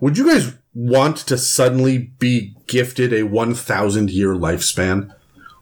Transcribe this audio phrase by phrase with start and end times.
[0.00, 5.14] Would you guys want to suddenly be gifted a 1,000 year lifespan?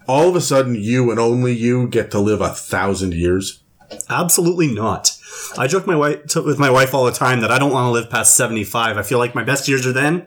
[0.07, 3.62] All of a sudden, you and only you get to live a thousand years?
[4.09, 5.17] Absolutely not.
[5.57, 7.87] I joke my wife t- with my wife all the time that I don't want
[7.87, 8.99] to live past 75.
[8.99, 10.27] I feel like my best years are then.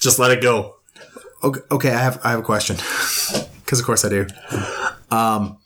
[0.00, 0.76] Just let it go.
[1.42, 2.76] Okay, okay I have I have a question.
[3.66, 4.28] Because of course I do.
[5.10, 5.58] Um,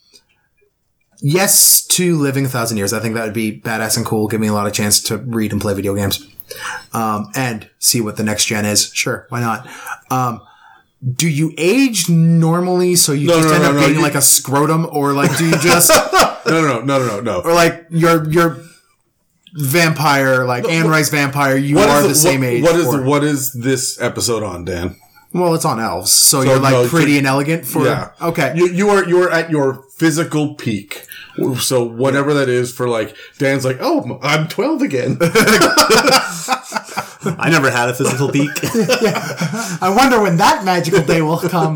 [1.21, 2.93] yes to living a thousand years.
[2.93, 4.27] I think that would be badass and cool.
[4.27, 6.25] Give me a lot of chance to read and play video games,
[6.93, 8.91] um, and see what the next gen is.
[8.93, 9.67] Sure, why not?
[10.09, 10.41] Um,
[11.15, 14.21] do you age normally so you No, just no, end no, up being like a
[14.21, 17.39] scrotum, or like do you just No, no, no, no, no, no.
[17.41, 18.57] or like you're you're
[19.53, 21.55] vampire like Anne Rice vampire?
[21.55, 22.63] You are is the, same what, age.
[22.63, 24.95] What is or- the, what is this episode on, Dan?
[25.33, 28.11] well, it's on elves, so, you're like no, pretty and elegant for Yeah.
[28.21, 28.53] okay.
[28.55, 31.05] You you are you are at your physical peak.
[31.59, 35.17] So whatever that is for like Dan's like, oh, I'm 12 again.
[37.23, 38.49] I never had a physical peak.
[38.63, 41.75] I wonder when that magical day will come.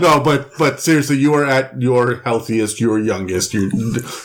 [0.00, 3.52] no, but but seriously, you are at your healthiest, your youngest.
[3.54, 3.70] You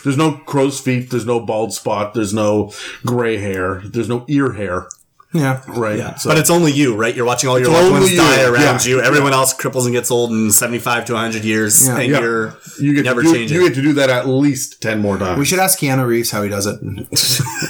[0.03, 2.71] there's no crow's feet, there's no bald spot, there's no
[3.05, 4.87] gray hair, there's no ear hair,
[5.33, 5.61] yeah.
[5.67, 5.97] right?
[5.97, 6.15] Yeah.
[6.15, 7.15] So- but it's only you, right?
[7.15, 8.91] You're watching all your It's loved ones you, die around yeah.
[8.91, 9.01] you.
[9.01, 11.97] Everyone else cripples and gets old in 75 to 100 years, Yeah.
[11.99, 12.19] and yeah.
[12.19, 13.57] you're you get never to do, changing.
[13.57, 15.37] You get to do that at least ten more times.
[15.39, 16.79] We should ask Keanu Reeves how he does it.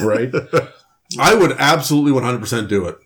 [0.02, 0.32] right?
[1.18, 2.96] I would absolutely 100% do it.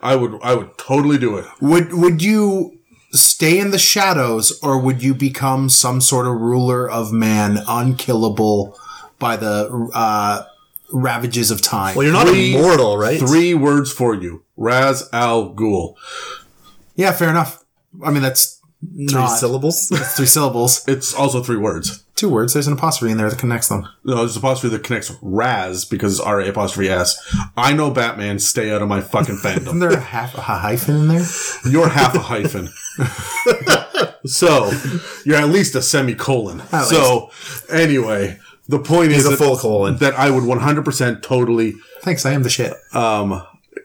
[0.00, 1.46] I would I would totally do it.
[1.60, 2.78] Would would you
[3.12, 8.76] stay in the shadows or would you become some sort of ruler of man, unkillable
[9.18, 10.42] by the uh,
[10.92, 11.94] ravages of time?
[11.96, 13.18] well, you're not Three- immortal, right?
[13.18, 14.44] Three words for you.
[14.56, 15.94] Ra's al Ghul.
[16.96, 17.64] yeah, fair enough.
[18.04, 18.60] I mean, that's
[18.94, 19.88] Three not syllables.
[19.90, 20.86] that's three syllables.
[20.86, 22.02] It's also three words.
[22.16, 22.52] Two words.
[22.52, 23.88] There's an apostrophe in there that connects them.
[24.04, 27.18] No, there's an apostrophe that connects Raz because it's R A apostrophe S.
[27.56, 28.38] I know Batman.
[28.38, 29.80] Stay out of my fucking Isn't fandom.
[29.80, 31.24] there a half a hyphen in there?
[31.68, 32.68] You're half a hyphen.
[34.26, 34.70] so
[35.24, 36.60] you're at least a semicolon.
[36.72, 37.30] At so
[37.70, 38.38] anyway,
[38.68, 39.96] the point is a that, full colon.
[39.98, 42.72] that I would 100% totally Thanks, I am the shit.
[42.92, 43.42] um,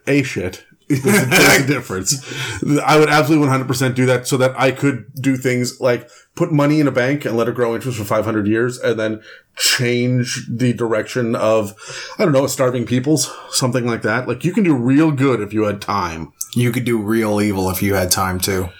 [0.07, 0.65] a shit.
[0.89, 2.63] There's a, there's a difference.
[2.83, 6.79] I would absolutely 100% do that so that I could do things like put money
[6.79, 9.21] in a bank and let it grow interest for 500 years and then
[9.55, 11.75] change the direction of,
[12.17, 14.27] I don't know, starving peoples, something like that.
[14.27, 16.33] Like you can do real good if you had time.
[16.55, 18.71] You could do real evil if you had time to.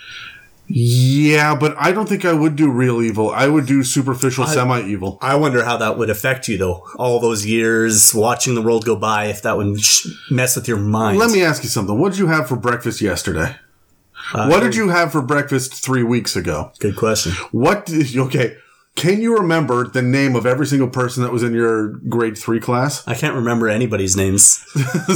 [0.72, 3.32] Yeah, but I don't think I would do real evil.
[3.32, 5.18] I would do superficial semi evil.
[5.20, 6.88] I wonder how that would affect you, though.
[6.96, 10.78] All those years watching the world go by, if that would sh- mess with your
[10.78, 11.18] mind.
[11.18, 11.98] Let me ask you something.
[11.98, 13.56] What did you have for breakfast yesterday?
[14.32, 16.72] Uh, what did you have for breakfast three weeks ago?
[16.80, 17.32] Good question.
[17.52, 18.58] What did okay?
[18.96, 22.60] Can you remember the name of every single person that was in your grade three
[22.60, 23.08] class?
[23.08, 24.64] I can't remember anybody's names.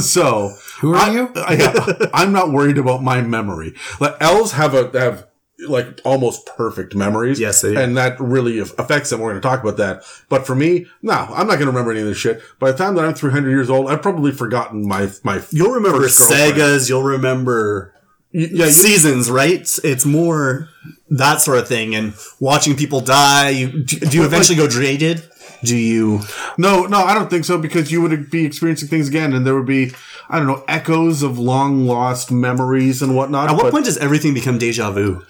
[0.00, 1.30] so Who are I, you?
[1.36, 3.74] I, I'm not worried about my memory.
[4.00, 5.26] Like elves have a have
[5.68, 7.38] like almost perfect memories.
[7.40, 7.78] Yes, they do.
[7.80, 9.20] and that really affects them.
[9.20, 10.02] We're going to talk about that.
[10.28, 12.42] But for me, no, I'm not going to remember any of this shit.
[12.58, 15.42] By the time that I'm 300 years old, I've probably forgotten my my.
[15.50, 16.88] You'll remember girlfriend.
[16.88, 17.92] You'll remember
[18.32, 19.60] Y- Yeah, you, seasons, right?
[19.84, 20.68] It's more
[21.10, 21.94] that sort of thing.
[21.94, 23.50] And watching people die.
[23.50, 25.22] You do, do you eventually go jaded?
[25.62, 26.20] Do you?
[26.58, 29.54] No, no, I don't think so because you would be experiencing things again, and there
[29.54, 29.92] would be,
[30.28, 33.48] I don't know, echoes of long lost memories and whatnot.
[33.48, 35.22] At what point does everything become deja vu?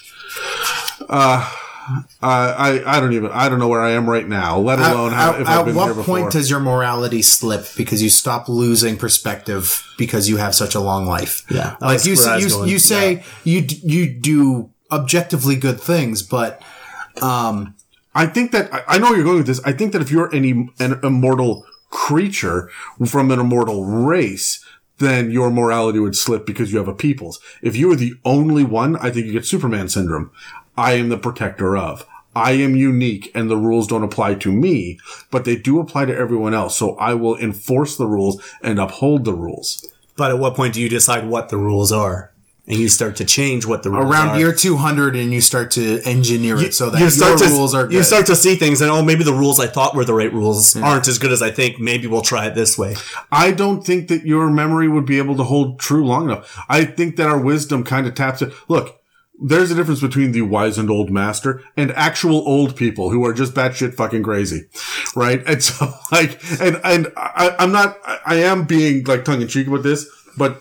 [1.09, 1.51] Uh,
[2.23, 4.59] I, I don't even, I don't know where I am right now.
[4.59, 6.19] Let alone how, at, I've been what here before.
[6.19, 10.81] point does your morality slip because you stop losing perspective because you have such a
[10.81, 11.45] long life?
[11.51, 12.69] Yeah, like you where I was you, going.
[12.71, 16.63] you say you you do objectively good things, but
[17.21, 17.75] um,
[18.15, 19.61] I think that I, I know you're going with this.
[19.65, 22.71] I think that if you're any an immortal creature
[23.07, 24.65] from an immortal race,
[24.99, 27.41] then your morality would slip because you have a people's.
[27.61, 30.31] If you were the only one, I think you get Superman syndrome.
[30.77, 32.07] I am the protector of.
[32.37, 34.99] I am unique and the rules don't apply to me,
[35.31, 36.77] but they do apply to everyone else.
[36.77, 39.89] So I will enforce the rules and uphold the rules.
[40.17, 42.32] But at what point do you decide what the rules are,
[42.67, 44.38] and you start to change what the rules around are?
[44.38, 47.55] year two hundred, and you start to engineer it so that you start your to
[47.55, 47.94] rules are good.
[47.94, 50.32] you start to see things and oh maybe the rules I thought were the right
[50.32, 51.81] rules aren't as good as I think.
[51.81, 52.94] Maybe we'll try it this way.
[53.31, 56.59] I don't think that your memory would be able to hold true long enough.
[56.69, 58.53] I think that our wisdom kind of taps it.
[58.69, 59.00] Look,
[59.41, 63.33] there's a difference between the wise and old master and actual old people who are
[63.33, 64.69] just batshit fucking crazy.
[65.17, 65.43] Right.
[65.47, 69.67] And so like, and, and I, I'm not, I- am being like tongue in cheek
[69.67, 70.09] about this,
[70.39, 70.61] but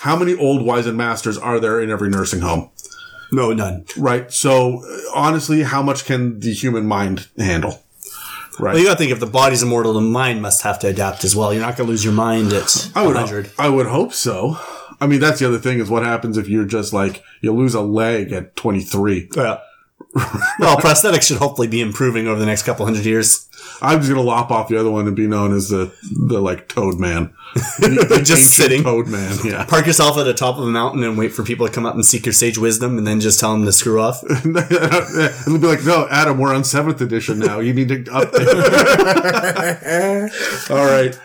[0.00, 2.70] how many old wise and masters are there in every nursing home?
[3.32, 3.84] No, none.
[3.96, 4.32] Right.
[4.32, 7.82] So uh, honestly, how much can the human mind handle?
[8.58, 8.72] Right.
[8.72, 11.36] Well, you gotta think if the body's immortal, the mind must have to adapt as
[11.36, 11.52] well.
[11.52, 13.50] You're not gonna lose your mind at I would, 100.
[13.58, 14.58] I would hope so.
[15.00, 17.74] I mean, that's the other thing is what happens if you're just like, you lose
[17.74, 19.30] a leg at 23.
[19.36, 19.58] Yeah.
[20.58, 23.48] well, prosthetics should hopefully be improving over the next couple hundred years.
[23.82, 25.92] I'm just going to lop off the other one and be known as the,
[26.28, 27.34] the like Toad Man.
[27.78, 28.82] The- the Just sitting.
[28.82, 29.64] Toad Man, yeah.
[29.64, 31.94] Park yourself at the top of a mountain and wait for people to come up
[31.94, 34.22] and seek your sage wisdom and then just tell them to screw off.
[34.44, 37.60] and they'll be like, no, Adam, we're on 7th edition now.
[37.60, 38.46] You need to update.
[40.70, 41.18] All right.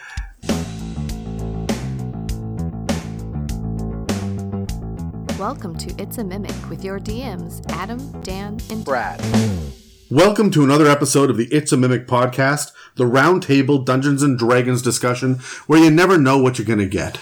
[5.41, 9.19] Welcome to It's a Mimic with your DMs, Adam, Dan, and Brad.
[10.11, 14.83] Welcome to another episode of the It's a Mimic podcast, the roundtable Dungeons and Dragons
[14.83, 17.17] discussion where you never know what you're going to get.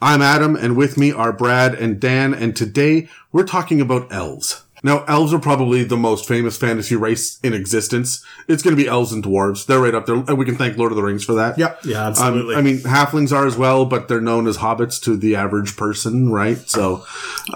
[0.00, 4.62] I'm Adam, and with me are Brad and Dan, and today we're talking about elves.
[4.82, 8.24] Now, elves are probably the most famous fantasy race in existence.
[8.46, 9.64] It's going to be elves and dwarves.
[9.66, 11.58] They're right up there, and we can thank Lord of the Rings for that.
[11.58, 11.80] Yep.
[11.84, 12.54] Yeah, Um, absolutely.
[12.56, 16.30] I mean, halflings are as well, but they're known as hobbits to the average person,
[16.30, 16.58] right?
[16.68, 16.98] So,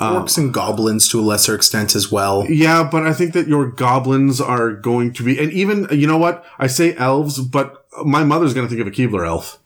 [0.00, 2.46] Orcs and goblins to a lesser extent as well.
[2.48, 6.18] Yeah, but I think that your goblins are going to be, and even you know
[6.18, 9.58] what I say elves, but my mother's going to think of a Keebler elf,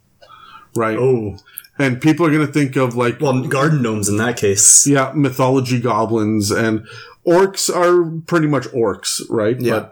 [0.75, 0.99] right?
[0.99, 1.37] oh,
[1.79, 4.87] And people are going to think of like, well, garden gnomes in that case.
[4.87, 6.87] yeah, mythology goblins and
[7.26, 9.61] orcs are pretty much orcs, right?
[9.61, 9.88] Yeah.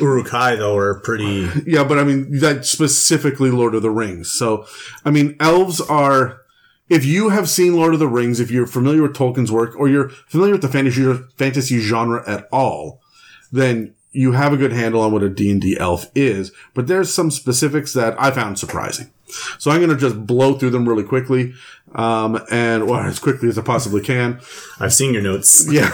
[0.00, 1.50] Uruk-hai, though, are pretty.
[1.66, 4.30] Yeah, but I mean that specifically Lord of the Rings.
[4.30, 4.66] So,
[5.04, 6.42] I mean, elves are.
[6.88, 9.88] If you have seen Lord of the Rings, if you're familiar with Tolkien's work, or
[9.88, 11.04] you're familiar with the fantasy
[11.36, 13.00] fantasy genre at all,
[13.50, 17.30] then you have a good handle on what a D&D elf is, but there's some
[17.30, 19.10] specifics that I found surprising.
[19.58, 21.52] So I'm going to just blow through them really quickly,
[21.96, 24.40] um, and well, as quickly as I possibly can.
[24.78, 25.66] I've seen your notes.
[25.76, 25.90] Yeah,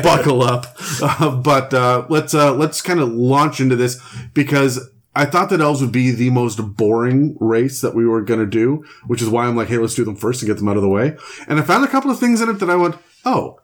[0.02, 0.66] buckle up.
[1.02, 4.00] Uh, but uh, let's uh, let's kind of launch into this
[4.32, 8.40] because I thought that elves would be the most boring race that we were going
[8.40, 10.68] to do, which is why I'm like, hey, let's do them first and get them
[10.68, 11.16] out of the way.
[11.48, 13.58] And I found a couple of things in it that I went, oh,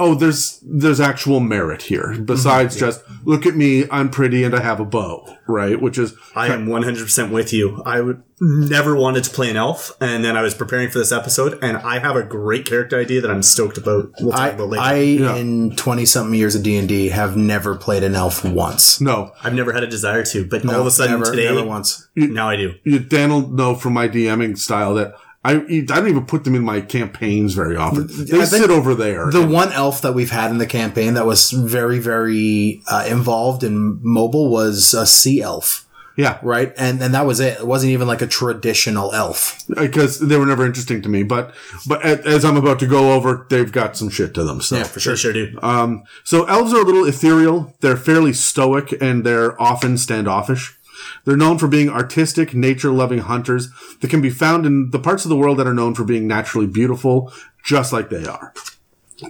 [0.00, 2.24] oh, there's there's actual merit here mm-hmm.
[2.24, 5.80] besides just look at me, I'm pretty and I have a bow, right?
[5.80, 7.82] Which is I am 100% with you.
[7.84, 11.12] I would never wanted to play an elf, and then I was preparing for this
[11.12, 14.10] episode, and I have a great character idea that I'm stoked about.
[14.20, 14.82] We'll talk I, about later.
[14.82, 14.94] I
[15.38, 19.00] in twenty something years of D and D have never played an elf once.
[19.00, 19.32] no.
[19.44, 22.08] I've never had a desire to, but all of a sudden never, today, never once.
[22.16, 22.74] now I do.
[22.84, 25.14] You, Dan will know from my DMing style that.
[25.42, 28.08] I, I don't even put them in my campaigns very often.
[28.26, 29.30] They I sit over there.
[29.30, 33.62] The one elf that we've had in the campaign that was very, very uh, involved
[33.64, 36.74] and mobile was a sea elf, yeah, right?
[36.76, 37.58] And and that was it.
[37.60, 39.62] It wasn't even like a traditional elf.
[39.68, 41.22] because they were never interesting to me.
[41.22, 41.54] But
[41.86, 44.60] but as I'm about to go over, they've got some shit to them.
[44.60, 45.58] So For sure, sure do.
[45.62, 47.74] um, so elves are a little ethereal.
[47.80, 50.76] They're fairly stoic and they're often standoffish.
[51.24, 53.68] They're known for being artistic, nature-loving hunters
[54.00, 56.26] that can be found in the parts of the world that are known for being
[56.26, 57.32] naturally beautiful,
[57.64, 58.54] just like they are.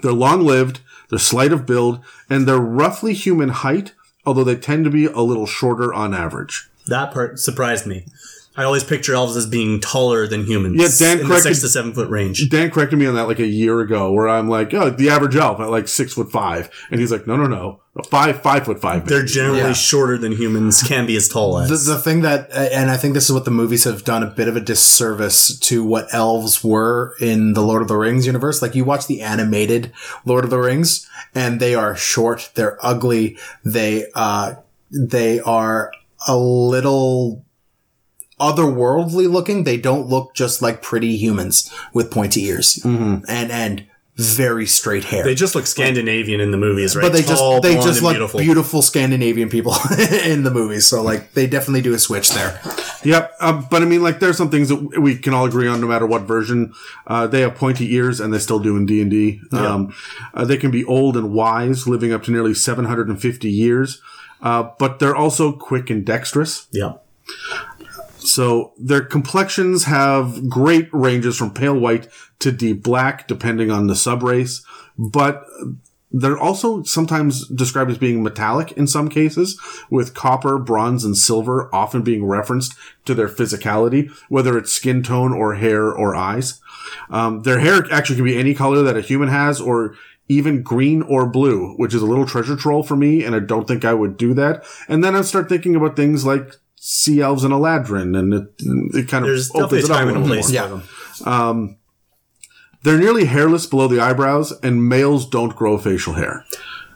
[0.02, 3.94] They're long-lived, they're slight of build, and they're roughly human height,
[4.24, 6.68] although they tend to be a little shorter on average.
[6.86, 8.06] That part surprised me.
[8.60, 10.76] I always picture elves as being taller than humans.
[10.80, 12.48] Yeah, Dan in the corrected- six to seven foot range.
[12.50, 15.36] Dan corrected me on that like a year ago, where I'm like, oh, the average
[15.36, 17.80] elf at like six foot five, and he's like, no, no, no,
[18.10, 19.06] five, five foot five.
[19.06, 19.72] They're generally Yeah.
[19.72, 21.68] shorter than humans, can be as tall as.
[21.86, 24.26] The, the thing that, and I think this is what the movies have done a
[24.26, 28.60] bit of a disservice to what elves were in the Lord of the Rings universe.
[28.62, 29.92] Like you watch the animated
[30.24, 34.54] Lord of the Rings, and they are short, they're ugly, they uh,
[34.90, 35.92] they are
[36.28, 37.44] a little
[38.40, 39.64] otherworldly looking.
[39.64, 45.24] They don't look just like pretty humans with pointy ears and and very straight hair.
[45.24, 47.02] they just look Scandinavian in the movies, right?
[47.04, 48.40] but they Tall, just they just look beautiful.
[48.40, 48.82] beautiful.
[48.82, 49.72] Scandinavian people
[50.24, 50.86] in the movies.
[50.86, 52.60] So like they definitely do a switch there.
[53.02, 55.80] Yep, um, but I mean, like, there's some things that we can all agree on,
[55.80, 56.74] no matter what version.
[57.06, 59.40] Uh, they have pointy ears, and they still do in D and D.
[59.52, 59.94] Um,
[60.34, 64.02] uh, They can be old and wise, living up to nearly 750 years.
[64.42, 66.66] Uh, but they're also quick and dexterous.
[66.72, 66.94] Yeah.
[68.20, 72.08] So their complexions have great ranges from pale white
[72.40, 74.62] to deep black, depending on the subrace.
[74.98, 75.44] But
[76.12, 79.60] they're also sometimes described as being metallic in some cases,
[79.90, 82.74] with copper, bronze, and silver often being referenced
[83.04, 86.60] to their physicality, whether it's skin tone or hair or eyes.
[87.10, 89.94] Um, their hair actually can be any color that a human has, or
[90.28, 93.66] even green or blue, which is a little treasure troll for me, and I don't
[93.66, 94.64] think I would do that.
[94.88, 98.48] And then I start thinking about things like sea elves and Eladrin, and it,
[98.96, 100.50] it kind of There's opens definitely a it up time a and a little more.
[100.50, 100.66] Yeah.
[100.66, 101.76] them.
[102.82, 106.44] They're nearly hairless below the eyebrows, and males don't grow facial hair.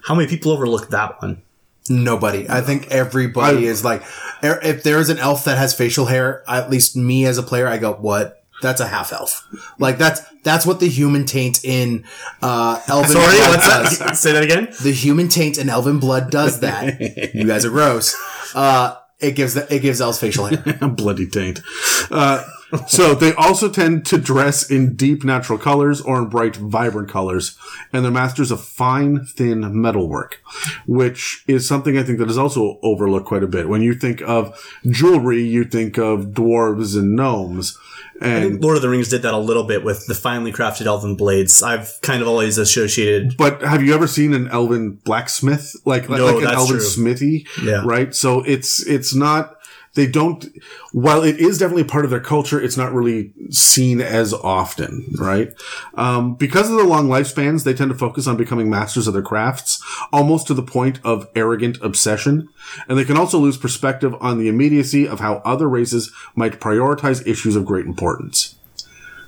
[0.04, 1.42] How many people overlook that one?
[1.90, 2.46] Nobody.
[2.48, 4.02] I think everybody I- is like,
[4.42, 7.42] er- if there is an elf that has facial hair, at least me as a
[7.42, 8.40] player, I go, what?
[8.62, 9.46] That's a half elf.
[9.78, 12.04] Like that's that's what the human taint in
[12.40, 13.98] uh, Elven Sorry, Blood does.
[13.98, 14.16] that?
[14.16, 14.68] Say that again.
[14.82, 17.34] The human taint in Elven Blood does that.
[17.34, 18.16] you guys are gross.
[18.54, 20.88] Uh, it gives the, it gives elves facial hair.
[20.88, 21.60] bloody taint.
[22.10, 22.44] Uh,
[22.86, 27.56] so they also tend to dress in deep natural colors or in bright, vibrant colors,
[27.92, 30.40] and they're masters of fine, thin metalwork,
[30.86, 33.68] which is something I think that is also overlooked quite a bit.
[33.68, 37.78] When you think of jewelry, you think of dwarves and gnomes,
[38.20, 41.16] and Lord of the Rings did that a little bit with the finely crafted elven
[41.16, 41.62] blades.
[41.62, 43.36] I've kind of always associated.
[43.36, 45.74] But have you ever seen an elven blacksmith?
[45.84, 46.84] Like, like, No, like an that's elven true.
[46.84, 47.46] smithy?
[47.60, 47.82] Yeah.
[47.84, 48.14] Right?
[48.14, 49.56] So it's, it's not,
[49.94, 50.46] they don't,
[50.92, 55.52] while it is definitely part of their culture, it's not really seen as often, right?
[55.94, 59.22] Um, because of the long lifespans, they tend to focus on becoming masters of their
[59.22, 59.82] crafts,
[60.12, 62.48] almost to the point of arrogant obsession.
[62.88, 67.26] And they can also lose perspective on the immediacy of how other races might prioritize
[67.26, 68.56] issues of great importance.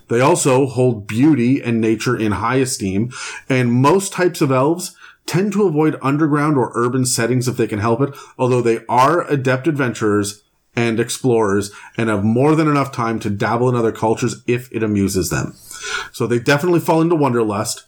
[0.09, 3.13] They also hold beauty and nature in high esteem,
[3.49, 4.97] and most types of elves
[5.27, 9.27] tend to avoid underground or urban settings if they can help it, although they are
[9.29, 10.45] adept adventurers
[10.77, 14.83] and explorers and have more than enough time to dabble in other cultures if it
[14.83, 15.57] amuses them.
[16.13, 17.87] So they definitely fall into wanderlust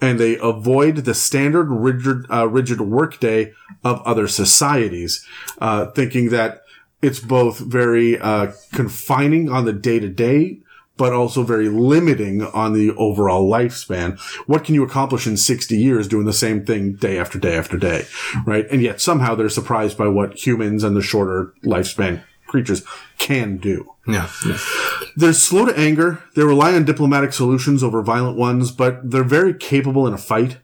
[0.00, 3.52] and they avoid the standard rigid, uh, rigid workday
[3.84, 5.26] of other societies,
[5.60, 6.62] uh, thinking that
[7.02, 10.58] it's both very uh, confining on the day to day,
[11.00, 14.20] but also very limiting on the overall lifespan.
[14.46, 17.78] What can you accomplish in 60 years doing the same thing day after day after
[17.78, 18.04] day,
[18.44, 18.66] right?
[18.70, 22.84] And yet somehow they're surprised by what humans and the shorter lifespan creatures
[23.16, 23.90] can do.
[24.06, 24.28] Yeah.
[25.16, 26.22] They're slow to anger.
[26.36, 30.58] They rely on diplomatic solutions over violent ones, but they're very capable in a fight.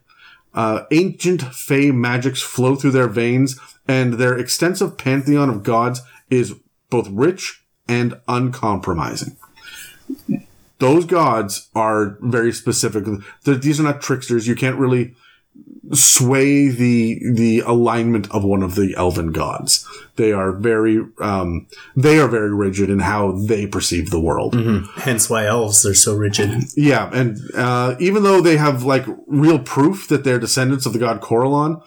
[0.53, 6.53] Uh, ancient Fey magics flow through their veins, and their extensive pantheon of gods is
[6.91, 9.35] both rich and uncompromising.
[10.79, 13.05] Those gods are very specific.
[13.45, 14.47] Th- These are not tricksters.
[14.47, 15.15] You can't really
[15.93, 19.87] sway the the alignment of one of the elven gods.
[20.17, 24.53] They are very um, they are very rigid in how they perceive the world.
[24.97, 26.65] Hence why elves are so rigid.
[26.75, 30.99] Yeah, and uh, even though they have like real proof that they're descendants of the
[30.99, 31.81] god Corellon,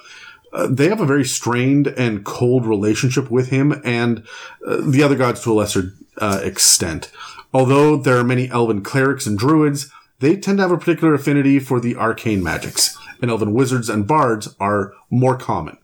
[0.52, 4.24] uh, they have a very strained and cold relationship with him and
[4.66, 7.10] uh, the other gods to a lesser uh, extent.
[7.52, 9.90] Although there are many elven clerics and druids,
[10.20, 14.06] they tend to have a particular affinity for the arcane magics, and elven wizards and
[14.06, 15.78] bards are more common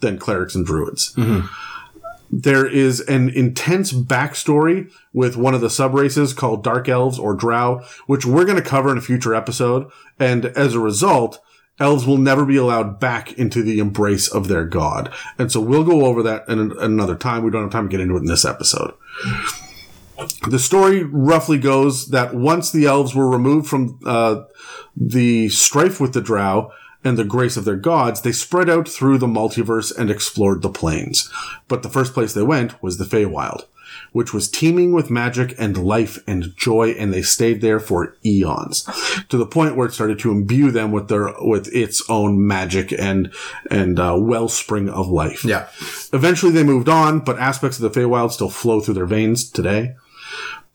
[0.00, 1.14] than clerics and druids.
[1.14, 1.46] Mm-hmm.
[2.30, 7.82] There is an intense backstory with one of the subraces called Dark Elves or Drow,
[8.06, 9.90] which we're going to cover in a future episode.
[10.20, 11.40] And as a result,
[11.80, 15.10] elves will never be allowed back into the embrace of their god.
[15.38, 17.42] And so we'll go over that in an- another time.
[17.42, 18.92] We don't have time to get into it in this episode.
[20.48, 24.44] The story roughly goes that once the elves were removed from uh,
[24.96, 26.72] the strife with the Drow
[27.04, 30.70] and the grace of their gods, they spread out through the multiverse and explored the
[30.70, 31.30] planes.
[31.68, 33.66] But the first place they went was the Feywild,
[34.12, 38.88] which was teeming with magic and life and joy, and they stayed there for eons,
[39.28, 42.92] to the point where it started to imbue them with their with its own magic
[42.92, 43.32] and
[43.70, 45.44] and uh, wellspring of life.
[45.44, 45.68] Yeah.
[46.12, 49.94] Eventually, they moved on, but aspects of the Feywild still flow through their veins today.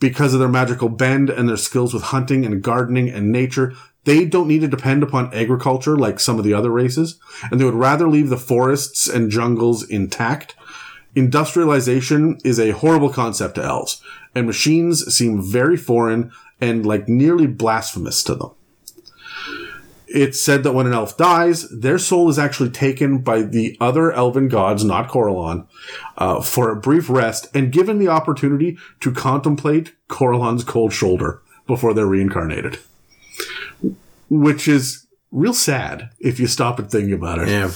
[0.03, 4.25] Because of their magical bend and their skills with hunting and gardening and nature, they
[4.25, 7.17] don't need to depend upon agriculture like some of the other races,
[7.49, 10.57] and they would rather leave the forests and jungles intact.
[11.15, 14.01] Industrialization is a horrible concept to elves,
[14.35, 18.51] and machines seem very foreign and like nearly blasphemous to them.
[20.13, 24.11] It's said that when an elf dies, their soul is actually taken by the other
[24.11, 25.65] elven gods, not Corellon,
[26.19, 31.95] uh, for a brief rest and given the opportunity to contemplate Corellon's cold shoulder before
[31.95, 32.77] they're reincarnated.
[34.29, 37.47] Which is real sad if you stop and think about it.
[37.47, 37.71] Yeah.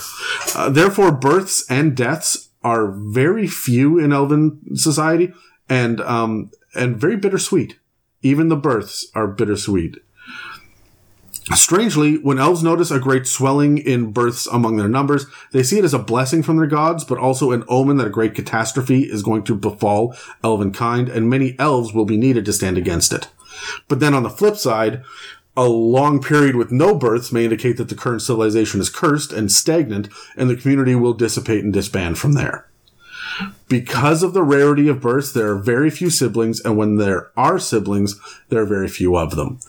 [0.55, 5.33] Uh, therefore, births and deaths are very few in elven society
[5.67, 7.79] and, um, and very bittersweet.
[8.21, 9.97] Even the births are bittersweet.
[11.55, 15.85] Strangely, when elves notice a great swelling in births among their numbers, they see it
[15.85, 19.23] as a blessing from their gods, but also an omen that a great catastrophe is
[19.23, 20.13] going to befall
[20.43, 23.29] elven kind, and many elves will be needed to stand against it.
[23.87, 25.03] But then on the flip side,
[25.55, 29.51] a long period with no births may indicate that the current civilization is cursed and
[29.51, 32.67] stagnant, and the community will dissipate and disband from there.
[33.69, 37.59] Because of the rarity of births, there are very few siblings, and when there are
[37.59, 38.17] siblings,
[38.47, 39.59] there are very few of them.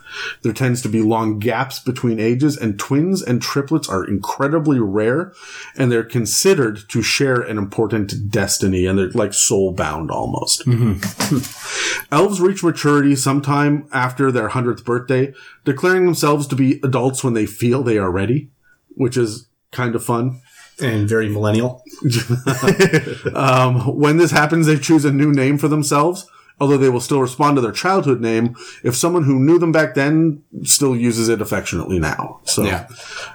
[0.43, 5.33] There tends to be long gaps between ages, and twins and triplets are incredibly rare,
[5.77, 10.65] and they're considered to share an important destiny, and they're like soul bound almost.
[10.65, 12.05] Mm-hmm.
[12.15, 15.35] Elves reach maturity sometime after their 100th birthday,
[15.65, 18.51] declaring themselves to be adults when they feel they are ready,
[18.91, 20.41] which is kind of fun.
[20.81, 21.83] And very millennial.
[23.35, 26.27] Um, when this happens, they choose a new name for themselves,
[26.61, 29.95] although they will still respond to their childhood name if someone who knew them back
[29.95, 32.41] then still uses it affectionately now.
[32.45, 32.87] So, Yeah.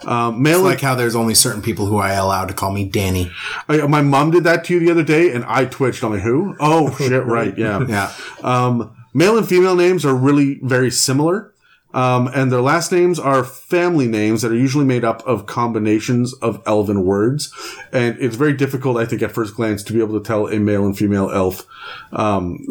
[0.06, 3.32] um, male Like how there's only certain people who I allow to call me Danny.
[3.70, 6.04] I, my mom did that to you the other day, and I twitched.
[6.04, 6.56] I'm like, who?
[6.60, 7.26] Oh shit!
[7.26, 7.58] Right?
[7.58, 7.86] Yeah.
[7.88, 8.12] Yeah.
[8.42, 11.53] Um, male and female names are really very similar.
[11.94, 16.34] Um, and their last names are family names that are usually made up of combinations
[16.36, 17.54] of elven words.
[17.92, 20.60] And it's very difficult, I think, at first glance to be able to tell a
[20.60, 21.68] male and female elf,
[22.12, 22.66] um,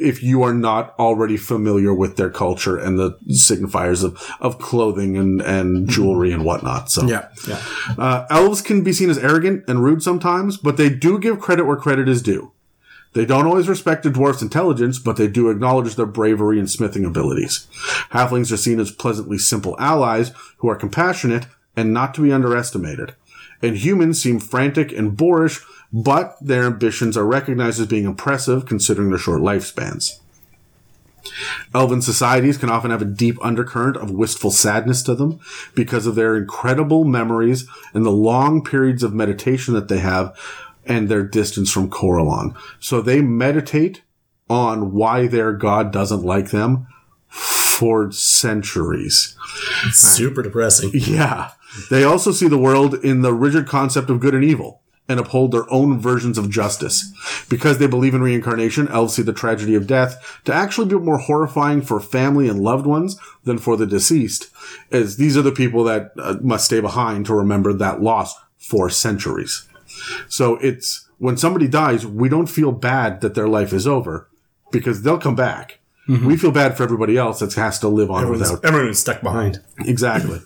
[0.00, 5.16] if you are not already familiar with their culture and the signifiers of, of clothing
[5.16, 6.90] and, and jewelry and whatnot.
[6.90, 7.28] So, Yeah.
[7.48, 7.60] Yeah.
[7.96, 11.64] uh, elves can be seen as arrogant and rude sometimes, but they do give credit
[11.64, 12.52] where credit is due.
[13.18, 17.04] They don't always respect a dwarf's intelligence, but they do acknowledge their bravery and smithing
[17.04, 17.66] abilities.
[18.12, 23.16] Halflings are seen as pleasantly simple allies who are compassionate and not to be underestimated.
[23.60, 29.08] And humans seem frantic and boorish, but their ambitions are recognized as being impressive considering
[29.08, 30.20] their short lifespans.
[31.74, 35.40] Elven societies can often have a deep undercurrent of wistful sadness to them
[35.74, 40.38] because of their incredible memories and the long periods of meditation that they have
[40.88, 42.56] and their distance from Corellon.
[42.80, 44.02] So they meditate
[44.48, 46.86] on why their god doesn't like them
[47.28, 49.36] for centuries.
[49.92, 50.90] Super depressing.
[50.94, 51.52] Yeah.
[51.90, 55.52] They also see the world in the rigid concept of good and evil and uphold
[55.52, 57.12] their own versions of justice.
[57.48, 61.18] Because they believe in reincarnation, elves see the tragedy of death to actually be more
[61.18, 64.50] horrifying for family and loved ones than for the deceased,
[64.90, 68.90] as these are the people that uh, must stay behind to remember that loss for
[68.90, 69.67] centuries.
[70.28, 74.28] So it's when somebody dies, we don't feel bad that their life is over
[74.70, 75.80] because they'll come back.
[76.08, 76.26] Mm-hmm.
[76.26, 79.20] We feel bad for everybody else that has to live on Everyone's, without everyone's stuck
[79.20, 79.62] behind.
[79.80, 80.40] Exactly.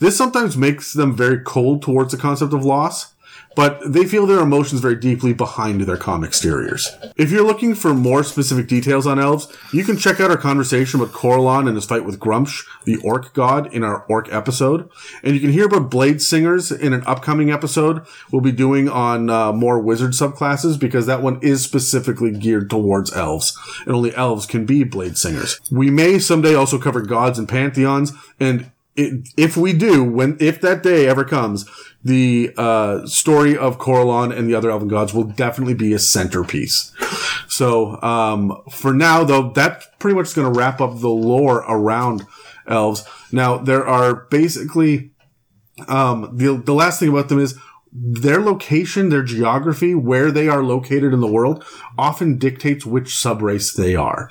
[0.00, 3.13] this sometimes makes them very cold towards the concept of loss,
[3.54, 6.90] but they feel their emotions very deeply behind their calm exteriors.
[7.16, 11.00] If you're looking for more specific details on elves, you can check out our conversation
[11.00, 14.88] with Corellon and his fight with Gruumsh, the orc god, in our orc episode.
[15.22, 19.30] And you can hear about blade singers in an upcoming episode we'll be doing on
[19.30, 24.46] uh, more wizard subclasses because that one is specifically geared towards elves, and only elves
[24.46, 25.60] can be blade singers.
[25.70, 30.60] We may someday also cover gods and pantheons, and it, if we do, when if
[30.60, 31.68] that day ever comes,
[32.02, 36.92] the uh, story of Corellon and the other elven gods will definitely be a centerpiece.
[37.48, 42.26] So um, for now, though, that's pretty much going to wrap up the lore around
[42.66, 43.04] elves.
[43.32, 45.10] Now there are basically
[45.88, 47.58] um, the the last thing about them is
[47.96, 51.64] their location, their geography, where they are located in the world,
[51.96, 54.30] often dictates which subrace they are.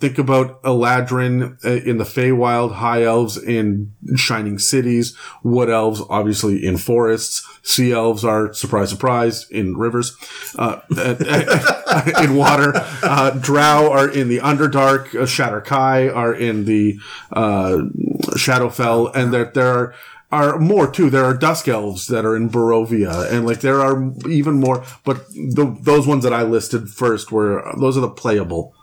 [0.00, 6.64] Think about Eladrin uh, in the Feywild, High Elves in Shining Cities, Wood Elves obviously
[6.64, 10.16] in forests, Sea Elves are, surprise, surprise, in rivers,
[10.56, 10.80] uh,
[12.22, 16.98] in water, uh, Drow are in the Underdark, uh, Shadar-kai are in the
[17.30, 17.82] uh,
[18.36, 19.94] Shadowfell, and there, there are
[20.30, 21.08] are more too.
[21.08, 24.84] There are dusk elves that are in Barovia, and like there are even more.
[25.04, 28.74] But the, those ones that I listed first were those are the playable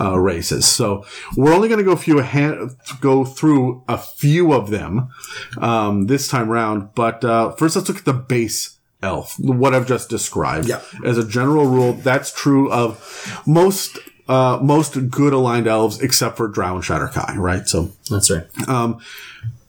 [0.00, 0.66] uh, races.
[0.66, 1.04] So
[1.36, 5.08] we're only going to go few hand, go through a few of them
[5.58, 6.94] um, this time round.
[6.94, 10.68] But uh, first, let's look at the base elf, what I've just described.
[10.68, 10.80] Yeah.
[11.04, 13.98] As a general rule, that's true of most.
[14.28, 17.68] Uh, most good aligned elves, except for Drow and Shadar-kai, right?
[17.68, 18.46] So, That's right.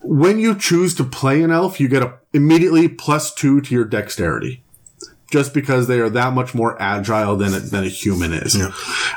[0.03, 3.85] When you choose to play an elf, you get a immediately plus two to your
[3.85, 4.63] dexterity.
[5.31, 8.55] Just because they are that much more agile than a, than a human is.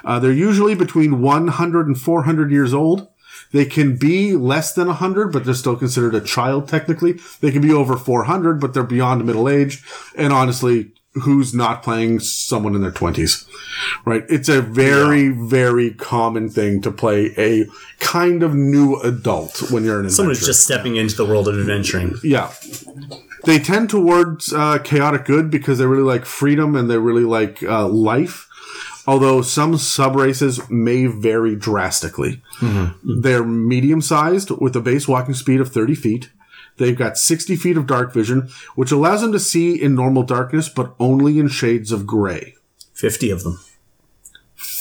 [0.03, 3.09] Uh, they're usually between 100 and 400 years old.
[3.53, 7.21] They can be less than 100, but they're still considered a child technically.
[7.41, 9.85] They can be over 400, but they're beyond middle age.
[10.17, 13.47] And honestly, who's not playing someone in their 20s?
[14.05, 14.25] Right?
[14.29, 17.67] It's a very, very common thing to play a
[17.99, 21.59] kind of new adult when you're an Someone who's just stepping into the world of
[21.59, 22.15] adventuring.
[22.23, 22.53] Yeah.
[23.45, 27.63] They tend towards uh, chaotic good because they really like freedom and they really like
[27.63, 28.49] uh, life.
[29.09, 32.43] Although some sub races may vary drastically.
[33.21, 36.31] They're medium sized with a base walking speed of 30 feet.
[36.79, 40.69] They've got 60 feet of dark vision, which allows them to see in normal darkness,
[40.69, 42.55] but only in shades of gray.
[42.95, 43.59] 50 of them.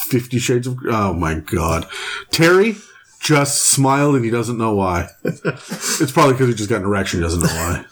[0.06, 0.78] Fifty Shades of.
[0.86, 1.88] Oh my god,
[2.30, 2.76] Terry
[3.20, 5.10] just smiled and he doesn't know why.
[5.24, 7.20] it's probably because he just got an erection.
[7.20, 7.86] He doesn't know why.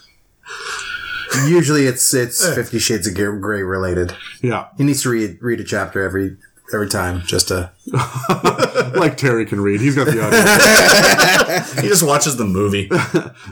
[1.47, 2.53] Usually, it's it's eh.
[2.55, 4.15] Fifty Shades of Grey related.
[4.41, 6.37] Yeah, He needs to read read a chapter every
[6.73, 7.71] every time just to.
[8.95, 9.81] like Terry can read.
[9.81, 10.43] He's got the audio.
[11.81, 12.89] He just watches the movie.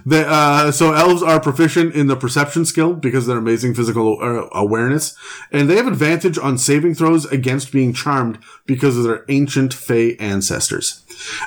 [0.06, 4.18] The, uh, so elves are proficient in the perception skill because of their amazing physical
[4.22, 5.16] uh, awareness,
[5.52, 10.16] and they have advantage on saving throws against being charmed because of their ancient Fey
[10.16, 11.04] ancestors.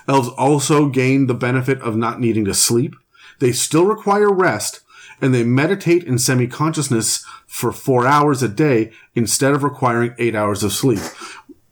[0.07, 2.95] Elves also gain the benefit of not needing to sleep.
[3.41, 4.81] They still require rest,
[5.21, 10.63] and they meditate in semi-consciousness for four hours a day instead of requiring eight hours
[10.63, 11.01] of sleep.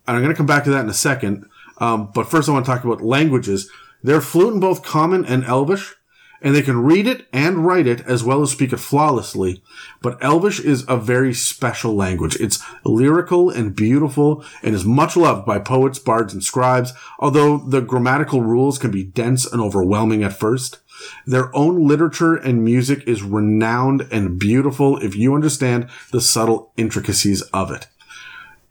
[0.07, 1.49] And I'm going to come back to that in a second.
[1.79, 3.71] Um, but first, I want to talk about languages.
[4.03, 5.95] They're fluent in both Common and Elvish,
[6.41, 9.63] and they can read it and write it as well as speak it flawlessly.
[10.01, 12.37] But Elvish is a very special language.
[12.41, 17.81] It's lyrical and beautiful and is much loved by poets, bards, and scribes, although the
[17.81, 20.79] grammatical rules can be dense and overwhelming at first.
[21.27, 27.43] Their own literature and music is renowned and beautiful if you understand the subtle intricacies
[27.43, 27.87] of it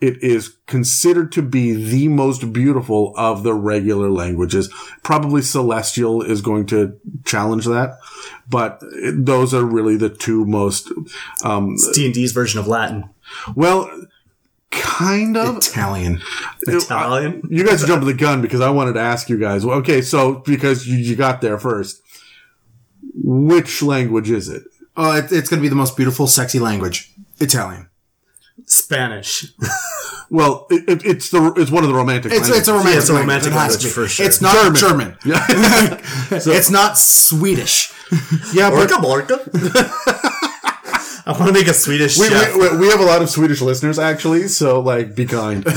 [0.02, 4.74] it is considered to be the most beautiful of the regular languages.
[5.04, 7.98] Probably Celestial is going to challenge that,
[8.50, 8.82] but
[9.14, 10.92] those are really the two most,
[11.44, 13.10] um, D&D's version of Latin.
[13.56, 13.90] well,
[14.72, 15.58] kind of.
[15.58, 16.20] Italian.
[16.62, 17.44] Italian.
[17.50, 19.64] You guys jumped the gun because I wanted to ask you guys.
[19.64, 22.02] Okay, so because you, you got there first,
[23.14, 24.64] which language is it?
[24.98, 27.14] Oh, it, it's going to be the most beautiful, sexy language.
[27.40, 27.91] Italian.
[28.66, 29.46] Spanish.
[30.34, 32.32] Well, it, it, it's the it's one of the romantic.
[32.32, 34.26] It's, it's a romantic, Yeah, it's a romantic It has language for sure.
[34.26, 35.18] It's not German.
[35.26, 35.46] yeah,
[36.32, 37.92] it's not Swedish.
[38.54, 39.40] yeah, but Orca Borca.
[41.28, 42.56] I want to make a Swedish We, chef.
[42.56, 45.68] we, we have a lot of Swedish listeners, actually, so like, be kind.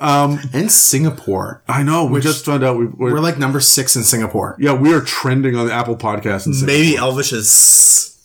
[0.00, 1.62] Um, and Singapore.
[1.68, 2.06] I know.
[2.06, 4.56] We just found out we, we're, We're like number six in Singapore.
[4.58, 8.16] yeah, we are trending on the Apple Podcast and Maybe Elvish is.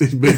[0.00, 0.36] maybe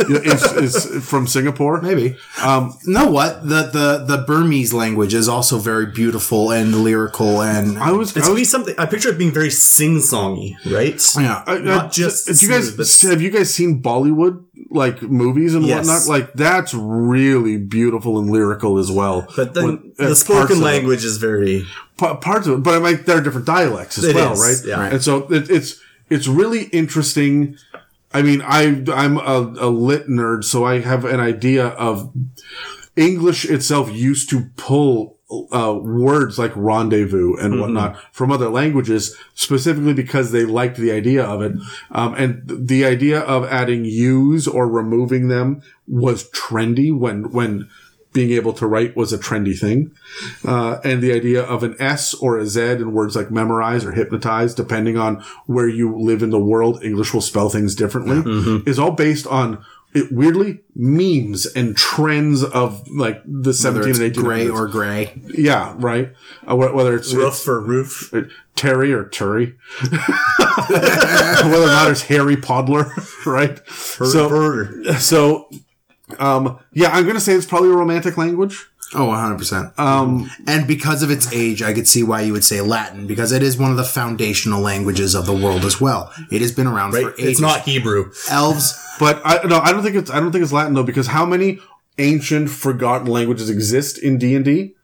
[0.00, 1.80] is, is from Singapore.
[1.82, 2.16] Maybe.
[2.42, 3.42] Um, know what?
[3.42, 8.16] The, the the Burmese language is also very beautiful and lyrical and I was.
[8.16, 8.74] It's I was be something.
[8.78, 11.00] I picture it being very sing-songy, right?
[11.18, 11.42] yeah.
[11.46, 15.64] I- I- just Do you guys smooth, have you guys seen Bollywood like movies and
[15.64, 15.86] Yes.
[15.86, 16.06] whatnot?
[16.08, 19.26] Like that's really beautiful and lyrical as well.
[19.36, 21.66] But then When- uh, the spoken language is very.
[21.98, 24.40] Pa- parts of it, but I mean, there are different dialects as It well, is,
[24.40, 24.68] right?
[24.68, 24.92] yeah.
[24.94, 25.76] And so it, it's
[26.08, 27.56] it's really interesting.
[28.12, 32.12] I mean, I I'm a, a lit nerd, so I have an idea of
[32.96, 35.18] English itself used to pull
[35.52, 37.60] uh, words like rendezvous and Mm-hmm.
[37.60, 41.52] whatnot from other languages, specifically because they liked the idea of it.
[41.92, 47.68] Um, and the idea of adding U's or removing them was trendy when, when
[48.12, 49.92] being able to write was a trendy thing.
[50.44, 53.92] Uh, and the idea of an S or a Z in words like memorize or
[53.92, 58.78] hypnotize, depending on where you live in the world, English will spell things differently, is
[58.78, 64.22] all based on it weirdly memes and trends of like the 17 Whether and 18
[64.24, 65.20] gray or gray.
[65.36, 66.12] yeah, right.
[66.48, 68.10] Uh, whether it's, Roof or roof.
[68.12, 69.54] it's Terry or Turry,
[69.90, 72.90] whether or not it's Harry Podler,
[73.26, 73.58] right?
[73.68, 75.50] So, so,
[76.18, 78.66] um, yeah, I'm gonna say it's probably a romantic language.
[78.92, 79.78] Oh, 100%.
[79.78, 83.30] Um, and because of its age, I could see why you would say Latin, because
[83.30, 86.12] it is one of the foundational languages of the world as well.
[86.32, 87.04] It has been around Right?
[87.04, 87.24] for ages.
[87.28, 88.10] It's not Hebrew.
[88.28, 88.74] elves.
[88.98, 91.24] But I no, I don't think it's I don't think it's Latin though because how
[91.24, 91.60] many
[91.98, 94.74] ancient forgotten languages exist in D and D,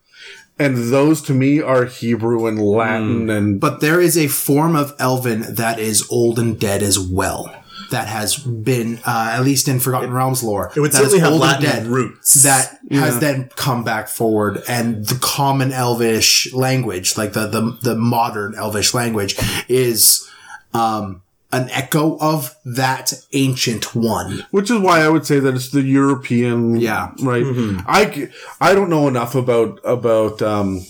[0.58, 4.94] and those to me are Hebrew and Latin and But there is a form of
[5.00, 7.52] Elven that is old and dead as well.
[7.90, 11.20] That has been, uh, at least in Forgotten Realms lore, It would that is certainly
[11.20, 12.42] have old and Latin roots.
[12.42, 17.94] That has then come back forward, and the common Elvish language, like the the, the
[17.94, 19.37] modern Elvish language,
[19.68, 20.29] is
[20.75, 21.22] um,
[21.53, 24.44] an echo of that ancient one.
[24.51, 27.12] which is why I would say that it's the European, Yeah.
[27.22, 27.44] right.
[27.87, 28.29] I
[28.61, 30.85] I don't know enough about about um,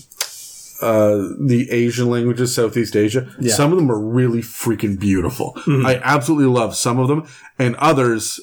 [0.81, 3.33] uh, the Asian languages, Southeast Asia.
[3.55, 5.57] Some of them are really freaking beautiful.
[5.85, 8.39] I absolutely love some of them, and others.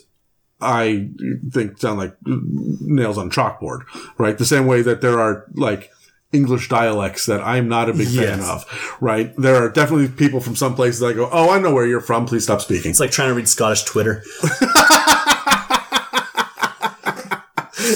[0.61, 1.11] I
[1.51, 3.81] think sound like nails on chalkboard,
[4.19, 4.39] right?
[4.39, 5.91] The same way that there are like
[6.33, 8.65] English dialects that I'm not a big fan of,
[9.01, 9.35] right?
[9.37, 12.01] There are definitely people from some places that I go, oh, I know where you're
[12.01, 12.25] from.
[12.27, 12.91] Please stop speaking.
[12.91, 14.23] It's like trying to read Scottish Twitter.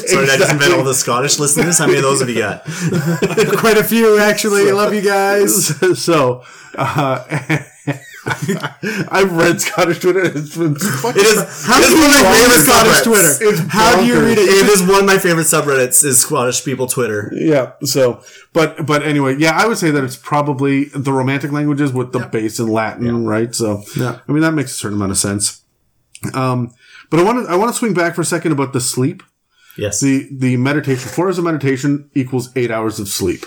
[0.09, 1.79] Sorry, did I just invent all the Scottish listeners?
[1.79, 2.65] How many of those have you got?
[3.59, 4.69] Quite a few, actually.
[4.69, 5.67] I love you guys.
[6.03, 6.45] so
[6.77, 7.25] uh,
[9.11, 10.21] I've read Scottish Twitter.
[10.25, 11.67] It's, fucking, It is.
[11.67, 13.05] How do you one of my read favorite Scottish subreddits.
[13.05, 13.51] Twitter?
[13.51, 14.49] It's How do you read it?
[14.49, 16.05] It is one of my favorite subreddits.
[16.05, 17.31] Is Scottish people Twitter.
[17.35, 17.73] yeah.
[17.85, 22.13] So, but but anyway, yeah, I would say that it's probably the Romantic languages with
[22.13, 23.55] the base in Latin, right?
[23.55, 24.19] So, Yeah.
[24.29, 25.63] I mean that makes a certain amount of sense.
[26.35, 26.75] Um,
[27.11, 29.23] but I want to I want to swing back for a second about the sleep.
[29.79, 30.01] Yes.
[30.01, 33.45] the the meditation four hours of meditation equals eight hours of sleep.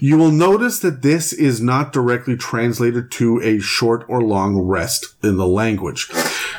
[0.00, 5.14] You will notice that this is not directly translated to a short or long rest
[5.22, 6.10] in the language.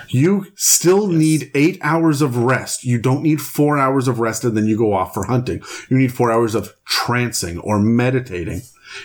[0.07, 2.85] You still need eight hours of rest.
[2.85, 5.61] You don't need four hours of rest and then you go off for hunting.
[5.89, 8.61] You need four hours of trancing or meditating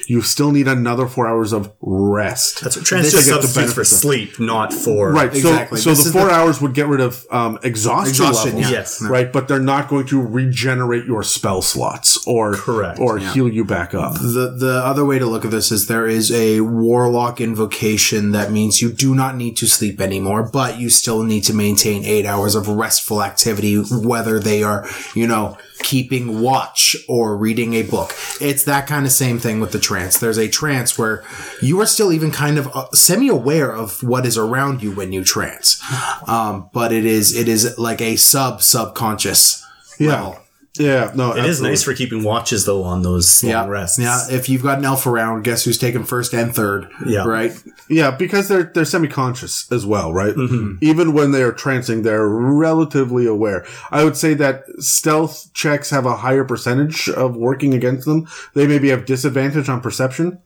[0.06, 3.72] you still need another four hours of rest That's what To trans get the substitutes
[3.74, 5.34] for sleep, not for Right.
[5.34, 5.78] Exactly.
[5.80, 8.78] So, so the four the- hours would get rid of um, exhaustion, Exhaustion, levels, yeah.
[8.78, 9.02] Yes.
[9.02, 9.32] right?
[9.32, 13.94] But they're not going to regenerate your spell slots or Correct, or heal you back
[13.94, 14.14] up.
[14.14, 18.50] The the other way to look at this is there is a warlock invocation that
[18.50, 22.26] means you do not need to sleep anymore, but you still need to maintain eight
[22.26, 28.12] hours of restful activity, whether they are, you know, keeping watch or reading a book.
[28.40, 30.18] It's that kind of same thing with the trance.
[30.18, 31.24] There's a trance where
[31.60, 35.12] you are still even kind of uh, semi aware of what is around you when
[35.12, 35.82] you trance,
[36.28, 39.64] um, but it is it is like a sub subconscious.
[40.10, 40.38] level.
[40.78, 41.10] Yeah.
[41.14, 43.66] No, It is nice for keeping watches though on those long Yeah.
[43.66, 43.98] rests.
[43.98, 44.20] Yeah.
[44.30, 46.88] If you've got an elf around, guess who's taking first and third?
[47.06, 47.24] Yeah.
[47.24, 47.52] Right.
[47.88, 50.34] Yeah, because they're they're semi conscious as well, right?
[50.34, 50.74] Mm-hmm.
[50.82, 53.64] Even when they are trancing, they're relatively aware.
[53.90, 58.26] I would say that stealth checks have a higher percentage of working against them.
[58.54, 60.38] They maybe have disadvantage on perception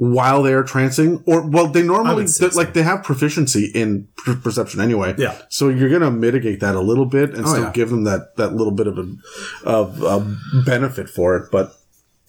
[0.00, 4.34] while they are trancing, or well, they normally they- like they have proficiency in per-
[4.34, 5.14] perception anyway.
[5.18, 5.36] Yeah.
[5.50, 7.72] so you're gonna mitigate that a little bit and oh, still yeah.
[7.72, 9.14] give them that that little bit of a
[9.62, 11.74] of a benefit for it, but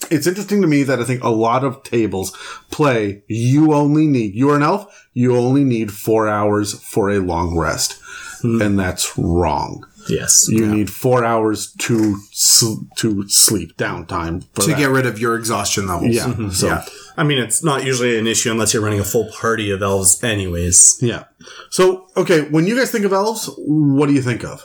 [0.10, 2.36] it's interesting to me that I think a lot of tables
[2.72, 7.20] play you only need you are an elf, you only need four hours for a
[7.20, 8.02] long rest.
[8.42, 8.62] Hmm.
[8.62, 9.86] And that's wrong.
[10.12, 10.47] Yes.
[10.50, 14.78] You need four hours to sl- to sleep downtime To that.
[14.78, 16.13] get rid of your exhaustion levels.
[16.15, 16.26] yeah.
[16.26, 16.50] Mm-hmm.
[16.50, 16.86] So Yeah.
[17.17, 20.24] I mean, it's not usually an issue unless you're running a full party of elves,
[20.24, 20.97] anyways.
[21.02, 21.24] yeah.
[21.69, 24.63] So okay, when you guys think of elves, what do you think of?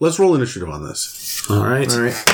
[0.00, 1.42] Let's roll initiative on this.
[1.50, 1.90] All right.
[1.92, 2.24] All right.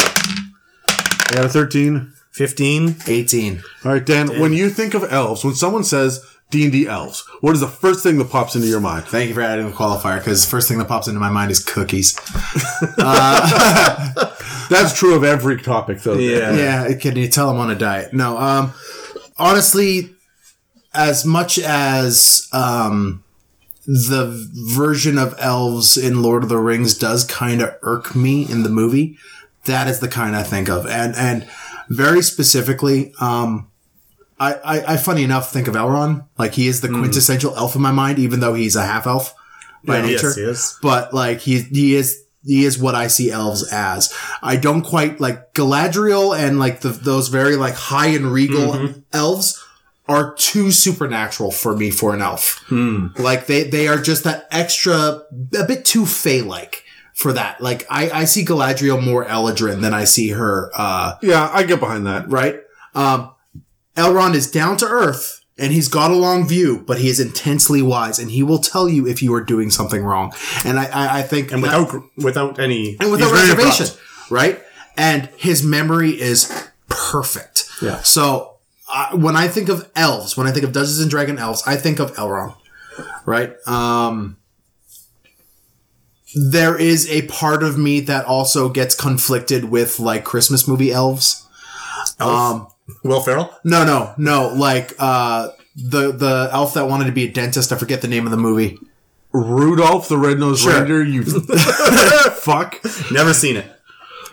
[0.00, 2.12] I got a thirteen.
[2.32, 2.96] 15.
[3.06, 3.62] 18.
[3.84, 4.40] All right, Dan.
[4.40, 7.66] When you think of elves, when someone says D and D elves, what is the
[7.66, 9.06] first thing that pops into your mind?
[9.06, 11.50] Thank you for adding the qualifier because the first thing that pops into my mind
[11.50, 12.14] is cookies.
[14.68, 16.14] That's true of every topic, though.
[16.14, 16.54] Yeah.
[16.54, 16.94] yeah.
[16.94, 18.12] Can you tell I'm on a diet?
[18.12, 18.38] No.
[18.38, 18.74] Um,
[19.38, 20.14] honestly,
[20.94, 23.24] as much as um,
[23.86, 28.62] the version of elves in Lord of the Rings does kind of irk me in
[28.62, 29.18] the movie,
[29.64, 31.48] that is the kind I think of, and and
[31.88, 33.70] very specifically, um,
[34.46, 37.82] I, I, I funny enough think of Elrond like he is the quintessential elf in
[37.82, 39.34] my mind, even though he's a half elf
[39.84, 40.26] by Yeah, nature.
[40.28, 40.78] yes, he is.
[40.82, 44.12] But like he he is he is what I see elves as.
[44.42, 49.64] I don't quite like Galadriel and like the, those very like high and regal elves
[50.08, 52.64] are too supernatural for me for an elf.
[53.18, 55.22] Like they they are just that extra
[55.56, 56.82] a bit too fey like
[57.14, 57.60] for that.
[57.60, 61.78] Like I I see Galadriel more Eladrin than I see her uh Yeah, I get
[61.80, 62.28] behind that.
[62.28, 62.56] right?
[62.94, 63.30] Um,
[63.96, 67.82] Elrond is down to earth and he's got a long view, but he is intensely
[67.82, 70.32] wise and he will tell you if you are doing something wrong.
[70.64, 72.96] And I, I, I think, And that- without without any.
[73.00, 73.86] and without reservation,
[74.30, 74.60] right?
[74.96, 77.64] And his memory is perfect.
[77.82, 78.00] Yeah.
[78.02, 78.56] So
[78.92, 81.76] uh, when I think of elves, when I think of Dungeons and Dragon elves, I
[81.76, 82.54] think of Elrond,
[83.26, 83.54] right?
[83.66, 84.36] Um,
[86.34, 91.46] there is a part of me that also gets conflicted with like Christmas movie elves.
[92.18, 92.68] Um,
[93.04, 93.50] Will Ferrell?
[93.64, 94.52] no, no, no.
[94.54, 97.72] Like uh, the the elf that wanted to be a dentist.
[97.72, 98.78] I forget the name of the movie.
[99.32, 100.74] Rudolph the Red-Nosed Sure.
[100.74, 101.22] Reindeer, you
[102.32, 102.78] fuck.
[103.10, 103.64] Never seen it.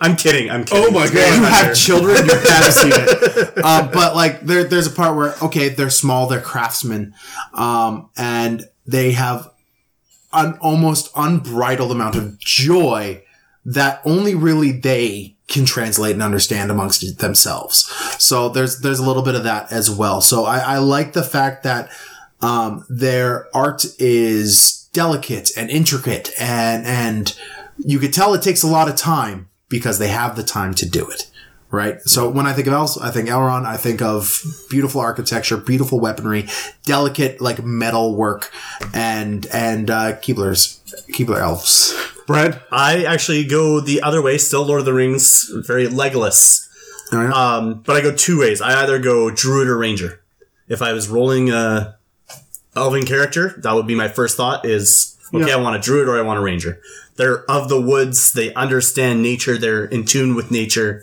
[0.02, 0.50] I'm kidding.
[0.50, 0.84] I'm kidding.
[0.86, 1.36] Oh my you god.
[1.36, 3.64] You have children, you have seen it.
[3.64, 7.14] Um, but like, there, there's a part where okay, they're small, they're craftsmen,
[7.54, 9.50] um, and they have
[10.32, 13.22] an almost unbridled amount of joy
[13.64, 17.84] that only really they can translate and understand amongst themselves.
[18.18, 20.22] So there's there's a little bit of that as well.
[20.22, 21.90] So I, I like the fact that
[22.40, 27.36] um, their art is delicate and intricate and and
[27.78, 30.88] you could tell it takes a lot of time because they have the time to
[30.88, 31.30] do it
[31.70, 35.56] right so when i think of elves i think elrond i think of beautiful architecture
[35.56, 36.48] beautiful weaponry
[36.82, 38.50] delicate like metal work
[38.92, 40.80] and and uh keebler's
[41.12, 41.94] keebler elves
[42.30, 44.38] Brad, I actually go the other way.
[44.38, 45.88] Still Lord of the Rings, very.
[47.12, 47.32] All right.
[47.32, 48.60] Um, but I go two ways.
[48.60, 50.22] I either go Druid or Ranger.
[50.68, 51.96] If I was rolling a
[52.76, 55.56] elven character, that would be my first thought is okay, Yeah.
[55.56, 56.80] I want a druid or I want a ranger.
[57.16, 61.02] They're of the woods, they understand nature, they're in tune with nature.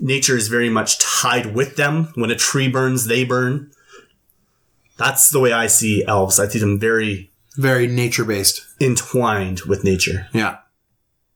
[0.00, 2.12] Nature is very much tied with them.
[2.14, 3.70] When a tree burns, they burn.
[4.96, 6.38] That's the way I see elves.
[6.38, 7.27] I see them very
[7.58, 8.66] Very nature based.
[8.80, 10.28] entwined with nature.
[10.32, 10.58] Yeah.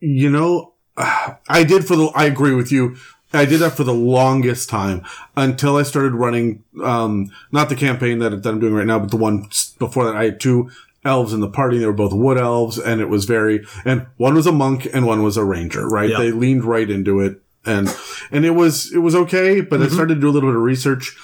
[0.00, 2.96] you know, I did for the, I agree with you.
[3.34, 5.04] I did that for the longest time
[5.36, 9.10] until I started running, um, not the campaign that, that I'm doing right now, but
[9.10, 10.16] the one before that.
[10.16, 10.70] I had two
[11.04, 11.78] elves in the party.
[11.78, 15.06] They were both wood elves and it was very, and one was a monk and
[15.06, 16.10] one was a ranger, right?
[16.10, 16.18] Yeah.
[16.18, 17.88] They leaned right into it and,
[18.30, 20.62] and it was, it was okay, but I started to do a little bit of
[20.62, 21.16] research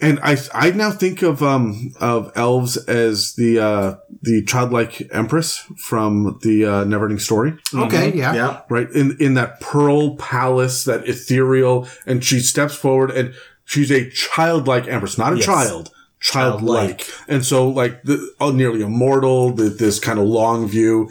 [0.00, 5.58] and I I now think of um of elves as the uh the childlike empress
[5.76, 8.12] from the uh, Neverending Story, Okay.
[8.14, 8.34] Yeah.
[8.34, 8.60] Yeah.
[8.68, 8.88] right?
[8.90, 14.86] In in that pearl palace, that ethereal, and she steps forward and she's a childlike
[14.88, 15.46] empress, not a Yes.
[15.46, 15.90] child.
[16.22, 17.28] Childlike, Childlike.
[17.28, 19.52] and so like the oh, nearly immortal.
[19.54, 21.08] The, this kind of long view,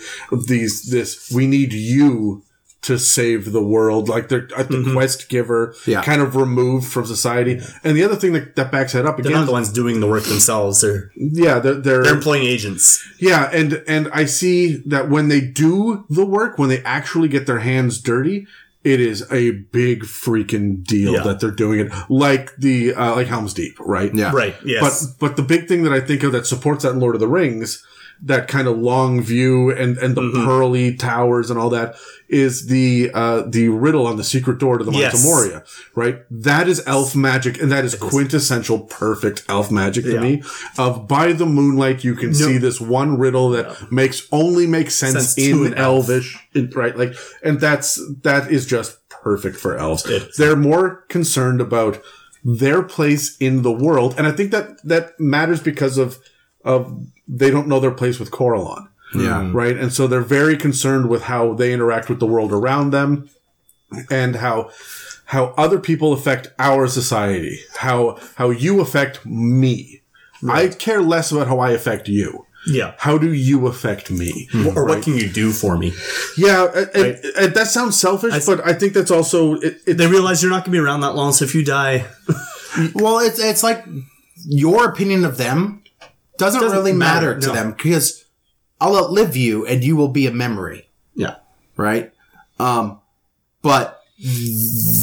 [0.47, 2.43] these this we need you
[2.81, 4.07] to save the world.
[4.07, 6.01] Like they're uh, the quest giver, Yeah.
[6.01, 7.59] kind of removed from society.
[7.83, 9.99] And the other thing that, that backs that up They're again, not the ones doing
[9.99, 10.79] the work themselves.
[10.81, 13.05] They're yeah, they're, they're, they're employing agents.
[13.19, 17.47] yeah, and and I see that when they do the work, when they actually get
[17.47, 18.47] their hands dirty,
[18.85, 21.23] it is a big freaking deal Yeah.
[21.23, 21.91] that they're doing it.
[22.09, 24.09] Like the uh, like Helm's Deep, right?
[24.15, 24.31] Yeah.
[24.33, 24.55] Right.
[24.63, 25.05] Yes.
[25.05, 27.19] But but the big thing that I think of that supports that in Lord of
[27.19, 27.85] the Rings,
[28.23, 30.45] that kind of long view and and the Mm-hmm.
[30.45, 31.95] pearly towers and all that
[32.27, 35.13] is the uh the riddle on the secret door to the Mines Yes.
[35.15, 35.63] of Moria,
[35.95, 36.19] right?
[36.29, 40.19] That is elf magic, and that is quintessential perfect elf magic to Yeah.
[40.19, 40.43] me.
[40.77, 45.13] Of by the moonlight, you can see this one riddle that makes only makes sense,
[45.33, 46.09] Sense in elf.
[46.09, 46.95] elvish, in- right?
[46.97, 50.05] Like, and that's that is just perfect for elves.
[50.05, 50.35] It is.
[50.35, 52.01] They're more concerned about
[52.43, 56.19] their place in the world, and I think that that matters because of
[56.65, 59.41] of they don't know their place with Corellon Yeah.
[59.43, 59.53] Mm.
[59.53, 59.77] right?
[59.77, 63.29] And so they're very concerned with how they interact with the world around them
[64.09, 64.71] and how
[65.25, 70.01] how other people affect our society, how how you affect me.
[70.49, 72.45] I care less about how I affect you.
[72.67, 72.93] yeah.
[72.97, 74.47] How do you affect me?
[74.53, 74.75] Mm-hmm.
[74.77, 75.93] Or what can you do for me?
[76.37, 80.07] Yeah, and, and- and that sounds selfish, but I think that's also it, it, They
[80.07, 82.05] realize you're not going to be around that long, so if you die,
[82.95, 83.85] Well, it's it's like
[84.45, 85.83] your opinion of them
[86.39, 87.53] doesn't, Doesn't really matter, matter, to no.
[87.53, 88.25] them because
[88.81, 91.35] I'll outlive you and you will be a memory, yeah,
[91.75, 92.11] right?
[92.59, 93.01] Um,
[93.61, 94.01] but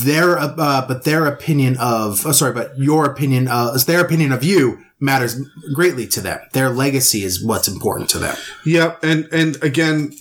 [0.04, 4.42] their uh, but their opinion of oh, sorry, but your opinion uh, their opinion of
[4.42, 5.38] you matters
[5.74, 6.40] greatly to them.
[6.52, 8.36] Their legacy is what's important to them.
[8.64, 10.12] Yeah, and and again,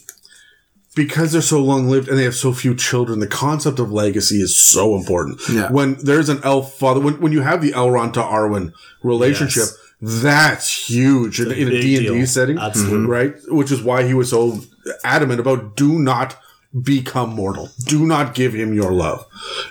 [0.96, 4.38] because they're so long lived and they have so few children, the concept of legacy
[4.42, 5.40] is so important.
[5.50, 5.72] Yeah.
[5.72, 8.74] When there's an elf father, when, when you have the Elrond to Arwen
[9.04, 9.78] relationship, Yes.
[10.22, 12.28] That's huge in, in a D and D deal.
[12.28, 13.08] setting, Absolutely.
[13.08, 13.10] Mhm.
[13.10, 13.34] right?
[13.48, 14.60] Which is why he was so
[15.04, 16.38] adamant about do not
[16.84, 17.70] become mortal.
[17.86, 19.26] Do not give him your love.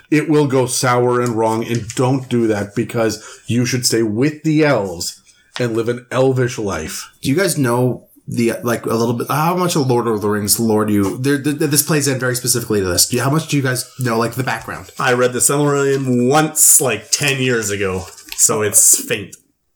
[0.09, 4.43] It will go sour and wrong, and don't do that because you should stay with
[4.43, 5.21] the elves
[5.59, 7.09] and live an elvish life.
[7.21, 10.29] Do you guys know the like a little bit how much of Lord of the
[10.29, 11.17] Rings lore do you?
[11.19, 13.07] There, th- th- this plays in very specifically to this.
[13.07, 14.89] Do you, how much do you guys know like the background?
[14.99, 19.35] I read the Silmarillion once, like ten years ago, so it's faint.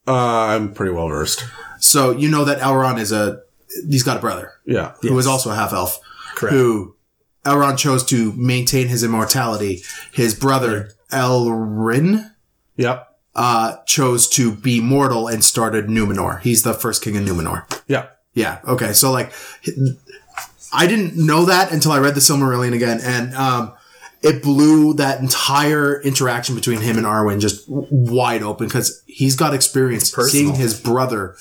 [0.09, 1.45] Uh, I'm pretty well versed.
[1.79, 3.41] So you know that Elrond is a
[3.87, 4.93] he's got a brother Yeah.
[5.01, 5.99] who is also a half elf.
[6.35, 6.53] Correct.
[6.55, 6.95] Who
[7.45, 9.83] Elrond chose to maintain his immortality.
[10.11, 12.25] His brother Elros
[12.77, 13.07] Yep.
[13.35, 16.41] uh, chose to be mortal and started Numenor.
[16.41, 17.63] He's the first king of Numenor.
[17.87, 18.07] Yeah.
[18.33, 18.59] Yeah.
[18.67, 18.93] Okay.
[18.93, 19.31] So like,
[20.73, 23.73] I didn't know that until I read the Silmarillion again, and um,
[24.21, 29.53] it blew that entire interaction between him and Arwen just wide open because he's got
[29.53, 31.35] experience seeing his brother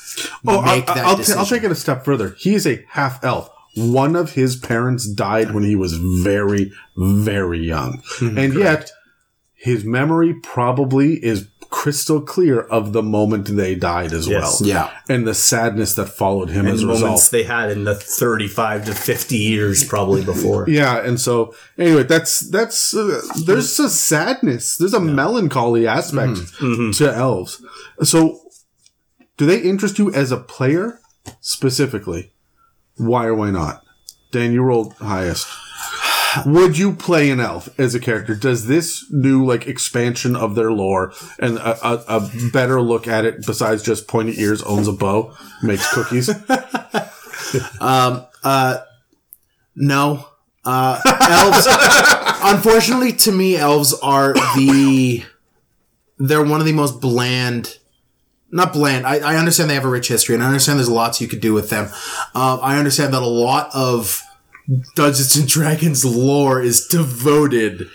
[0.47, 1.39] Oh, make I, that will decision.
[1.41, 2.31] I'll take it a step further.
[2.39, 3.51] He is a half elf.
[3.77, 8.03] One of his parents died when he was very, very young.
[8.05, 8.91] Hmm, and yet,
[9.55, 14.61] his memory probably is crystal clear of the moment they died as Yes.
[14.61, 14.69] well.
[14.69, 14.91] Yeah.
[15.09, 17.09] And the sadness that followed him And as the a result.
[17.11, 20.65] moments they had in the thirty-five to fifty years probably before.
[20.71, 26.91] Yeah, and so anyway, that's that's uh, there's a sadness, there's a melancholy aspect Mm-hmm.
[26.93, 27.63] to elves.
[28.03, 28.41] So,
[29.37, 31.01] do they interest you as a player
[31.41, 32.33] specifically?
[32.97, 33.83] Why or why not?
[34.33, 35.47] Dan, you rolled highest.
[36.47, 38.35] Would you play an elf as a character?
[38.35, 43.25] Does this new like expansion of their lore and a, a, a better look at
[43.25, 46.29] it, besides just pointy ears, owns a bow, makes cookies?
[47.81, 48.79] um, uh,
[49.75, 50.27] No.
[50.65, 51.67] Uh, elves.
[52.55, 55.25] unfortunately, to me, elves are the.
[56.19, 57.79] They're one of the most bland
[58.51, 59.07] not bland.
[59.07, 61.41] I, I understand they have a rich history, and I understand there's lots you could
[61.41, 61.87] do with them.
[62.35, 64.23] Um, I understand that a lot of
[64.95, 67.89] Dungeons and Dragons lore is devoted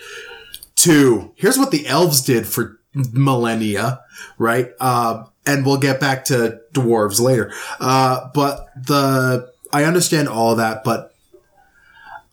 [0.76, 4.00] to here's what the elves did for millennia,
[4.38, 4.70] right?
[4.80, 7.52] Uh, and we'll get back to dwarves later.
[7.78, 11.14] Uh, but the I understand all that, but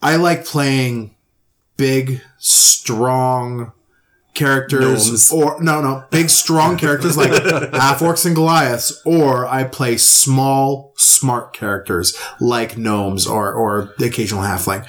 [0.02, 1.16] I like playing
[1.78, 3.72] big, strong
[4.42, 5.32] characters Gnomes.
[5.32, 7.32] or no no big strong characters like
[7.86, 14.06] half orcs and goliaths or i play small smart characters like gnomes or or the
[14.06, 14.86] occasional halfling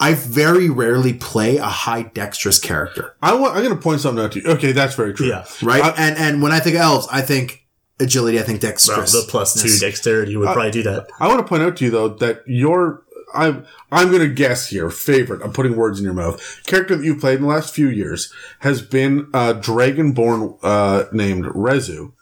[0.00, 4.24] i very rarely play a high dexterous character I want, I'm going to point something
[4.24, 4.46] out to you.
[4.56, 5.26] Okay, that's very true.
[5.28, 5.44] Yeah.
[5.62, 7.66] right I- and and when i think elves i think
[7.98, 11.08] agility i think Well, the plus two dexterity would probably do that.
[11.18, 13.02] I want to point out to you though that your
[13.34, 15.42] I'm I'm to guess here favorite.
[15.42, 16.62] I'm putting words in your mouth.
[16.64, 21.44] Character that you've played in the last few years has been a dragonborn uh, named
[21.46, 22.12] Rezu,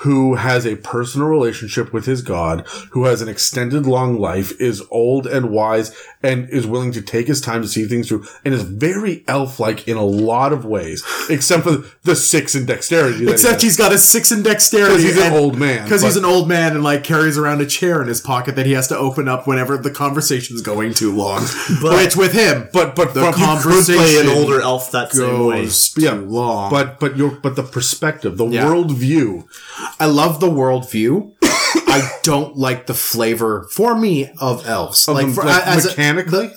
[0.00, 4.82] who has a personal relationship with his god, who has an extended long life, is
[4.90, 5.96] old and wise,
[6.26, 9.86] and is willing to take his time to see things through, and is very elf-like
[9.88, 13.24] in a lot of ways, except for the six in dexterity.
[13.24, 13.62] that except has.
[13.62, 16.48] he's got a six in dexterity Because he's an old man, because he's an old
[16.48, 19.28] man and like carries around a chair in his pocket that he has to open
[19.28, 21.42] up whenever the conversation's going too long
[21.82, 25.62] But, which with him but but the could play an older elf that same way.
[25.62, 28.66] goes too yeah, long But but your but the perspective, the Yeah.
[28.66, 29.48] world view.
[30.00, 31.32] I love the worldview.
[32.02, 35.06] I don't like the flavor for me of elves.
[35.08, 36.50] Like, for, like as a- mechanically,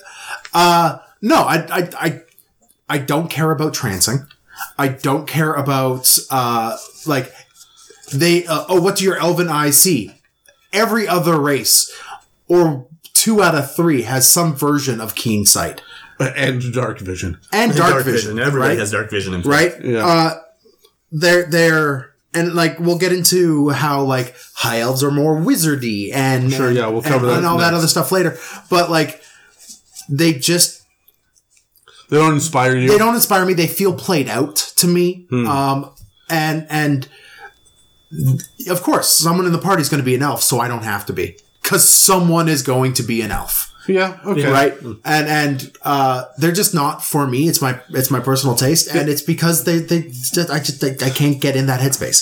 [0.53, 2.21] uh, no, I, I, I,
[2.87, 4.27] I don't care about trancing.
[4.77, 7.31] I don't care about uh, like
[8.11, 8.45] they.
[8.45, 10.13] Uh, oh, what do your elven eyes see?
[10.73, 11.91] Every other race,
[12.47, 15.81] or two out of three, has some version of keen sight
[16.19, 17.39] and dark vision.
[17.51, 18.39] and dark, vision.
[18.39, 18.79] Everybody right?
[18.79, 19.33] has dark vision.
[19.33, 19.73] In right?
[19.83, 20.05] Yeah.
[20.05, 20.41] Uh,
[21.11, 26.51] they're they're and like we'll get into how like high elves are more wizardy and
[26.53, 28.38] Sure, yeah, we'll and- cover that and all that other stuff later.
[28.69, 29.21] But like
[30.09, 30.84] they just
[32.09, 32.88] They don't inspire you.
[32.88, 33.53] they don't inspire me.
[33.53, 35.27] They feel played out to me.
[35.30, 35.47] Hmm.
[35.47, 35.91] Um,
[36.30, 37.07] and and
[38.69, 40.84] of course, someone in the party is going to be an elf, so I don't
[40.84, 44.19] have to be because someone is going to be an elf yeah.
[44.25, 44.49] Okay.
[44.49, 48.87] right and and uh they're just not for me it's my it's my personal taste
[48.93, 52.21] and it's because they they just, i just I, I can't get in that headspace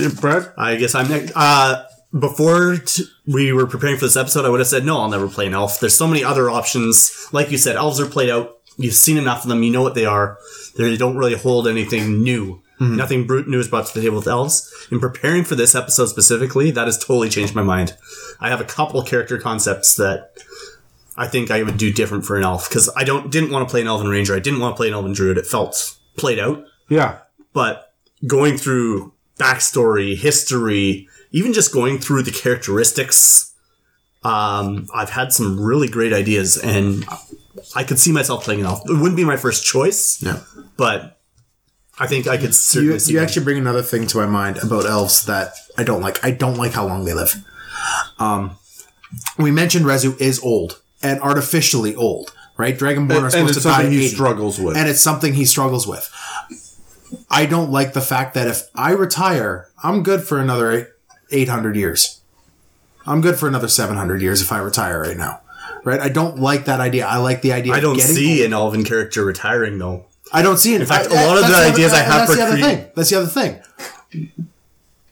[0.00, 0.52] Yeah, Brad.
[0.56, 1.32] I guess I'm next.
[1.34, 1.84] Uh,
[2.18, 5.28] before t- we were preparing for this episode, I would have said, no, I'll never
[5.28, 5.80] play an elf.
[5.80, 7.28] There's so many other options.
[7.32, 8.56] Like you said, elves are played out.
[8.78, 9.62] You've seen enough of them.
[9.62, 10.38] You know what they are.
[10.78, 12.62] They don't really hold anything new.
[12.78, 14.70] Nothing brute new is brought to the table with elves.
[14.90, 17.96] In preparing for this episode specifically, that has totally changed my mind.
[18.38, 20.30] I have a couple character concepts that
[21.16, 23.70] I think I would do different for an elf because I don't didn't want to
[23.70, 24.34] play an elven ranger.
[24.34, 25.38] I didn't want to play an elven druid.
[25.38, 27.18] It felt played out Yeah.
[27.52, 27.92] but
[28.26, 33.52] going through backstory, history, even just going through the characteristics,
[34.24, 37.04] um, I've had some really great ideas, and
[37.74, 38.80] I could see myself playing an elf.
[38.88, 40.40] It wouldn't be my first choice, no
[40.76, 41.18] but
[41.98, 43.12] I think I could certainly you, see.
[43.14, 46.30] you actually bring another thing to my mind about elves that i don't like i
[46.30, 47.34] don't like how long they live
[48.18, 48.56] um
[49.38, 53.68] we mentioned rezu is old and artificially old right dragonborn are And, supposed it's to
[53.68, 54.14] die something at he 80.
[54.14, 54.76] struggles with.
[54.76, 56.10] and it's something he struggles with.
[57.30, 60.94] I don't like the fact that if I retire, I'm good for another
[61.30, 62.20] 800 years.
[63.06, 65.40] I'm good for another 700 years if I retire right now.
[65.84, 66.00] Right?
[66.00, 67.06] I don't like that idea.
[67.06, 70.06] I like the idea I of don't getting see an elven character retiring though.
[70.32, 70.80] I don't see it.
[70.80, 72.90] In fact, a lot of the ideas I have that's for the other thing.
[72.96, 73.60] That's the other thing.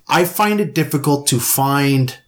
[0.09, 2.19] I find it difficult to find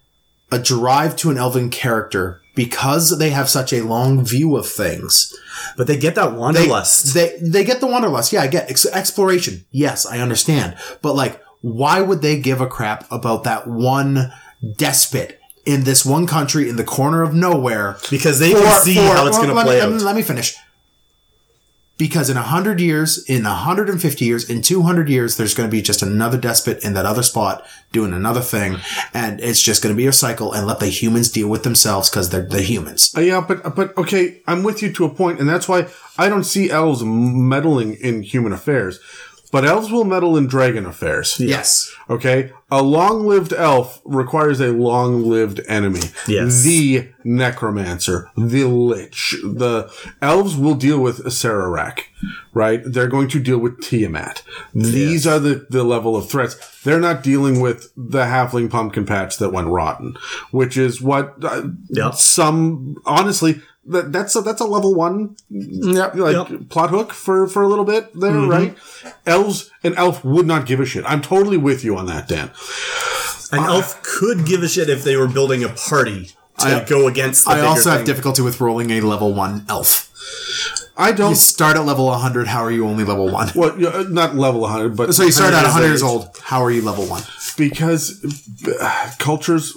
[0.53, 5.33] a drive to an elven character because they have such a long view of things.
[5.77, 7.15] But they get that they, wanderlust.
[7.15, 8.33] They they get the wanderlust.
[8.33, 9.65] Yeah, I get ex- exploration.
[9.71, 10.77] Yes, I understand.
[11.03, 14.33] But like, why would they give a crap about that one
[14.77, 17.97] despot in this one country in the corner of nowhere?
[18.11, 20.03] because they can see how it's going to play me, out.
[20.03, 20.57] Let me finish.
[21.99, 26.03] Because in 100 years, in 150 years, in 200 years, there's going to be just
[26.03, 28.77] another despot in that other spot doing another thing.
[29.15, 32.11] And it's just going to be a cycle and let the humans deal with themselves
[32.11, 33.15] because they're the humans.
[33.17, 35.89] Uh, yeah, but but okay, I'm with you to a point, and that's why
[36.19, 39.01] I don't see elves meddling in human affairs.
[39.53, 41.37] But elves will meddle in dragon affairs.
[41.39, 41.93] Yes.
[42.11, 46.01] Okay, a long-lived elf requires a long-lived enemy.
[46.29, 46.63] Yes.
[46.63, 49.37] the necromancer, the lich.
[49.43, 49.91] The
[50.23, 52.01] elves will deal with Sararak,
[52.55, 52.81] right?
[52.85, 54.43] They're going to deal with Tiamat.
[54.75, 56.57] These are the the level of threats.
[56.83, 60.17] They're not dealing with the halfling pumpkin patch that went rotten,
[60.51, 62.11] which is what uh, Yeah.
[62.13, 66.15] some honestly that, that's a, that's a level one Yep.
[66.17, 66.69] like Yep.
[66.69, 68.77] plot hook for for a little bit there, right?
[69.27, 71.05] Elves an elf would not give a shit.
[71.07, 72.51] I'm totally with you on that, Dan.
[73.53, 77.07] An elf could give a shit if they were building a party to I- go
[77.07, 80.11] against the I bigger also have difficulty with rolling a level one elf.
[80.99, 81.37] I don't.
[81.37, 82.47] start at level 100.
[82.49, 83.51] How are you only level one?
[83.55, 83.77] Well,
[84.09, 86.31] not level 100, but So you start at 100 years old.
[86.43, 87.23] How are you level one?
[87.59, 88.25] because
[88.81, 89.75] uh, cultures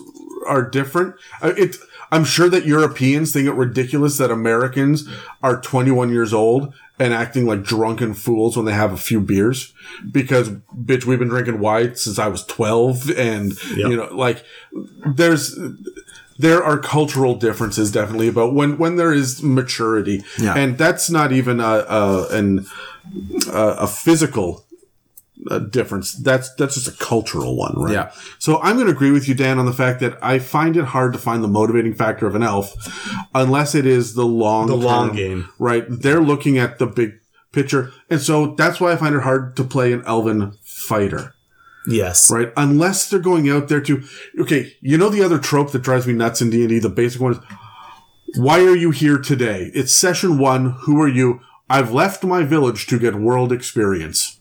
[0.48, 1.16] are different.
[1.42, 1.76] Uh, It,
[2.12, 5.08] I'm sure that Europeans think it ridiculous that Americans
[5.44, 9.74] are 21 years old and acting like drunken fools when they have a few beers.
[10.12, 14.44] Because, bitch, we've been drinking wine since I was 12, and you know, like,
[15.16, 15.58] there's.
[16.42, 20.54] There are cultural differences definitely about when, when there is maturity, Yeah.
[20.56, 22.66] and that's not even a, a an
[23.52, 24.64] a, a physical
[25.50, 26.14] uh, difference.
[26.14, 27.94] That's that's just a cultural one, right?
[27.94, 28.12] Yeah.
[28.40, 30.86] So I'm going to agree with you, Dan, on the fact that I find it
[30.86, 32.74] hard to find the motivating factor of an elf,
[33.34, 35.50] unless it is the long The long term, game.
[35.60, 35.86] right?
[35.88, 37.14] They're looking at the big
[37.52, 41.34] picture, and so that's why I find it hard to play an elven fighter,
[41.88, 42.30] Yes.
[42.30, 42.52] right?
[42.58, 44.04] Unless they're going out there to,
[44.40, 46.90] okay, you know the other trope that drives me nuts in D and D, the
[46.90, 47.40] basic one is,
[48.38, 49.72] why are you here today?
[49.74, 50.72] It's session one.
[50.82, 51.40] Who are you?
[51.70, 54.39] I've left my village to get world experience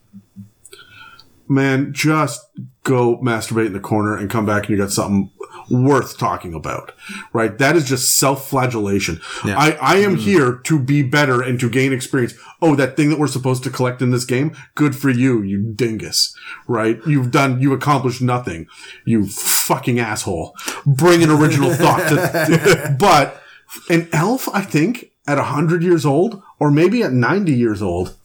[1.48, 2.40] man, just
[2.84, 5.30] go masturbate in the corner and come back and you got something
[5.70, 6.92] worth talking about,
[7.32, 7.58] right?
[7.58, 9.20] That is just self-flagellation.
[9.44, 10.20] I, I am mm.
[10.20, 12.34] here to be better and to gain experience.
[12.62, 14.56] Oh, that thing that we're supposed to collect in this game?
[14.74, 16.34] Good for you, you dingus,
[16.66, 16.98] right?
[17.06, 18.66] You've done, you accomplished nothing,
[19.04, 20.54] you fucking asshole.
[20.86, 23.42] Bring an original thought to, but
[23.90, 28.16] an elf, I think, at 100 years old, or maybe at 90 years old,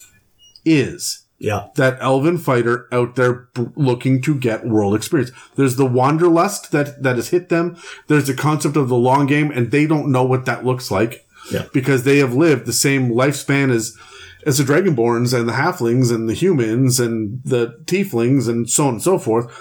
[0.66, 1.68] is Yeah.
[1.76, 5.32] that elven fighter out there b- looking to get world experience.
[5.56, 7.76] There's the wanderlust that, that has hit them.
[8.08, 11.28] There's the concept of the long game and they don't know what that looks like
[11.52, 11.66] Yeah.
[11.74, 13.98] because they have lived the same lifespan as,
[14.46, 18.94] as the dragonborns and the halflings and the humans and the tieflings and so on
[18.94, 19.52] and so forth.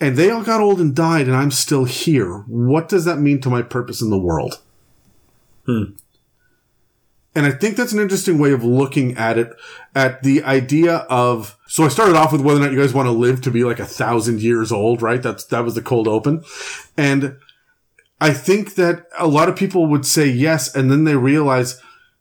[0.00, 2.44] And they all got old and died and I'm still here.
[2.46, 4.60] What does that mean to my purpose in the world?
[5.66, 5.94] Hmm.
[7.34, 9.50] And I think that's an interesting way of looking at it,
[9.94, 13.06] at the idea of, so I started off with whether or not you guys want
[13.06, 15.22] to live to be like a thousand years old, right?
[15.22, 16.44] That's, that was the cold open.
[16.96, 17.36] And
[18.20, 20.74] I think that a lot of people would say yes.
[20.74, 21.80] And then they realize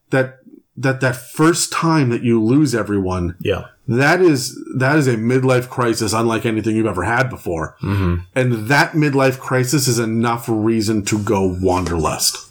[0.10, 0.40] that,
[0.76, 3.66] that that first time that you lose everyone, Yeah.
[3.88, 8.24] that is that is a midlife crisis unlike anything you've ever had before mm-hmm.
[8.34, 12.50] and that midlife crisis is enough reason to go wanderlust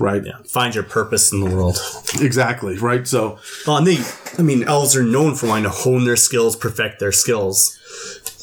[0.00, 0.38] right Yeah.
[0.46, 1.78] Find your purpose in the world.
[2.20, 3.98] exactly right so Well, and they,
[4.38, 7.78] I mean, elves are known for wanting to hone their skills, perfect their skills.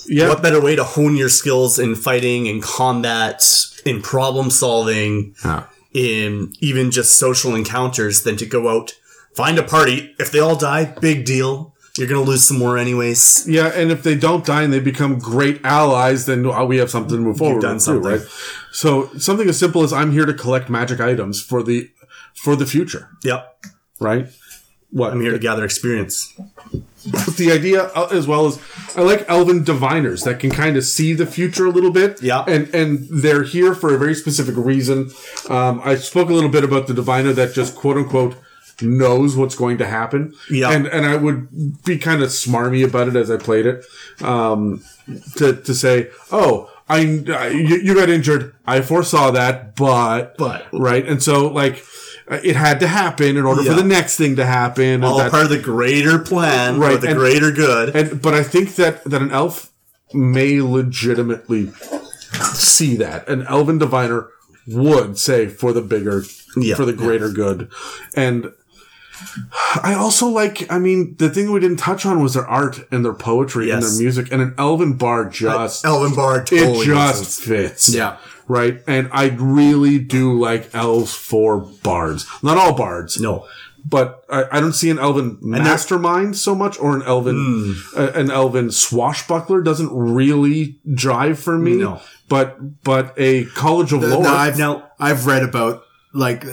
[0.07, 3.43] yeah What better way to hone your skills in fighting and combat,
[3.85, 5.63] in problem solving, Yeah.
[5.93, 8.93] in even just social encounters than to go out,
[9.35, 10.15] find a party.
[10.19, 11.73] If they all die, big deal.
[11.97, 13.43] You're going to lose some more anyways.
[13.47, 17.17] yeah and if they don't die and they become great allies then we have something
[17.17, 18.21] to move forward done with too, right
[18.71, 21.89] so something as simple as i'm here to collect magic items for the
[22.35, 23.65] for the future Yep.
[23.99, 24.27] right
[24.91, 26.33] what I'm here to gather experience.
[27.11, 28.59] But the idea uh, as well as
[28.97, 32.21] I like elven diviners that can kind of see the future a little bit.
[32.23, 32.43] Yeah.
[32.47, 35.11] And and they're here for a very specific reason.
[35.47, 38.35] Um, I spoke a little bit about the diviner that just quote unquote
[38.81, 40.33] knows what's going to happen.
[40.49, 40.71] Yeah.
[40.71, 43.85] And and I would be kind of smarmy about it as I played it.
[44.23, 44.83] Um,
[45.37, 46.99] to to say, oh, I,
[47.49, 48.55] you, you got injured.
[48.65, 51.05] I foresaw that, but But- right.
[51.07, 51.83] And so like.
[52.31, 53.71] It had to happen in order Yeah.
[53.71, 55.03] for the next thing to happen.
[55.03, 57.01] All that- part of the greater plan, right?
[57.01, 57.95] The and- greater good.
[57.95, 59.71] and but I think that that an elf
[60.13, 61.71] may legitimately
[62.53, 64.27] see that an elven diviner
[64.67, 66.23] would say for the bigger,
[66.55, 66.75] Yeah.
[66.75, 67.69] for the greater good,
[68.15, 68.51] and
[69.83, 70.71] I also like.
[70.71, 73.81] I mean, the thing we didn't touch on was their art and their poetry and
[73.83, 77.89] their music, and an elven bard just Elven Bard totally it just fits.
[77.93, 78.17] Yeah.
[78.47, 78.81] Right.
[78.87, 82.25] And I really do like elves for bards.
[82.41, 83.45] Not all bards No.
[83.87, 87.35] but I, I don't see an elven mastermind so much, or an elven
[87.95, 87.99] Hmm.
[87.99, 91.75] uh, an elven swashbuckler doesn't really drive for me.
[91.75, 92.01] No.
[92.27, 96.43] But but a college of lore, No, I've, Now- I've read about like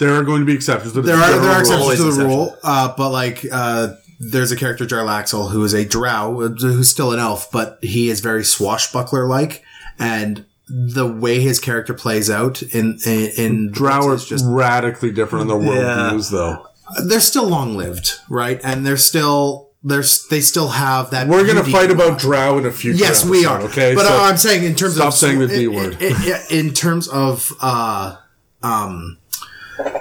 [0.00, 0.92] there are going to be exceptions.
[0.94, 1.60] to the there are there are rule.
[1.60, 2.18] exceptions to the exceptions.
[2.34, 6.88] rule, uh, but like uh, there's a character Jarlaxle who is a drow uh, who's
[6.88, 9.62] still an elf, but he is very swashbuckler like,
[9.98, 15.42] and the way his character plays out in in, in Drow is just radically different
[15.42, 16.10] in their world Yeah.
[16.10, 16.66] views, though.
[17.04, 18.60] they're still long lived, right?
[18.64, 21.26] And they're still there's they still have that.
[21.26, 22.18] We're gonna fight about.
[22.20, 22.98] Drow in a future.
[22.98, 23.60] Yes, we are.
[23.62, 26.00] Okay, but So- I'm saying in terms stop of stop saying the D word.
[26.00, 28.16] In, in- in terms of uh,
[28.62, 29.16] um,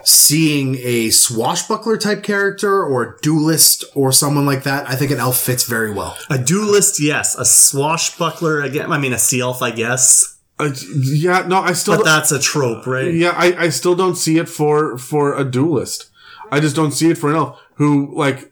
[0.03, 5.19] seeing a swashbuckler type character or a duelist or someone like that, I think an
[5.19, 6.17] elf fits very well.
[6.29, 7.35] A duelist, yes.
[7.35, 8.91] A swashbuckler, again.
[8.91, 10.37] I mean, a sea elf, I guess.
[10.59, 10.71] Uh,
[11.03, 13.13] yeah, no, I still But that's a trope, right?
[13.13, 16.09] yeah, I, I still don't see it for for a duelist.
[16.51, 18.51] I just don't see it for an elf who like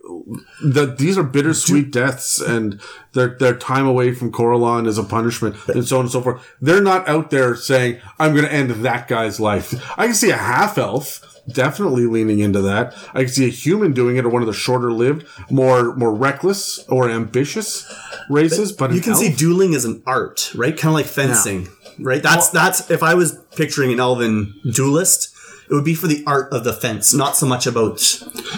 [0.63, 0.95] that.
[0.97, 2.79] These are bittersweet deaths, and
[3.11, 6.55] their their time away from Corellon is a punishment, and so on and so forth.
[6.61, 10.29] They're not out there saying, "I'm going to end that guy's life." I can see
[10.29, 12.93] a half elf definitely leaning into that.
[13.13, 16.13] I can see a human doing it, or one of the shorter lived, more more
[16.13, 17.85] reckless or ambitious
[18.29, 18.71] races.
[18.71, 20.77] But You an can see dueling as an art, right?
[20.77, 21.67] Kind of like fencing,
[21.99, 22.23] right?
[22.23, 25.35] That's that's if I was picturing an elven duelist,
[25.69, 28.01] it would be for the art of the fence, not so much about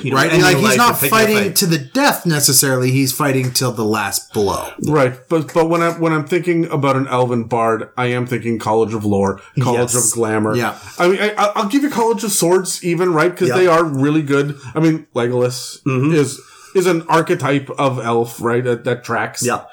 [0.03, 0.28] you know, Right?
[0.32, 1.55] ending like he's not or picking a fighting fight.
[1.57, 4.70] to the death necessarily, he's fighting till the last blow.
[4.88, 8.60] Right, but but when I when I'm thinking about an elven bard, I am thinking
[8.60, 10.07] College of Lore, College Yes.
[10.07, 10.55] of Glamour.
[10.55, 10.78] Yeah.
[10.97, 13.57] I mean, I, I'll give you College of Swords, even right, because Yeah.
[13.57, 14.57] they are really good.
[14.76, 15.80] I mean, Legolas
[16.14, 16.39] is
[16.76, 18.64] is an archetype of elf, right?
[18.64, 19.43] That, that tracks.
[19.43, 19.66] Yeah.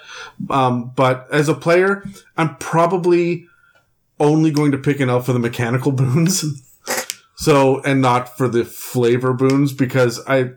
[0.48, 2.02] Um, but as a player,
[2.38, 3.46] I'm probably
[4.18, 6.42] only going to pick an elf for the mechanical boons.
[7.36, 10.52] So, and not for the flavor boons because I,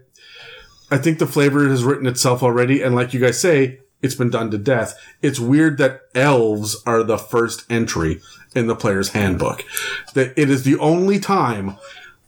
[0.90, 2.82] I think the flavor has written itself already.
[2.82, 4.98] And like you guys say, it's been done to death.
[5.22, 8.22] It's weird that elves are the first entry
[8.56, 9.64] in the player's handbook.
[10.14, 11.78] That it is the only time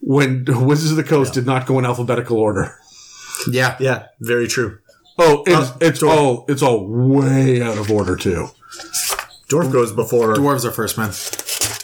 [0.02, 2.76] when Wizards of the Coast did not go in alphabetical order.
[3.50, 3.78] Yeah.
[3.80, 4.80] Yeah, very true.
[5.18, 8.50] Oh, it's, Uh, it's all, it's all way out of order too.
[9.50, 10.34] Dwarf goes before.
[10.36, 11.12] Dwarves are first, man.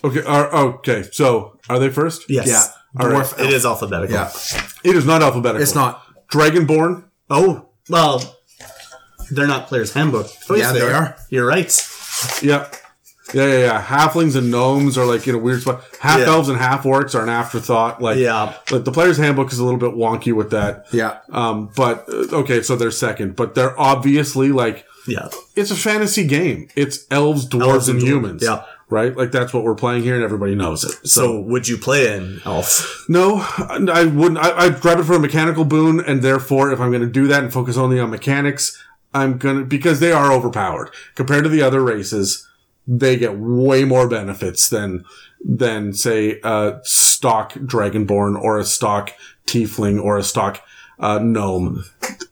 [0.04, 0.24] Okay.
[0.24, 1.04] Are, okay.
[1.12, 2.30] So are they first?
[2.30, 2.48] Yes.
[2.48, 2.64] Yeah.
[3.04, 3.26] All right.
[3.26, 3.40] Dwarf.
[3.46, 4.16] It is alphabetical.
[4.16, 4.32] Yeah.
[4.84, 5.62] It is not alphabetical.
[5.62, 6.04] It's not.
[6.32, 7.06] Dragonborn.
[7.30, 8.38] Oh, well,
[9.32, 10.28] they're not player's handbook.
[10.50, 11.16] Oh, Yeah, they are.
[11.30, 11.72] You're right.
[12.42, 12.68] Yeah.
[13.34, 13.82] Yeah, yeah, yeah.
[13.84, 15.84] Halflings and gnomes are like in a weird spot.
[16.00, 16.28] Half Yeah.
[16.28, 18.02] elves and half orcs are an afterthought.
[18.02, 18.54] Like, Yeah.
[18.72, 20.86] like the player's handbook is a little bit wonky with that.
[20.94, 21.18] Yeah.
[21.32, 25.28] Um, but uh, okay, so they're second, but they're obviously like Yeah.
[25.58, 26.70] it's a fantasy game.
[26.78, 28.10] It's elves, dwarves, Elves and and dwarves.
[28.12, 28.44] humans.
[28.44, 28.64] Yeah.
[28.90, 29.16] Right?
[29.16, 31.08] Like that's what we're playing here, and everybody knows it.
[31.08, 33.06] So, would you play an elf?
[33.10, 34.38] No, I wouldn't.
[34.38, 37.28] I, I'd grab it for a mechanical boon, and therefore, if I'm going to do
[37.28, 38.82] that and focus only on mechanics,
[39.14, 42.48] I'm gonna because they are overpowered compared to the other races.
[42.88, 45.04] They get way more benefits than
[45.44, 49.14] than say a stock dragonborn or a stock
[49.46, 50.62] tiefling or a stock
[51.00, 51.84] uh, gnome.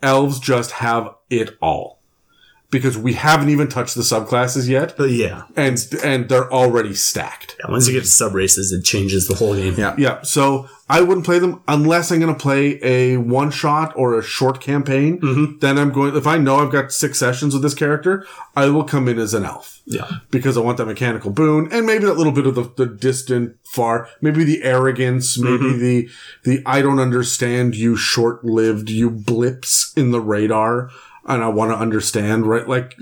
[0.01, 1.94] Elves just have it all
[2.77, 5.43] because we haven't even touched the subclasses yet, But yeah.
[5.55, 7.55] and and they're already stacked.
[7.59, 7.71] yeah.
[7.71, 9.75] Once you get to sub races, it changes the whole game.
[9.77, 9.95] Yeah.
[9.97, 14.19] Yeah, so I wouldn't play them unless I'm going to play a one shot or
[14.19, 15.19] a short campaign.
[15.19, 15.59] Mm-hmm.
[15.59, 18.83] Then I'm going, if I know I've got six sessions with this character, I will
[18.83, 20.07] come in as an elf Yeah.
[20.29, 23.55] because I want that mechanical boon and maybe that little bit of the, the distant
[23.63, 25.79] far, maybe the arrogance, maybe mm-hmm.
[25.79, 26.09] the,
[26.43, 30.91] the I don't understand you short lived, you blips in the radar.
[31.27, 32.67] And I want to understand, right?
[32.67, 32.95] Like,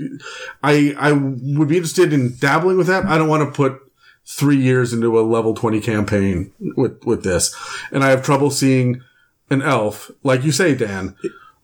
[0.64, 3.06] I, I would be interested in dabbling with that.
[3.06, 3.80] I don't want to put
[4.26, 7.54] three years into a level 20 campaign with, with this.
[7.92, 9.02] And I have trouble seeing
[9.50, 11.16] an elf, like you say, Dan,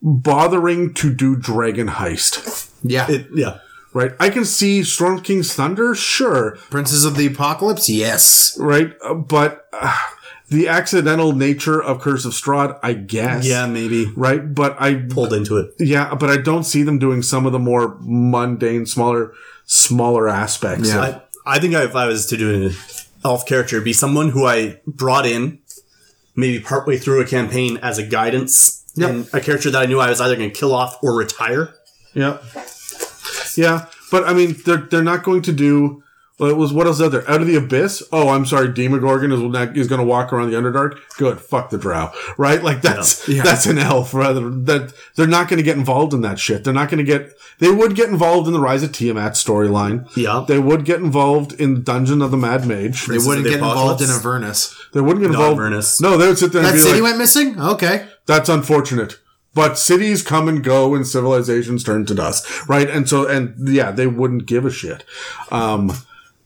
[0.02, 3.06] bothering to do dragon heist, Yeah.
[3.10, 3.58] It, yeah.
[3.94, 4.12] right?
[4.20, 7.88] I can see Storm King's Thunder, sure, Princes of the Apocalypse?
[7.88, 8.56] Yes.
[8.60, 8.92] right?
[9.02, 9.96] Uh, But uh,
[10.50, 13.46] the accidental nature of Curse of Strahd, I guess.
[13.46, 14.06] Yeah, maybe.
[14.16, 14.54] Right?
[14.54, 15.72] But I, Pulled into it.
[15.78, 19.32] yeah, but I don't see them doing some of the more mundane, smaller,
[19.64, 20.88] smaller aspects.
[20.88, 21.06] Yeah.
[21.06, 21.14] of-
[21.46, 22.72] I, I think if I was to do an
[23.24, 25.58] elf character, it'd be someone who I brought in
[26.36, 28.76] maybe partway through a campaign as a guidance.
[29.00, 31.72] And a character that I knew I was either going to kill off or retire.
[32.12, 32.38] Yeah.
[33.56, 33.86] Yeah.
[34.10, 36.02] But I mean, they're, they're not going to do, well,
[36.48, 37.28] it was, what else out there?
[37.30, 38.02] Out of the Abyss?
[38.12, 38.72] Oh, I'm sorry.
[38.72, 40.98] Demogorgon is, not- is going to walk around the Underdark.
[41.18, 41.40] Good.
[41.40, 42.12] Fuck the drow.
[42.38, 42.62] Right?
[42.62, 43.42] Like that's, Yeah.
[43.42, 46.64] that's an elf rather that they're not going to get involved in that shit.
[46.64, 50.08] They're not going to get, they would get involved in the Rise of Tiamat storyline.
[50.16, 50.44] Yeah.
[50.48, 53.06] They would get involved in the Dungeon of the Mad Mage.
[53.06, 54.26] They wouldn't the get involved in Apocalypse?
[54.26, 54.76] Avernus.
[54.92, 55.60] They wouldn't get Not involved.
[55.60, 56.00] Avernus.
[56.00, 57.60] No, they would sit there and That be city like, went missing?
[57.60, 58.06] Okay.
[58.26, 59.18] that's unfortunate.
[59.52, 62.88] But cities come and go and civilizations turn to dust, right?
[62.88, 65.02] And so, and yeah, they wouldn't give a shit.
[65.50, 65.90] Um,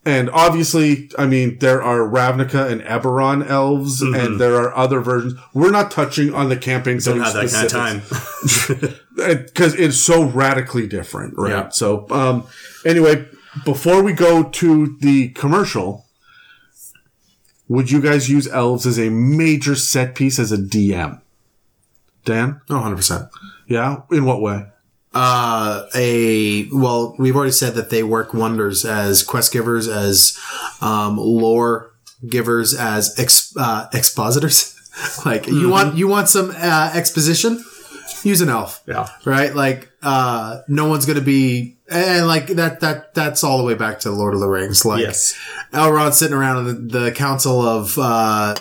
[0.07, 5.35] and obviously, I mean, there are Ravnica and Eberron elves, and there are other versions.
[5.55, 8.95] We're not touching on the campaign Don't have that kind of time.
[9.45, 11.51] because it's so radically different, right?
[11.51, 11.69] Yeah.
[11.71, 12.47] So, um,
[12.85, 13.27] anyway,
[13.65, 16.05] before we go to the commercial,
[17.69, 21.21] would you guys use elves as a major set piece as a DM?
[22.25, 22.61] Dan?
[22.69, 23.31] Oh, 100%.
[23.69, 24.03] Yeah?
[24.11, 24.67] In what way?
[25.15, 30.37] Uh, a, well, we've already said that they work wonders as quest givers, as,
[30.81, 31.93] um, lore
[32.29, 34.73] givers, as ex, uh, expositors.
[35.27, 37.59] Like you want you want some uh, exposition,
[38.23, 38.81] use an elf.
[38.87, 39.09] Yeah.
[39.25, 39.53] Right?
[39.53, 43.99] Like uh no one's gonna be and like that that that's all the way back
[44.01, 44.85] to Lord of the Rings.
[44.85, 45.35] Like Yes.
[45.73, 48.55] Elrond sitting around in the, the council of uh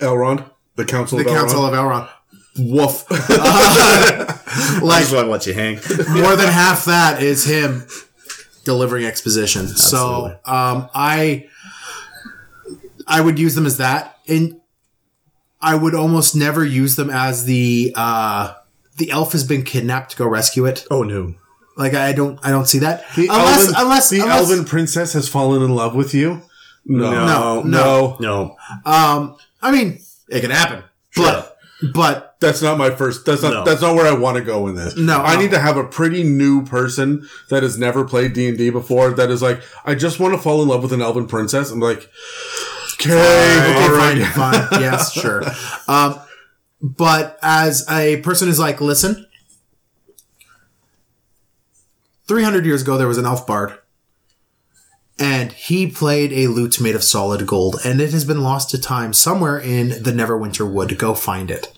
[0.00, 1.68] Elrond, the Council the of council Elrond.
[1.68, 2.08] of Elrond.
[2.58, 3.04] Woof.
[3.10, 5.74] I like just want to let you hang.
[6.20, 7.86] more than half that is him
[8.64, 9.68] delivering exposition.
[9.68, 11.48] So um, I
[13.06, 14.60] I would use them as that, and
[15.60, 18.54] I would almost never use them as the uh,
[18.96, 20.86] the elf has been kidnapped to go rescue it.
[20.90, 21.34] Oh no.
[21.76, 25.12] Like I don't I don't see that The unless elven, unless the unless, elven princess
[25.12, 26.40] has fallen in love with you.
[26.86, 28.56] No, No, no, No.
[28.86, 29.98] um I mean
[30.28, 30.82] it can happen,
[31.14, 31.55] but
[31.92, 33.26] but That's not my first.
[33.26, 33.52] That's not.
[33.52, 33.64] No.
[33.64, 34.96] That's not where I want to go in this.
[34.96, 35.42] No, I no.
[35.42, 39.10] need to have a pretty new person that has never played D and D before.
[39.10, 41.70] That is like, I just want to fall in love with an elven princess.
[41.70, 42.08] I'm like,
[42.94, 44.24] okay, Okay, all fine,
[44.70, 44.80] fine.
[44.80, 45.42] Yes, sure.
[45.86, 46.18] Um,
[46.80, 49.26] but as a person who's like, listen,
[52.28, 53.78] 300 years ago, there was an elf bard.
[55.18, 58.80] And he played a lute made of solid gold, and it has been lost to
[58.80, 60.98] time somewhere in the Neverwinter Wood.
[60.98, 61.72] Go find it.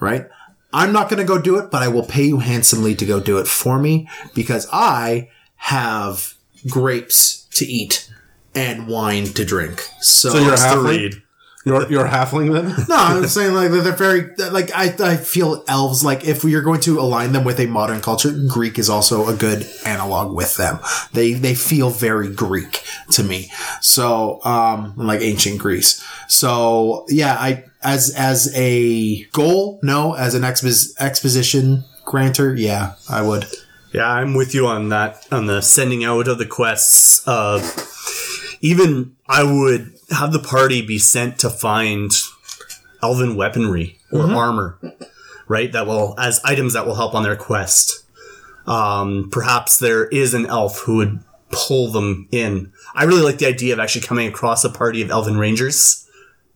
[0.00, 0.26] Right?
[0.72, 3.20] I'm not going to go do it, but I will pay you handsomely to go
[3.20, 6.34] do it for me because I have
[6.68, 8.12] grapes to eat
[8.54, 9.80] and wine to drink.
[10.00, 10.88] So, So you're a It's the halfling.
[10.90, 11.22] read.
[11.68, 12.68] You're you're halfling then.
[12.88, 16.80] no, I'm saying like they're very like I I feel elves like if you're going
[16.80, 20.78] to align them with a modern culture, Greek is also a good analog with them.
[21.12, 23.52] They they feel very Greek to me.
[23.82, 26.02] So um like ancient Greece.
[26.26, 33.22] So yeah, I as as a goal, no, as an expos- exposition granter, yeah, I
[33.22, 33.46] would.
[33.92, 37.22] Yeah, I'm with you on that, on the sending out of the quests.
[37.26, 37.62] Of
[38.60, 42.10] even I would have the party be sent to find
[43.02, 44.78] elven weaponry or armor,
[45.46, 45.70] right?
[45.72, 48.04] That will, as items that will help on their quest.
[48.66, 52.72] Um, perhaps there is an elf who would pull them in.
[52.94, 56.06] I really like the idea of actually coming across a party of elven rangers,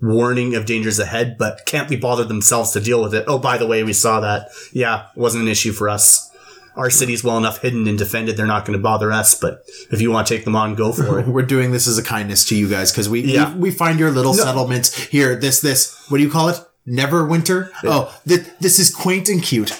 [0.01, 3.25] warning of dangers ahead, but can't be bothered themselves to deal with it.
[3.27, 4.49] Oh, by the way, we saw that.
[4.73, 6.32] Yeah, wasn't an issue for us
[6.77, 9.35] our city's well enough hidden and defended, they're not going to bother us.
[9.35, 11.27] But if you want to take them on, go for it.
[11.35, 13.53] We're doing this as a kindness to you guys because we, Yeah.
[13.55, 15.37] we we find your little settlements here.
[15.37, 16.59] This this what do you call it?
[16.87, 17.70] Never winter.
[17.85, 19.79] Oh, th- this is quaint and cute.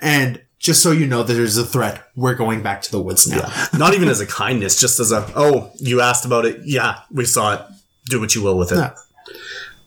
[0.00, 3.26] And just so you know that there's a threat, we're going back to the woods
[3.26, 3.50] now.
[3.76, 6.60] not even as a kindness, just as a, oh, you asked about it.
[6.64, 7.60] Yeah, we saw it.
[8.06, 8.76] Do what you will with it.
[8.76, 8.94] Yeah.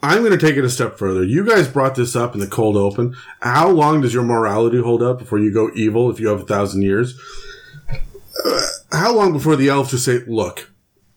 [0.04, 1.24] I'm going to take it a step further.
[1.24, 3.16] You guys brought this up in the cold open.
[3.42, 6.46] How long does your morality hold up before you go evil if you have a
[6.46, 7.20] thousand years?
[8.46, 10.72] Uh, how long before the elves just say, look,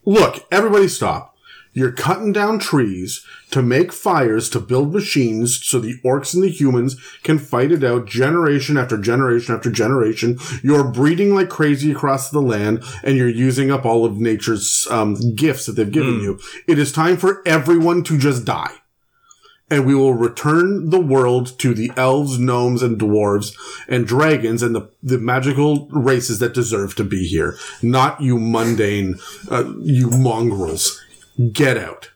[0.05, 1.37] look, everybody stop.
[1.73, 6.51] You're cutting down trees to make fires to build machines so the orcs and the
[6.51, 10.39] humans can fight it out generation after generation after generation.
[10.63, 15.17] You're breeding like crazy across the land and you're using up all of nature's um,
[15.35, 16.39] gifts that they've given you.
[16.67, 18.81] It is time for everyone to just die
[19.71, 23.57] and we will return the world to the elves, gnomes, and dwarves,
[23.89, 27.57] and dragons, and the, the magical races that deserve to be here.
[27.81, 31.01] Not you mundane, uh, you mongrels.
[31.53, 32.11] Get out.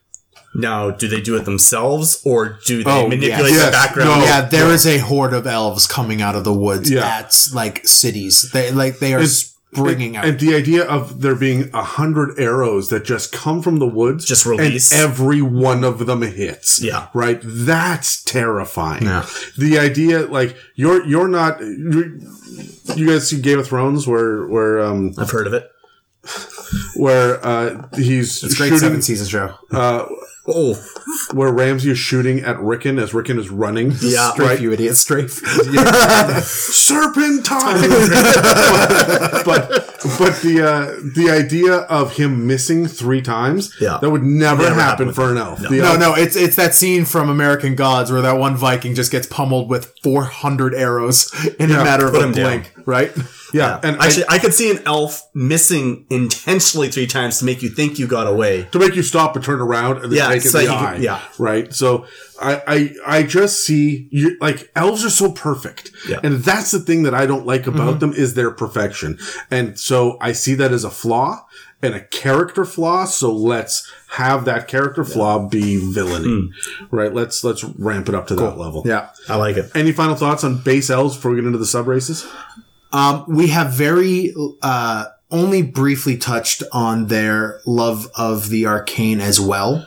[0.57, 3.65] Now, do they do it themselves or do they Oh, manipulate yes.
[3.65, 4.21] the background?
[4.21, 4.25] No.
[4.25, 7.05] yeah, there is a horde of elves coming out of the woods Yeah.
[7.05, 8.49] at like cities.
[8.53, 10.23] They like they are springing out.
[10.25, 14.23] And the idea of there being a hundred arrows that just come from the woods,
[14.25, 14.93] Just release.
[14.93, 16.81] and every one of them hits.
[16.81, 17.07] Yeah.
[17.13, 17.39] right.
[17.43, 19.03] That's terrifying.
[19.03, 19.25] Yeah.
[19.57, 21.59] The idea, like you're you're not.
[21.59, 22.11] You're,
[22.95, 25.69] you guys see Game of Thrones, where where um I've heard of it.
[26.95, 29.53] where uh he's it's a great shooting seven season show.
[30.47, 30.75] Oh,
[31.33, 33.91] where Ramsay is shooting at Rickon as Rickon is running.
[34.01, 34.29] Yeah.
[34.33, 34.61] Strafe, right.
[34.61, 35.31] you idiot, strafe.
[36.43, 37.81] Serpentine.
[39.45, 39.69] but
[40.19, 40.85] but the uh,
[41.15, 43.97] the idea of him missing three times, Yeah.
[44.01, 45.59] that would never, Never happen happen for an elf.
[45.61, 48.93] The No, elf- no, it's it's that scene from American Gods where that one Viking
[48.95, 52.45] just gets pummeled with 400 arrows in Yeah, a matter of put a him down.
[52.45, 53.11] blink, right?
[53.55, 57.61] Yeah, and I- actually, I, could see an elf missing intentionally three times to make
[57.61, 58.67] you think you got away.
[58.71, 60.71] to make you stop and turn around and then Yeah, take it so in the
[60.71, 60.95] you eye.
[60.97, 61.21] yeah.
[61.37, 61.73] Right.
[61.73, 62.05] So
[62.41, 65.91] I, I, I just see you like elves are so perfect.
[66.07, 66.19] Yeah.
[66.23, 67.99] And that's the thing that I don't like about mm-hmm.
[67.99, 69.17] them is their perfection.
[69.49, 71.45] And so I see that as a flaw
[71.81, 73.05] and a character flaw.
[73.05, 76.49] So let's have that character flaw be villainy.
[76.51, 76.85] Hmm.
[76.95, 77.13] Right.
[77.13, 78.83] Let's, let's ramp it up to that level.
[78.85, 79.09] Yeah.
[79.29, 79.71] I like it.
[79.75, 82.27] Any final thoughts on base elves before we get into the sub races?
[82.95, 89.39] Um, we have very uh, only briefly touched on their love of the arcane as
[89.39, 89.85] well.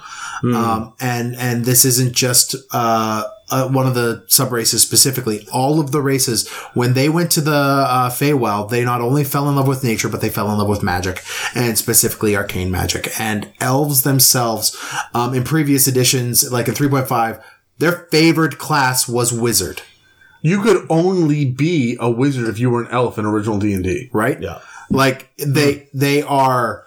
[0.54, 5.46] Um, and and this isn't just uh, uh, one of the sub races specifically.
[5.52, 9.48] All of the races, when they went to the uh, Feywild, they not only fell
[9.48, 13.08] in love with nature, but they fell in love with magic, and specifically arcane magic.
[13.18, 14.76] And elves themselves,
[15.12, 17.44] um, in previous editions, like in three point five,
[17.78, 19.82] their favorite class was wizard.
[20.42, 23.82] You could only be a wizard if you were an elf in original D and
[23.84, 24.08] D.
[24.12, 24.40] right?
[24.40, 24.60] Yeah.
[24.90, 26.84] Like they they are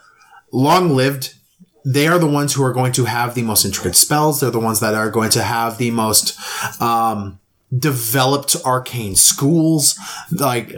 [0.52, 1.36] long lived.
[1.84, 4.40] They are the ones who are going to have the most intricate spells.
[4.40, 6.38] They're the ones that are going to have the most
[6.82, 7.40] um,
[7.76, 9.98] developed arcane schools.
[10.32, 10.76] Like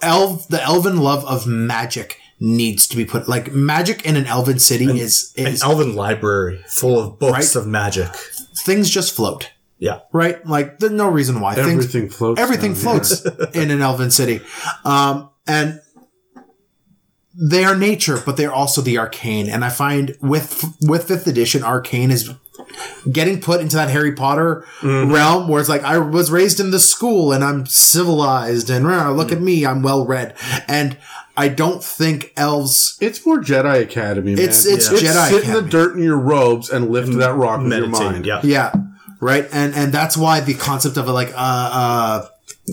[0.00, 3.28] elf, the elven love of magic needs to be put.
[3.28, 7.62] Like magic in an elven city is An is elven library full of books Right.
[7.62, 8.08] of magic.
[8.64, 9.50] things just float.
[9.80, 10.00] Yeah.
[10.12, 10.44] Right?
[10.46, 12.40] Like there's no reason why things Everything floats.
[12.40, 13.00] everything down here.
[13.04, 13.24] floats
[13.56, 14.40] in an elven city
[14.84, 15.80] um, and
[17.34, 21.62] they are nature but they're also the arcane and i find with with fifth edition
[21.62, 22.28] arcane is
[23.10, 26.80] getting put into that harry potter realm where it's like i was raised in the
[26.80, 30.34] school and i'm civilized and "Rah, look at me i'm well read
[30.66, 30.98] and
[31.36, 34.40] i don't think elves It's more Jedi Academy, man.
[34.42, 37.62] It's- it's It's Jedi sit in the dirt in your robes and lift that rock
[37.62, 38.26] with your mind.
[38.26, 38.40] Yeah.
[38.42, 38.72] Yeah,
[39.20, 39.48] right.
[39.52, 42.26] And and that's why the concept of a like uh uh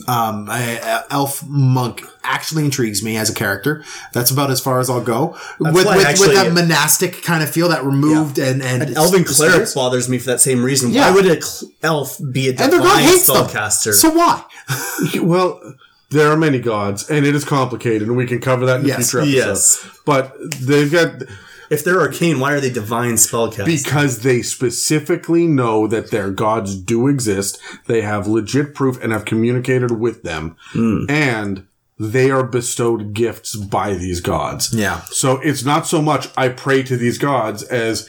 [0.07, 3.83] um a, a elf monk actually intrigues me as a character.
[4.13, 7.49] That's about as far as I'll go with with, actually- with that monastic kind of
[7.49, 10.63] feel that removed and and An elven it's- cleric it's- bothers me for that same
[10.63, 10.91] reason.
[10.91, 11.09] Yeah.
[11.09, 13.35] Why would a cl- elf be a and their god divine hates them.
[13.45, 13.93] spellcaster?
[13.93, 14.43] So why?
[15.21, 15.61] Well,
[16.09, 18.97] there are many gods, and it is complicated, and we can cover that in Yes.
[19.11, 19.35] future episode.
[19.35, 19.89] Yes.
[20.05, 21.23] But they've got
[21.69, 23.65] if they're arcane, why are they divine spellcasters?
[23.65, 27.59] because they specifically know that their gods do exist.
[27.87, 31.05] They have legit proof and have communicated with them, hmm.
[31.09, 31.67] and
[31.99, 34.73] they are bestowed gifts by these gods.
[34.73, 35.01] Yeah.
[35.11, 38.07] So it's not so much I pray to these gods as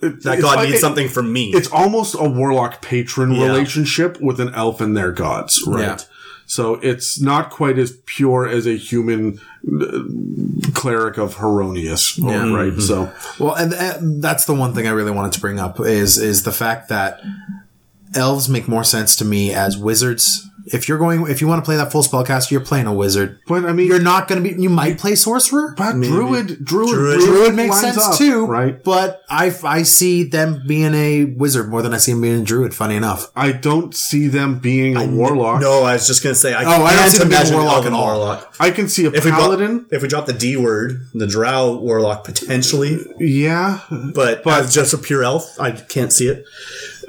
[0.00, 1.50] that god needs something from me.
[1.54, 3.46] It's almost a warlock patron Yeah.
[3.46, 5.80] relationship with an elf and their gods, right?
[5.82, 5.98] Yeah.
[6.48, 9.38] So it's not quite as pure as a human
[9.70, 12.18] uh, cleric of Heironeous,
[12.54, 12.80] right?
[12.80, 16.16] So Well, and, and that's the one thing I really wanted to bring up is
[16.16, 17.20] is the fact that
[18.14, 20.47] elves make more sense to me as wizards.
[20.72, 23.40] If you're going, if you want to play that full spellcaster, you're playing a wizard.
[23.46, 24.60] But I mean, You're not going to be.
[24.60, 25.74] You might play sorcerer.
[25.76, 28.82] but druid, druid, Druid- Druid makes sense up, too, right?
[28.82, 32.44] But I I see them being a wizard more than I see them being a
[32.44, 32.74] druid.
[32.74, 35.60] Funny enough, I don't see them being a warlock.
[35.60, 37.56] no, I was just gonna say I Oh, I don't can't see them being a
[37.56, 38.04] warlock at all.
[38.16, 38.54] warlock.
[38.60, 39.78] I can see a If we paladin.
[39.78, 43.80] drop, if we drop the D word, the drow warlock potentially, yeah,
[44.14, 46.44] but, as just a pure elf, I can't see it.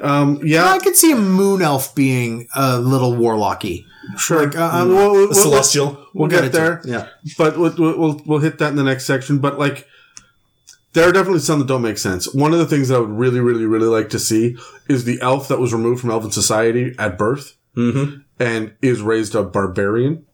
[0.02, 3.84] Um, yeah, I could see a moon elf being a little warlocky.
[4.16, 4.46] sure.
[4.46, 6.06] Like, uh, um, We'll- we'll- A celestial.
[6.14, 6.82] We'll get get into there.
[6.84, 7.06] Yeah.
[7.38, 9.38] But we'll, we'll, we'll, we'll hit that in the next section.
[9.38, 9.86] But like,
[10.92, 12.34] there are definitely some that don't make sense.
[12.34, 14.56] One of the things that I would really, really, really like to see
[14.88, 19.42] is the elf that was removed from elven society at birth and is raised a
[19.44, 20.26] barbarian.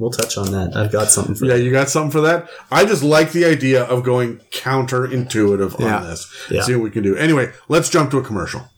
[0.00, 0.76] We'll touch on that.
[0.76, 1.62] I've got something for Yeah, that.
[1.62, 2.48] you got something for that?
[2.70, 5.96] I just like the idea of going counterintuitive Yeah.
[5.98, 6.32] on this.
[6.50, 6.62] Yeah.
[6.62, 7.16] See what we can do.
[7.16, 8.68] Anyway, let's jump to a commercial.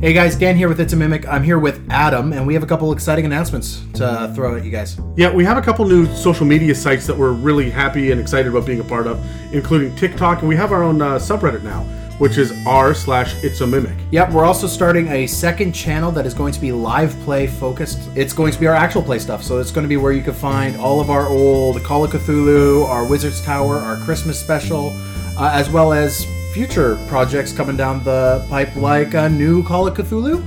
[0.00, 1.26] Hey guys, Dan here with It's a Mimic.
[1.26, 4.70] I'm here with Adam, and we have a couple exciting announcements to throw at you
[4.70, 4.98] guys.
[5.16, 8.48] Yeah, we have a couple new social media sites that we're really happy and excited
[8.48, 9.24] about being a part of,
[9.54, 11.84] including TikTok, and we have our own uh, subreddit now,
[12.18, 13.96] which is r slash it's a mimic.
[14.10, 18.10] Yep, we're also starting a second channel that is going to be live play focused.
[18.14, 20.22] It's going to be our actual play stuff, so it's going to be where you
[20.22, 24.90] can find all of our old Call of Cthulhu, our Wizard's Tower, our Christmas special,
[25.38, 29.96] uh, as well as future projects coming down the pipe, like a new Call of
[29.96, 30.40] Cthulhu.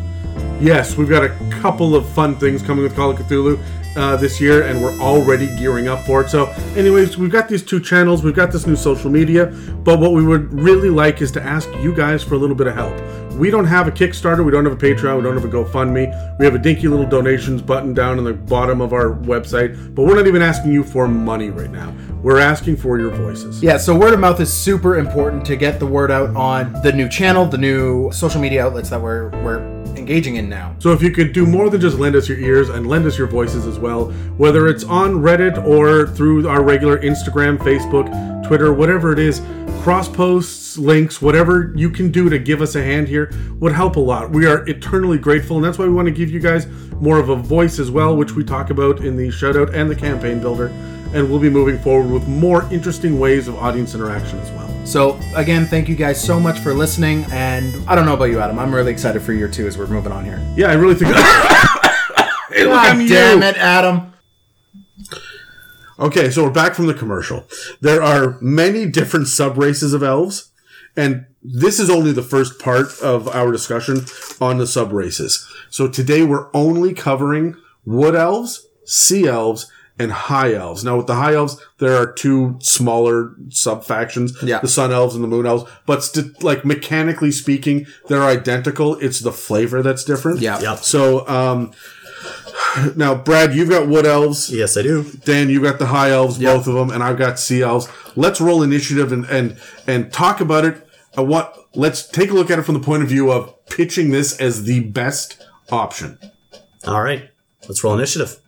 [0.62, 3.62] Yes, we've got a couple of fun things coming with Call of Cthulhu
[3.98, 6.30] uh, this year, and we're already gearing up for it.
[6.30, 6.46] So,
[6.78, 9.48] anyways, we've got these two channels, we've got this new social media,
[9.84, 12.68] but what we would really like is to ask you guys for a little bit
[12.68, 12.96] of help.
[13.38, 16.40] We don't have a Kickstarter, we don't have a Patreon, we don't have a GoFundMe.
[16.40, 20.04] We have a dinky little donations button down in the bottom of our website, but
[20.04, 21.96] we're not even asking you for money right now.
[22.24, 23.62] We're asking for your voices.
[23.62, 26.92] Yeah, so word of mouth is super important to get the word out on the
[26.92, 29.60] new channel, the new social media outlets that we're we're
[29.96, 30.76] engaging in now.
[30.80, 33.18] So if you could do more than just lend us your ears and lend us
[33.18, 34.06] your voices as well,
[34.38, 38.08] whether it's on Reddit or through our regular Instagram, Facebook,
[38.48, 39.42] Twitter, whatever it is,
[39.88, 43.96] cross posts, links, whatever you can do to give us a hand here would help
[43.96, 44.30] a lot.
[44.30, 46.68] We are eternally grateful, and that's why we want to give you guys
[47.00, 49.96] more of a voice as well, which we talk about in the shoutout and the
[49.96, 50.68] campaign builder.
[51.14, 54.86] And we'll be moving forward with more interesting ways of audience interaction as well.
[54.86, 58.42] So again, thank you guys so much for listening, and I don't know about you,
[58.42, 58.60] Adam.
[58.60, 60.46] I'm really excited for year two as we're moving on here.
[60.58, 61.16] Yeah, I really think.
[62.50, 63.08] hey, look, you.
[63.08, 64.17] damn it, Adam!
[66.00, 67.46] Okay, so we're back from the commercial.
[67.82, 70.52] There are many different sub races of elves.
[70.96, 74.02] and this is only the first part of our discussion
[74.42, 75.48] on the sub races.
[75.70, 80.84] So today we're only covering wood elves, sea elves, and high elves.
[80.84, 84.60] Now with the high elves, there are two smaller sub factions, Yeah.
[84.60, 88.96] the sun elves and the moon elves, but st- like mechanically speaking, they're identical.
[88.96, 90.40] It's the flavor that's different.
[90.42, 90.60] Yeah.
[90.60, 90.80] Yep.
[90.80, 91.72] So, um,
[92.96, 94.54] now Brad, you've got wood elves.
[94.54, 95.04] Yes, I do.
[95.26, 97.88] Dan, you've got the high elves, both of them, and I've got sea elves.
[98.16, 100.88] Let's roll initiative and and and talk about it.
[101.18, 101.56] Uh, what?
[101.74, 104.64] Let's take a look at it from the point of view of pitching this as
[104.64, 106.18] the best option.
[106.86, 107.30] All right.
[107.68, 108.40] Let's roll initiative.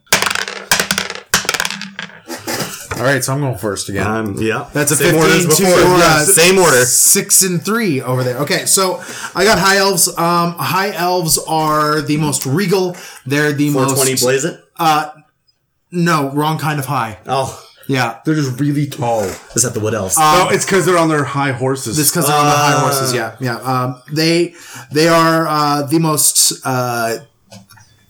[2.99, 4.05] All right, so I'm going first again.
[4.05, 4.69] Um, yeah.
[4.73, 5.79] That's a Same 15 order as to, before.
[5.79, 6.83] uh, Yeah, same order.
[6.85, 8.37] Six and three over there.
[8.39, 9.01] Okay, so
[9.33, 10.07] I got high elves.
[10.09, 12.97] Um, high elves are the most regal.
[13.25, 14.21] They're the 420 most.
[14.23, 14.61] blaze it.
[15.91, 17.17] No, wrong kind of high.
[17.25, 19.23] Oh, Yeah, They're just really tall.
[19.23, 20.15] is that the wood elves?
[20.19, 21.97] oh, it's because they're on their high horses.
[21.97, 23.13] It's because they're on the high horses.
[23.13, 23.55] Yeah, yeah.
[23.57, 24.53] Um, they
[24.91, 27.17] they are uh, the most uh,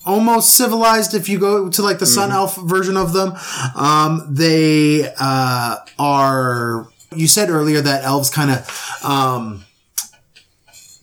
[0.10, 1.14] almost civilized.
[1.14, 3.34] If you go to like the Sun Elf version of them,
[3.76, 6.88] um, they uh, are.
[7.16, 9.03] You said earlier that elves kind of.
[9.03, 9.66] Um,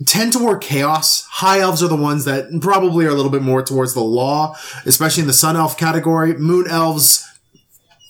[0.04, 1.24] tend toward chaos.
[1.30, 4.54] High elves are the ones that probably are a little bit more towards the law,
[4.84, 6.34] especially in the sun elf category.
[6.34, 7.26] Moon elves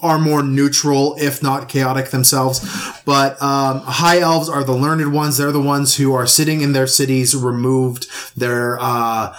[0.00, 2.60] are more neutral, if not chaotic themselves.
[3.04, 5.38] But um, high elves are the learned ones.
[5.38, 8.06] They're the ones who are sitting in their cities, removed.
[8.36, 9.34] They're uh,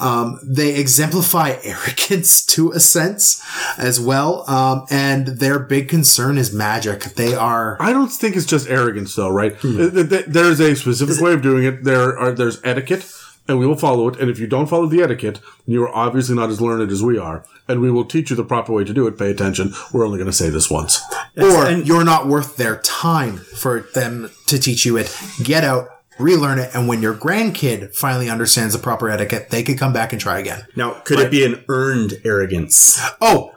[0.00, 3.44] um, they exemplify arrogance to a sense
[3.76, 4.48] as well.
[4.48, 7.02] Um, and their big concern is magic.
[7.16, 9.58] They are I don't think it's just arrogance, though, right?
[9.60, 11.84] Th- th- th- There's a specific way of doing it.
[11.84, 13.10] There are there's etiquette,
[13.48, 14.20] and we will follow it.
[14.20, 17.18] And if you don't follow the etiquette, you are obviously not as learned as we
[17.18, 19.18] are, and we will teach you the proper way to do it.
[19.18, 19.72] Pay attention.
[19.92, 21.00] We're only going to say this once.
[21.36, 25.16] or and- you're not worth their time for them to teach you it.
[25.42, 25.88] Get out,
[26.18, 30.12] relearn it, and when your grandkid finally understands the proper etiquette, they could come back
[30.12, 30.66] and try again.
[30.76, 33.00] now, could it be an earned arrogance?
[33.20, 33.52] Oh,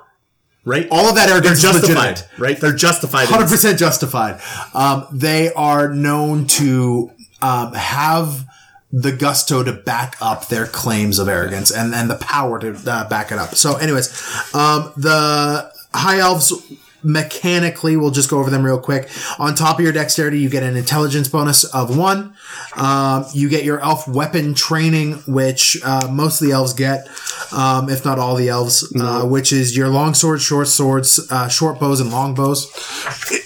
[0.64, 0.88] Right?
[0.92, 2.28] all of that They're arrogance is justified, legitimate.
[2.40, 2.60] right?
[2.60, 3.28] They're justified.
[3.30, 4.40] Hundred percent justified.
[4.76, 7.10] Um, they are known to
[7.42, 8.46] um, have
[8.92, 13.08] the gusto to back up their claims of arrogance and, and the power to uh,
[13.08, 13.56] back it up.
[13.56, 14.10] So, anyways,
[14.54, 16.52] um, the high elves
[17.04, 19.10] mechanically, we'll just go over them real quick.
[19.40, 22.36] On top of your dexterity, you get an intelligence bonus of one.
[22.76, 27.08] Um, you get your elf weapon training, which uh, most of the elves get,
[27.52, 31.48] um, if not all the elves, uh, which is your long swords, short swords, uh,
[31.48, 32.68] short bows, and long bows.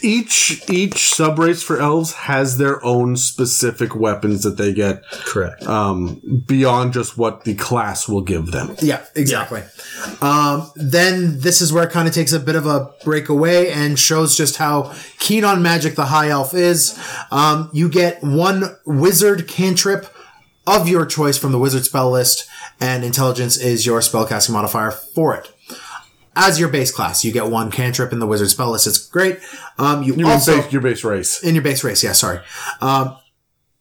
[0.02, 5.64] Each each sub race for elves has their own specific weapons that they get Correct.
[5.64, 8.76] um, beyond just what the class will give them.
[8.82, 9.64] Yeah, exactly.
[10.22, 13.72] Um, then this is where it kind of takes a bit of a break away
[13.72, 17.00] and shows just how keen on magic the high elf is.
[17.32, 20.08] Um, you get one wizard cantrip
[20.68, 22.48] of your choice from the wizard spell list,
[22.80, 25.52] and intelligence is your spellcasting modifier for it.
[26.36, 28.88] As your base class, you get one cantrip in the wizard spell list.
[28.88, 29.40] It's great.
[29.78, 31.42] Um, you You also base, your base race.
[31.44, 32.04] in your base race.
[32.04, 32.40] Yeah, sorry.
[32.82, 33.16] Um,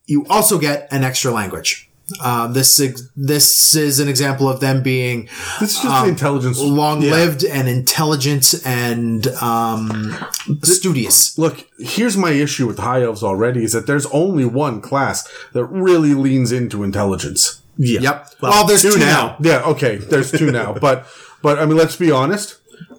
[0.07, 1.91] you also get an extra language.
[2.23, 5.25] Um, this ex- this is an example of them being
[5.59, 6.59] This is just the intelligence.
[6.61, 10.15] long lived and intelligent and um,
[10.63, 11.39] studious.
[11.39, 15.65] Look, here's my issue with high elves already: is that there's only one class that
[15.65, 17.63] really leans into intelligence.
[17.79, 18.01] yeah.
[18.01, 18.29] Yep.
[18.43, 19.37] Well, Well, there's two, two now.
[19.41, 21.07] Yeah, okay, there's two now, but
[21.43, 22.57] but I mean, let's be honest.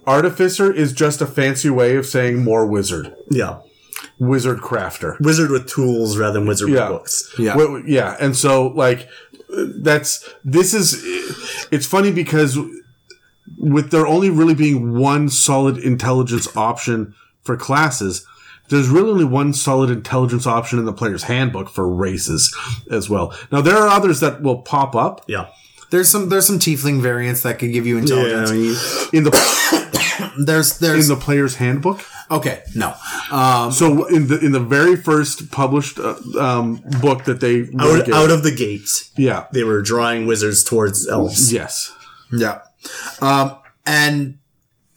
[0.08, 3.60] Artificer is just a fancy way of saying more wizard, Yeah.
[4.20, 5.20] Wizard crafter.
[5.20, 6.90] Wizard with tools rather than wizard Yeah.
[6.90, 7.34] with books.
[7.38, 7.54] Yeah.
[7.56, 9.08] Wh- yeah, and so like
[9.50, 11.04] that's this is
[11.72, 12.58] it's funny because
[13.58, 17.14] with there only really being one solid intelligence option
[17.44, 18.26] for classes,
[18.70, 22.56] there's really only one solid intelligence option in the player's handbook for races
[22.90, 23.34] as well.
[23.52, 25.48] Now there are others that will pop up Yeah.
[25.92, 28.02] There's some there's some tiefling variants that could give you Yeah.
[28.02, 28.50] intelligence.
[28.52, 28.76] I mean,
[29.14, 29.85] in the
[30.46, 32.02] There's there's in the player's handbook.
[32.30, 32.94] okay no.
[33.32, 38.12] Um, So in the in the very first published uh, um, book that they out,
[38.12, 39.46] out of the gates, yeah.
[39.52, 41.52] they were drawing wizards towards elves.
[41.54, 41.92] yes.
[42.32, 42.62] Yeah.
[43.22, 44.38] Um, and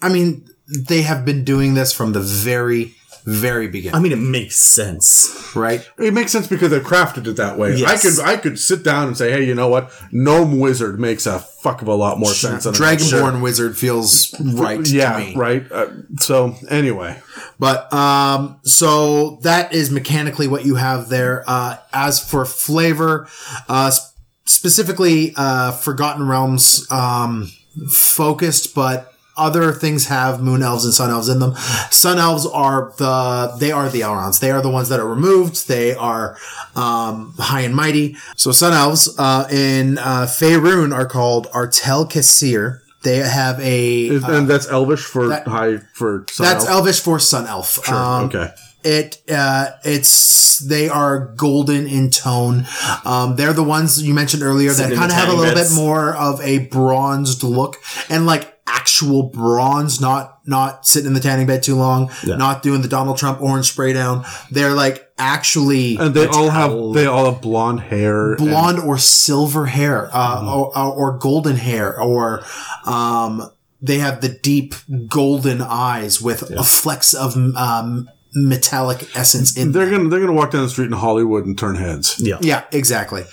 [0.01, 2.95] I mean they have been doing this from the very
[3.25, 5.53] very beginning I mean, it makes sense.
[5.55, 7.75] right It makes sense because they've crafted it that way.
[7.77, 7.89] Yes.
[7.89, 9.93] I could I could sit down and say, hey, you know what?
[10.13, 14.35] Gnome wizard makes a fuck of a lot more sense than a- Dragonborn wizard feels
[14.41, 15.71] right Yeah, to me right.
[15.71, 15.89] Uh,
[16.19, 17.21] so anyway,
[17.59, 21.45] But um, so that is mechanically what you have there.
[21.47, 23.29] Uh, as for flavor,
[23.69, 24.15] uh, sp-
[24.47, 27.51] specifically uh, Forgotten Realms um,
[27.91, 31.55] focused, but other things have moon elves and sun elves in them.
[31.91, 34.41] Sun elves are the they are the Elrons.
[34.41, 35.69] They are the ones that are removed.
[35.69, 36.37] They are
[36.77, 38.17] um, high and mighty.
[38.37, 42.81] So sun elves uh, in uh, Faerun are called Ar-Tel'Quessir.
[43.05, 46.75] They have a and that's Elvish for that- high for sun that's elf?
[46.79, 47.79] Elvish for sun elf.
[47.85, 48.51] Sure, Um, okay.
[48.85, 52.65] It uh, it's they are golden in tone.
[53.05, 55.55] Um, they're the ones you mentioned earlier that Sitting in kind of have a little
[55.55, 55.75] beds.
[55.75, 57.77] bit more of a bronzed look
[58.09, 62.83] and like actual bronze, not not sitting in the tanning bed too long, not doing
[62.83, 64.25] the Donald Trump orange spray down.
[64.51, 68.31] They're like actually And they all have they all have blonde hair.
[68.33, 72.43] and- blonde or silver hair, uh, or, or, or golden hair, or
[72.87, 73.51] um,
[73.81, 74.75] they have the deep
[75.09, 79.97] golden eyes with a flecks of um, metallic essence in they're them.
[79.99, 82.17] gonna they're gonna walk down the street in Hollywood and turn heads.
[82.19, 82.39] Yeah.
[82.41, 83.25] Yeah, exactly.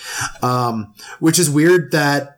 [0.41, 2.34] Um, which is weird that.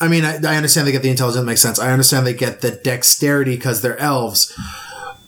[0.00, 1.78] I mean, I, I understand they get the intelligence, makes sense.
[1.78, 4.56] I understand they get the dexterity because they're elves,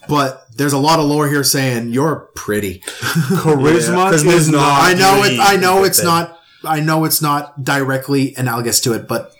[0.07, 2.79] but there's a lot of lore here saying you're pretty.
[2.79, 4.81] Charisma charisma is is not.
[4.81, 5.39] I know it.
[5.39, 6.07] I know it's thing.
[6.07, 6.39] not.
[6.63, 9.33] I know it's not directly analogous to it, but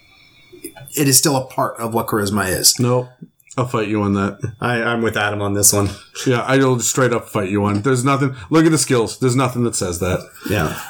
[0.98, 2.80] it is still a part of what charisma is.
[2.80, 3.10] No,
[3.58, 4.54] I'll fight you on that.
[4.62, 5.90] I, I'm with Adam on this one.
[6.26, 7.82] Yeah, I'll straight up fight you on.
[7.82, 8.34] There's nothing.
[8.50, 9.20] Look at the skills.
[9.20, 10.20] There's nothing that says that.
[10.50, 10.82] Yeah.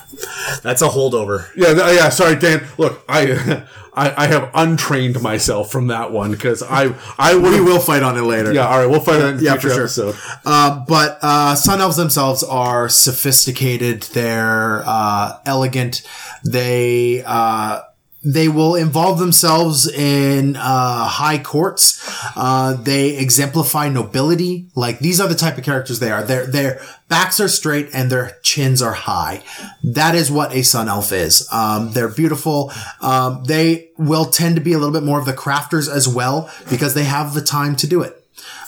[0.62, 1.50] That's a holdover.
[1.56, 2.10] Yeah, th- yeah.
[2.10, 2.64] Sorry, Dan.
[2.78, 7.52] Look, I, I, I have untrained myself from that one because I, I would.
[7.52, 8.54] We will fight on it later.
[8.54, 8.68] Yeah.
[8.68, 8.86] All right.
[8.90, 10.10] We'll fight on it in Yeah, future for sure.
[10.10, 10.16] episode.
[10.46, 14.04] Uh, but uh, sun elves themselves are sophisticated.
[14.04, 16.04] They're uh, elegant.
[16.44, 17.82] They uh,
[18.24, 22.00] they will involve themselves in uh, high courts.
[22.36, 24.68] Uh, they exemplify nobility.
[24.76, 26.24] Like these are the type of characters they are.
[26.24, 29.44] Their their backs are straight and their chins are high.
[29.84, 31.48] That is what a sun elf is.
[31.52, 32.72] Um, they're beautiful.
[33.02, 36.50] Um, they will tend to be a little bit more of the crafters as well
[36.70, 38.22] because they have the time to do it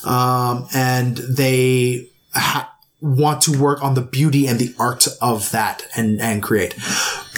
[0.03, 5.85] um, and they ha- want to work on the beauty and the art of that
[5.95, 6.75] and and create.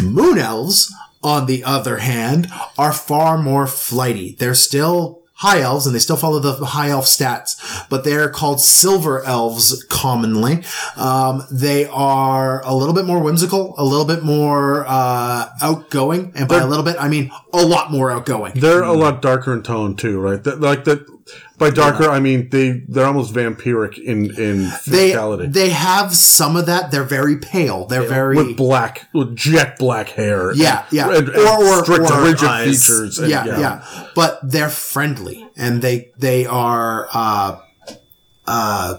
[0.02, 0.94] Moon elves,
[1.26, 2.48] on the other hand,
[2.78, 4.36] are far more flighty.
[4.38, 8.62] They're still high elves and they still follow the high elf stats, but they're called
[8.62, 10.64] silver elves commonly.
[10.96, 16.48] Um, they are a little bit more whimsical, a little bit more uh, outgoing, and
[16.48, 18.54] by a little bit I mean a lot more outgoing.
[18.56, 20.46] They're a lot darker in tone too, right?
[20.46, 21.06] Like that.
[21.58, 25.54] By darker, I mean they they're almost vampiric in in They physicality.
[25.54, 26.92] they have some of that.
[26.92, 27.86] They're very pale.
[27.86, 30.52] They're very with black, with jet black hair.
[30.54, 31.08] Yeah, and- yeah.
[31.16, 32.86] and, and Or- or- strict, or rigid eyes.
[32.86, 33.20] features.
[33.20, 37.58] and- yeah, yeah, But they're friendly and they they are uh
[38.48, 38.98] uh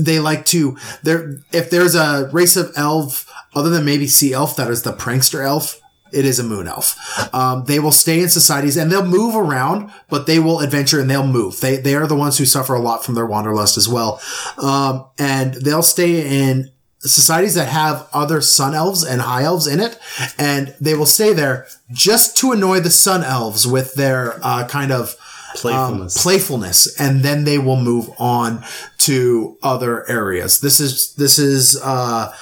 [0.00, 4.54] they like to there if there's a race of elf other than maybe sea elf
[4.56, 5.79] that is the prankster elf
[6.12, 6.96] it is a moon elf.
[7.34, 11.10] Um, they will stay in societies and they'll move around, but they will adventure and
[11.10, 11.60] they'll move.
[11.60, 14.20] They they are the ones who suffer a lot from their wanderlust as well,
[14.58, 19.80] um, and they'll stay in societies that have other sun elves and high elves in
[19.80, 19.98] it,
[20.38, 24.92] and they will stay there just to annoy the sun elves with their uh, kind
[24.92, 25.16] of
[25.56, 26.16] Playfulness.
[26.16, 28.62] um, playfulness, and then they will move on
[28.98, 30.60] to other areas.
[30.60, 32.32] This is this is uh,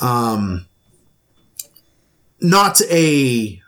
[0.00, 0.66] um,
[2.42, 3.62] not a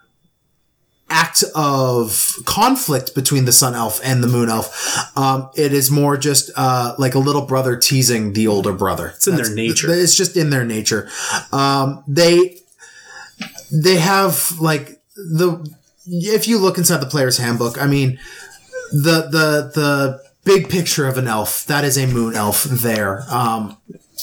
[1.11, 5.17] act of conflict between the sun elf and the moon elf.
[5.17, 9.13] Um, it is more just uh, like a little brother teasing the older brother.
[9.15, 9.91] It's in their nature.
[9.91, 11.09] It's just in their nature.
[11.53, 12.59] Um, they
[13.71, 15.65] they have like the
[16.07, 18.19] if you look inside the player's handbook, I mean
[18.91, 23.25] the the the big picture of an elf that is a moon elf there.
[23.31, 23.77] Um,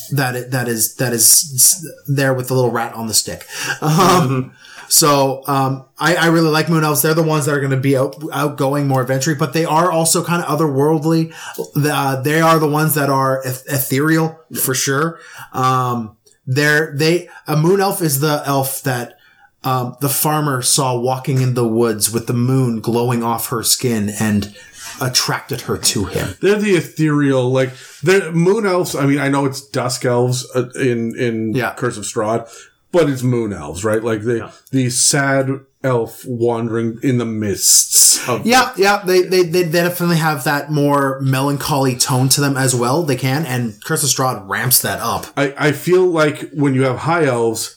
[0.10, 3.46] that i- that is that is there with the little rat on the stick.
[3.82, 4.54] Um,
[4.90, 7.02] So um, I, I really like moon elves.
[7.02, 9.90] They're the ones that are going to be out, outgoing, more adventurous, but they are
[9.90, 11.34] also kind of otherworldly.
[11.78, 15.18] Uh, they are the ones that are eth- ethereal for sure.
[15.54, 19.18] Um, they're they a moon elf is the elf that
[19.64, 24.10] um, the farmer saw walking in the woods with the moon glowing off her skin
[24.20, 24.54] and
[25.02, 26.36] attracted her to him.
[26.42, 27.72] They're the ethereal, like
[28.04, 28.96] they're moon elves.
[28.96, 31.74] I mean, I know it's dusk elves uh, in in Yeah.
[31.74, 32.48] Curse of Strahd,
[32.92, 34.04] but it's moon elves, right?
[34.04, 35.50] Like the the sad
[35.84, 41.20] elf wandering in the mists of Yeah, yeah, they, they, they definitely have that more
[41.22, 43.02] melancholy tone to them as well.
[43.02, 45.26] They can, and Curse of Strahd ramps that up.
[45.36, 47.76] I, I feel like when you have high elves,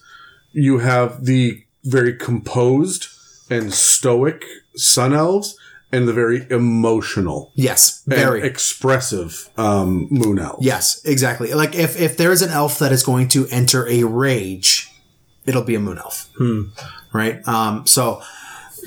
[0.53, 3.09] you have the very composed
[3.51, 4.45] and stoic
[4.77, 5.57] sun elves
[5.93, 8.43] and the very emotional Yes, very.
[8.43, 10.59] expressive um, moon elf.
[10.61, 11.53] yes, exactly.
[11.55, 14.91] Like if if there is an elf that is going to enter a rage,
[15.47, 16.29] it'll be a moon elf.
[17.13, 17.47] Right.
[17.47, 17.87] Um.
[17.87, 18.23] So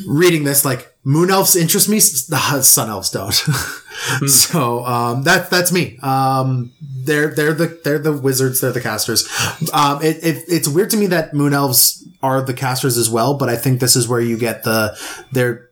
[0.05, 1.97] reading this, like moon elves interest me.
[1.97, 3.31] The sun elves don't.
[4.27, 5.97] so um, that that's me.
[6.01, 8.59] Um, they're they're the they're the wizards.
[8.61, 9.27] They're the casters.
[9.73, 13.37] Um, it, it it's weird to me that moon elves are the casters as well.
[13.37, 14.97] But I think this is where you get the
[15.31, 15.66] they're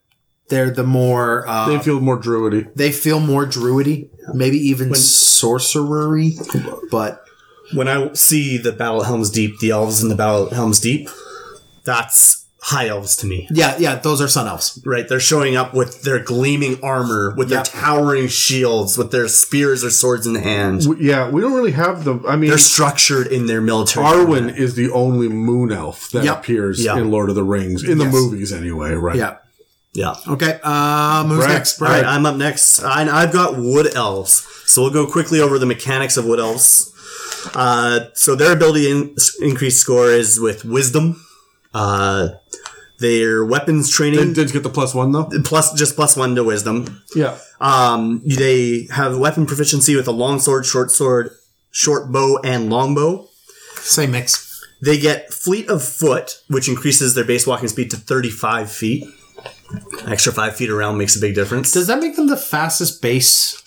[0.49, 2.67] they're the more uh, They feel more druidy.
[2.75, 6.33] they feel more druidy, maybe even sorcerery.
[6.91, 7.23] But
[7.73, 10.79] when I see the Battle of Helm's Deep, the elves in the Battle of Helm's
[10.79, 11.09] Deep,
[11.83, 13.47] that's high elves to me.
[13.51, 14.81] yeah, yeah, those are sun elves.
[14.85, 19.83] Right, they're showing up with their gleaming armor, with their towering shields, with their spears
[19.83, 20.81] or swords in hand.
[20.81, 22.19] W- Yeah, we don't really have the.
[22.27, 24.05] I mean, They're structured in their military.
[24.05, 26.37] Arwen is the only moon elf that Yep.
[26.39, 26.97] appears Yeah.
[26.97, 28.93] in Lord of the Rings in the movies, anyway.
[28.93, 29.15] Right?
[29.17, 29.35] Yeah.
[29.95, 30.13] Yeah.
[30.27, 30.59] Okay.
[30.61, 31.53] Um, who's Right.
[31.53, 31.81] next?
[31.81, 32.83] All right, I'm up next.
[32.83, 34.45] I, I've got wood elves.
[34.65, 36.91] So we'll go quickly over the mechanics of wood elves.
[37.53, 41.23] Uh, so their ability in, increase score is with wisdom.
[41.73, 42.29] Uh,
[42.99, 45.29] their weapons training Did, did get the plus one though?
[45.43, 47.01] plus just plus one to wisdom.
[47.15, 47.37] Yeah.
[47.61, 51.31] Um, they have weapon proficiency with a long sword, short sword,
[51.71, 53.27] short bow, and long bow.
[53.75, 54.51] Same mix.
[54.81, 59.03] They get fleet of foot, which increases their base walking speed to 35 feet.
[60.07, 61.71] Extra five feet around makes a big difference.
[61.71, 63.61] Does that make them the fastest base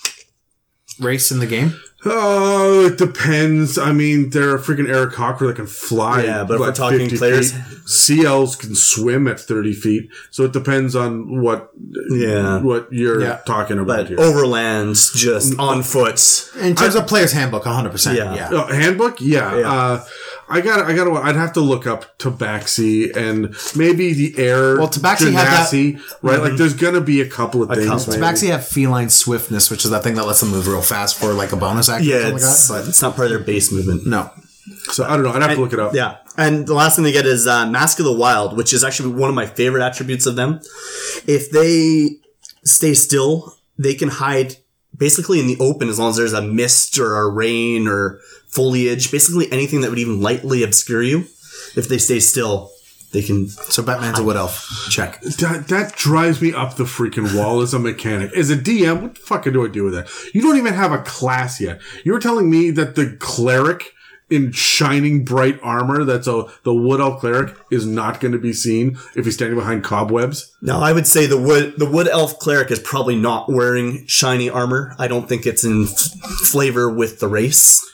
[0.99, 1.79] race in the game?
[2.05, 3.77] Oh, it depends.
[3.77, 6.23] I mean, they're a freaking Aarakocra that can fly.
[6.23, 7.61] Yeah, but if we're talking players- feet.
[7.89, 10.09] sea elves can swim at thirty feet.
[10.31, 11.71] So it depends on what.
[12.11, 12.59] Yeah.
[12.61, 13.39] What you're Yeah.
[13.45, 14.19] talking about but here.
[14.21, 16.49] overland, just on foot.
[16.61, 18.15] In terms of player's handbook, 100%.
[18.15, 18.33] Yeah.
[18.33, 18.49] Yeah.
[18.57, 19.57] Uh, handbook, yeah.
[19.57, 19.69] Yeah.
[19.71, 20.03] Uh,
[20.49, 20.85] I got.
[20.85, 21.05] I got.
[21.05, 24.77] to I'd have to look up Tabaxi and maybe the air.
[24.77, 26.41] Well, Tabaxi had that- Genasi, right?
[26.41, 27.87] Like, there's gonna be a couple of things.
[27.87, 28.13] couple.
[28.19, 31.19] They actually have feline swiftness, which is that thing that lets them move real fast
[31.19, 32.09] for like a bonus action.
[32.09, 32.89] Yeah, something it's, like that.
[32.89, 34.07] it's not part of their base movement.
[34.07, 34.31] No.
[34.91, 35.31] So I don't know.
[35.31, 35.93] I'd have to look it up.
[35.93, 36.17] Yeah.
[36.37, 39.13] And the last thing they get is uh, Mask of the Wild, which is actually
[39.13, 40.61] one of my favorite attributes of them.
[41.27, 42.17] If they
[42.63, 44.55] stay still, they can hide
[44.95, 48.19] basically in the open as long as there's a mist or a rain or
[48.49, 51.25] foliage, basically anything that would even lightly obscure you.
[51.75, 52.71] If they stay still,
[53.11, 53.47] they can.
[53.47, 54.87] So Batman's a wood elf.
[54.89, 55.21] Check.
[55.21, 58.35] That, that drives me up the freaking wall as a mechanic.
[58.35, 60.09] As a DM, what the fuck do I do with that?
[60.33, 61.79] You don't even have a class yet.
[62.03, 63.93] You're telling me that the cleric
[64.29, 68.53] in shining bright armor, that's a the wood elf cleric, is not going to be
[68.53, 70.55] seen if he's standing behind cobwebs.
[70.61, 74.49] Now, I would say the wood the wood elf cleric is probably not wearing shiny
[74.49, 74.95] armor.
[74.99, 75.97] I don't think it's in f-
[76.51, 77.85] flavor with the race.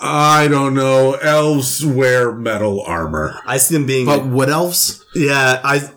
[0.00, 1.14] I don't know.
[1.14, 3.40] Elves wear metal armor.
[3.46, 4.06] I see them being.
[4.06, 5.04] But wood elves?
[5.14, 5.90] yeah, I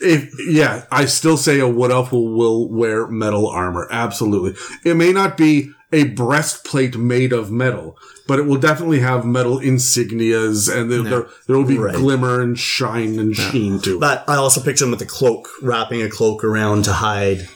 [0.00, 3.88] If yeah, I still say a wood elf will, will wear metal armor.
[3.90, 4.54] Absolutely.
[4.84, 7.96] It may not be a breastplate made of metal,
[8.26, 11.94] but it will definitely have metal insignias, and there, there, there will be Right.
[11.94, 14.00] glimmer and shine and sheen to it.
[14.00, 17.48] But I also picture them with a cloak, wrapping a cloak around to hide.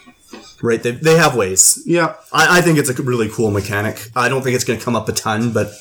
[0.63, 0.81] Right?
[0.83, 1.83] They, they have ways.
[1.85, 2.15] Yeah.
[2.33, 4.09] I, I think it's a really cool mechanic.
[4.15, 5.73] I don't think it's going to come up a ton, but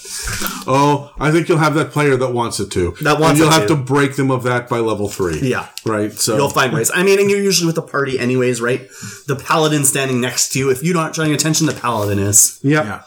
[0.68, 2.96] Oh, I think you'll have that player that wants it to.
[3.02, 3.76] That wants and you'll it have to.
[3.76, 5.40] to break them of that by level three.
[5.40, 5.68] Yeah.
[5.86, 6.12] Right.
[6.14, 6.90] So you'll find ways.
[6.94, 8.82] I mean, and you're usually with the party anyways, right?
[9.28, 10.70] The paladin standing next to you.
[10.72, 12.60] If you're not paying attention, the paladin is.
[12.64, 13.04] yeah.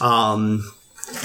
[0.00, 0.70] Um,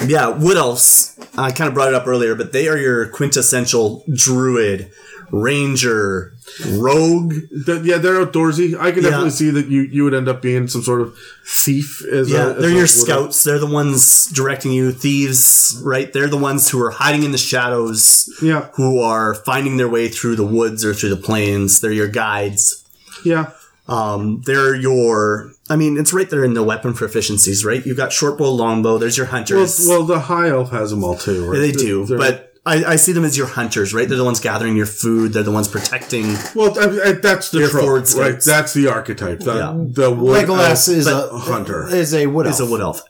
[0.05, 1.19] yeah, wood elves.
[1.37, 4.91] I kind of brought it up earlier, but they are your quintessential druid,
[5.33, 6.31] ranger,
[6.77, 7.33] rogue.
[7.65, 8.79] Th- yeah, they're outdoorsy.
[8.79, 9.09] I can Yeah.
[9.09, 11.15] definitely see that you, you would end up being some sort of
[11.45, 13.43] thief as Yeah, a, as they're your scouts.
[13.43, 14.91] They're the ones directing you.
[14.91, 16.11] Thieves, right?
[16.13, 18.29] They're the ones who are hiding in the shadows.
[18.41, 18.67] Yeah.
[18.75, 21.81] Who are finding their way through the woods or through the plains.
[21.81, 22.83] They're your guides.
[23.25, 23.51] Yeah.
[23.87, 25.51] Um, they're your.
[25.69, 27.85] I mean, it's right there in the weapon proficiencies, right?
[27.85, 28.97] You've got short bow, long bow.
[28.97, 29.85] There's your Well, hunters.
[29.87, 31.57] well, the high elf has them all too, right?
[31.59, 34.07] they do, They're- but I, I see them as your hunters, right?
[34.07, 35.33] They're the ones gathering your food.
[35.33, 36.27] They're the ones protecting.
[36.55, 38.41] well, I, I, that's the trope, right?
[38.41, 39.39] That's the archetype.
[39.39, 39.73] The, Yeah.
[39.75, 41.87] the wood Legolas elf is a hunter.
[41.93, 42.55] Is a wood elf.
[42.55, 43.01] Is a wood elf.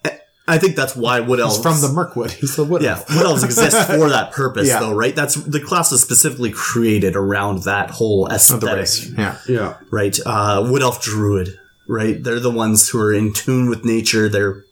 [0.47, 2.31] I think that's why wood elves He's from the Mirkwood.
[2.31, 3.09] He's the wood Yeah, elf.
[3.15, 4.79] wood elves exist for that purpose, Yeah.
[4.79, 5.15] though, right?
[5.15, 9.37] That's the class is specifically created around that whole aesthetic, Yeah.
[9.47, 9.77] yeah.
[9.91, 10.17] right?
[10.25, 11.57] Uh, wood elf druid,
[11.87, 12.21] right?
[12.21, 14.27] They're the ones who are in tune with nature.
[14.29, 14.63] They're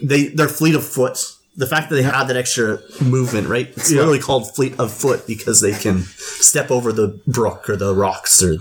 [0.00, 1.18] they they're fleet of foot.
[1.54, 3.68] The fact that they have that extra movement, right?
[3.76, 3.98] It's Yeah.
[3.98, 8.42] literally called fleet of foot because they can step over the brook or the rocks
[8.42, 8.56] or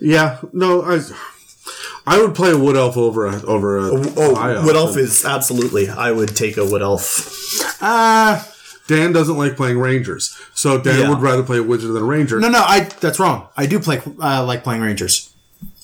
[0.00, 0.38] Yeah.
[0.52, 1.00] No, I.
[2.06, 5.24] I would play a wood elf over a over a oh, high wood elf is
[5.24, 5.88] absolutely.
[5.88, 7.30] I would take a wood elf.
[7.80, 8.46] Ah,
[8.86, 11.08] Dan doesn't like playing rangers, so Dan Yeah.
[11.08, 12.38] would rather play a wizard than a ranger.
[12.40, 12.80] No, no, I.
[13.00, 13.48] That's wrong.
[13.56, 14.02] I do play.
[14.22, 15.30] Uh, like playing rangers,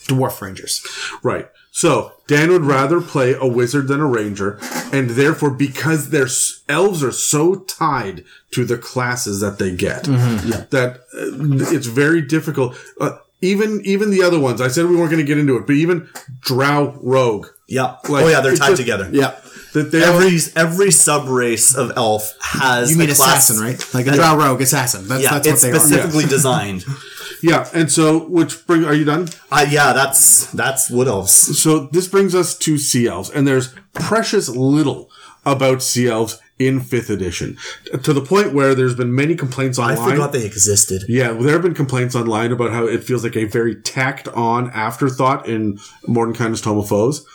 [0.07, 0.85] dwarf rangers.
[1.23, 1.49] Right.
[1.81, 4.59] So Dan would rather play a wizard than a ranger,
[4.93, 10.05] and therefore, because their s- elves are so tied to the classes that they get,
[10.05, 10.51] Mm-hmm.
[10.77, 12.77] that uh, it's very difficult.
[13.01, 14.61] Uh, even even the other ones.
[14.61, 16.09] I said we weren't going to get into it, but even
[16.41, 17.47] Drow Rogue.
[17.69, 17.97] Yeah.
[18.09, 19.09] Like, oh yeah, they're tied just- together.
[19.13, 19.33] Yeah.
[19.73, 23.65] That they all- Every every sub race of elf has You mean a class- assassin,
[23.65, 23.95] right?
[23.95, 25.07] Like a drow rogue assassin.
[25.09, 25.81] That's, Yeah, that's it's what they are.
[25.81, 26.85] specifically designed.
[27.43, 29.29] yeah, and so which bring are you done?
[29.51, 31.61] Uh, yeah, that's that's wood elves.
[31.61, 35.11] So this brings us to sea elves, and there's precious little
[35.45, 37.57] about sea elves in fifth edition,
[38.03, 39.99] to the point where there's been many complaints online.
[39.99, 41.05] I forgot they existed.
[41.09, 44.29] Yeah, well, there have been complaints online about how it feels like a very tacked
[44.29, 47.27] on afterthought in Mordenkainen's Tome of Foes,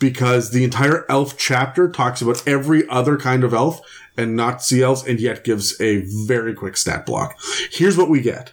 [0.00, 3.80] because the entire elf chapter talks about every other kind of elf
[4.16, 7.38] and not sea elves, and yet gives a very quick stat block.
[7.70, 8.52] Here's what we get.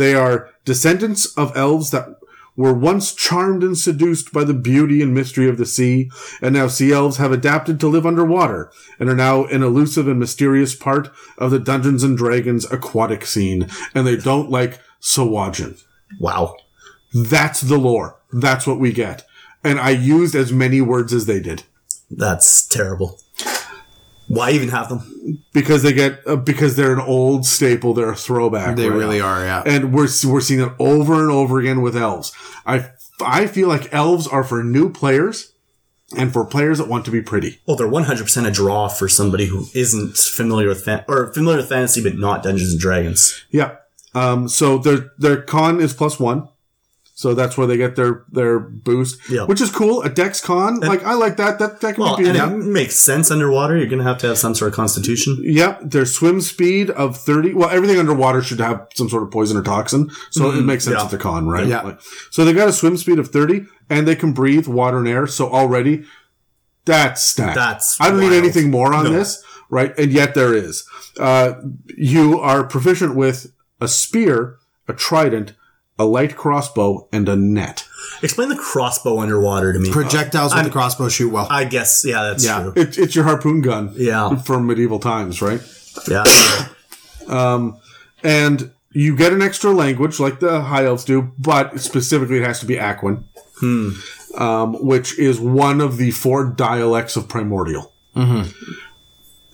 [0.00, 2.08] They are descendants of elves that
[2.56, 6.10] were once charmed and seduced by the beauty and mystery of the sea,
[6.40, 10.18] and now sea elves have adapted to live underwater, and are now an elusive and
[10.18, 15.84] mysterious part of the Dungeons and Dragons aquatic scene, and they don't like Sahuagin.
[16.18, 16.56] Wow.
[17.12, 18.18] That's the lore.
[18.32, 19.26] That's what we get.
[19.62, 21.64] And I used as many words as they did.
[22.10, 23.20] That's terrible.
[24.30, 25.42] Why even have them?
[25.52, 28.76] Because they get, uh, because they're an old staple, they're a throwback.
[28.76, 29.26] They right really now.
[29.26, 29.62] are, yeah.
[29.66, 32.32] and we're we're seeing it over and over again with elves.
[32.64, 32.90] I
[33.20, 35.52] I feel like elves are for new players
[36.16, 37.58] and for players that want to be pretty.
[37.66, 41.32] Well, they're one hundred percent a draw for somebody who isn't familiar with fan- or
[41.32, 43.44] familiar with fantasy, but not Dungeons and Dragons.
[43.50, 43.78] Yeah.
[44.14, 44.48] Um.
[44.48, 46.48] So their their con is plus one.
[47.20, 49.44] So that's where they get their their boost, Yeah.
[49.44, 50.00] which is cool.
[50.00, 51.58] A dex con, like I like that.
[51.58, 53.76] That that can Well, be and it makes sense underwater.
[53.76, 55.38] You're going to have to have some sort of constitution.
[55.42, 57.52] Yep, their swim speed of 30.
[57.52, 60.08] Well, everything underwater should have some sort of poison or toxin.
[60.30, 61.04] So it makes sense yeah.
[61.04, 61.66] it's a con, right?
[61.66, 61.82] Yeah.
[61.82, 65.06] Like- so they got a swim speed of 30 and they can breathe water and
[65.06, 65.26] air.
[65.26, 66.04] So already
[66.86, 67.54] that's stacked.
[67.54, 69.10] That's I don't need anything more on No.
[69.12, 69.92] this, right?
[69.98, 70.84] And yet there is.
[71.18, 71.52] Uh,
[71.98, 74.56] you are proficient with a spear,
[74.88, 75.52] a trident,
[76.00, 77.86] a light crossbow, and a net.
[78.22, 79.90] Explain the crossbow underwater to me.
[79.90, 81.46] Projectiles with I'm- the crossbow shoot well.
[81.50, 82.62] I guess, yeah, that's Yeah.
[82.62, 82.72] true.
[82.74, 83.92] It, it's your harpoon gun.
[83.96, 84.34] Yeah.
[84.36, 85.60] From medieval times, right?
[86.08, 86.24] Yeah.
[87.28, 87.76] um,
[88.22, 92.60] and you get an extra language like the high elves do, but specifically it has
[92.60, 93.24] to be Aquan,
[94.38, 97.92] um, which is one of the four dialects of Primordial.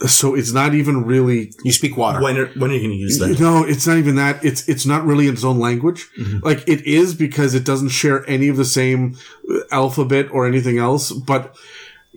[0.06, 1.52] So it's not even really.
[1.64, 2.20] you speak water.
[2.20, 3.40] when are, when are you going to use that?
[3.40, 4.44] No, it's not even that.
[4.44, 6.08] It's it's not really its own language.
[6.18, 6.46] Mm-hmm.
[6.46, 9.16] Like it is because it doesn't share any of the same
[9.70, 11.12] alphabet or anything else.
[11.12, 11.56] But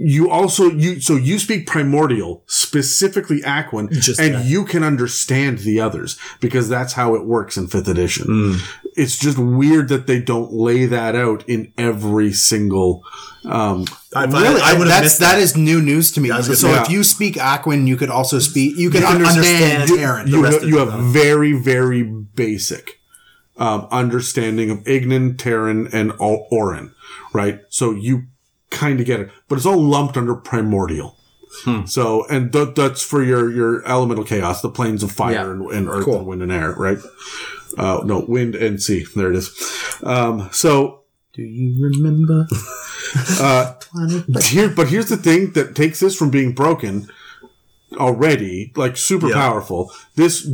[0.01, 4.45] you also you so you speak primordial specifically Aquan, Just and that.
[4.45, 8.55] you can understand the others because that's how it works in fifth edition.
[8.95, 13.03] It's just weird that they don't lay that out in every single.
[13.43, 13.85] Um,
[14.15, 15.41] I, Really, I would have that's missed that that.
[15.41, 16.29] is new news to me.
[16.29, 18.77] gonna So say- if you speak Aquan, you could also speak.
[18.77, 20.27] You can You understand, understand- Auran.
[20.27, 22.99] You have, you them, have very very basic
[23.57, 26.93] um, understanding of Ignan, Terran, and Auran,
[27.33, 27.59] right?
[27.69, 28.23] So you
[28.69, 31.15] kind of get it, but it's all lumped under primordial.
[31.63, 31.85] Hmm.
[31.85, 35.49] So, and th- that's for your your elemental chaos, the planes of fire Yeah.
[35.51, 36.17] and, and earth Cool.
[36.19, 36.99] and wind and air, right?
[37.77, 39.05] Uh, no, wind and sea.
[39.15, 39.49] There it is.
[40.03, 41.01] Um, so
[41.33, 42.45] Do you remember?
[44.41, 47.07] here, but here's the thing that takes this from being broken
[47.93, 49.35] already, like super Yeah.
[49.35, 49.91] powerful.
[50.15, 50.47] This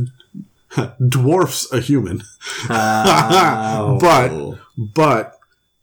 [1.08, 2.22] dwarfs a human,
[2.70, 3.98] Oh.
[4.00, 4.58] but
[4.94, 5.38] but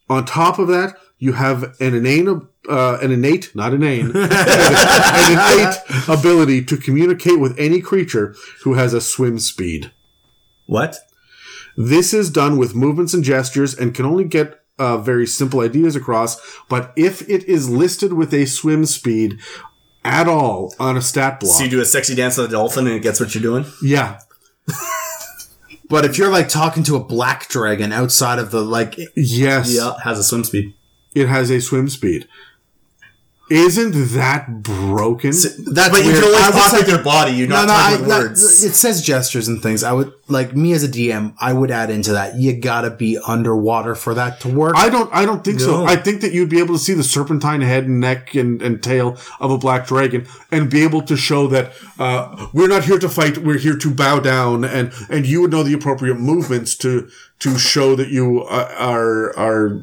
[0.09, 2.27] on top of that, you have an innate,
[2.69, 5.77] uh, an innate, not inane, an innate
[6.09, 9.91] ability to communicate with any creature who has a swim speed.
[10.65, 10.97] What?
[11.77, 15.95] This is done with movements and gestures and can only get uh, very simple ideas
[15.95, 16.41] across.
[16.67, 19.39] But if it is listed with a swim speed
[20.03, 22.85] at all on a stat block, So you do a sexy dance with a dolphin
[22.85, 23.65] and it gets what you're doing?
[23.81, 24.19] yeah,
[25.89, 29.93] But if you're like talking to a black dragon outside of the like, yes, Yeah.
[30.03, 30.73] Has a swim speed.
[31.15, 32.27] It has a swim speed.
[33.51, 35.31] Isn't that broken?
[35.31, 35.49] that's
[35.89, 36.15] but you weird.
[36.15, 37.33] can only I would talk with your body.
[37.33, 38.63] You're not no, no, I, talking with that- words.
[38.63, 39.83] it says gestures and things.
[39.83, 41.35] I would like me as a DM.
[41.39, 42.35] I would add into that.
[42.35, 44.75] You gotta be underwater for that to work.
[44.77, 45.13] I don't.
[45.13, 45.85] I don't think so.
[45.85, 48.81] I think that you'd be able to see the serpentine head and neck and, and
[48.81, 52.99] tail of a black dragon, and be able to show that uh, we're not here
[52.99, 53.37] to fight.
[53.39, 57.09] We're here to bow down, and and you would know the appropriate movements to
[57.39, 59.81] to show that you uh, are are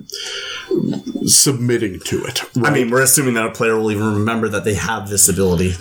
[1.26, 2.42] submitting to it.
[2.64, 5.74] I mean, we're assuming that a player will even remember that they have this ability.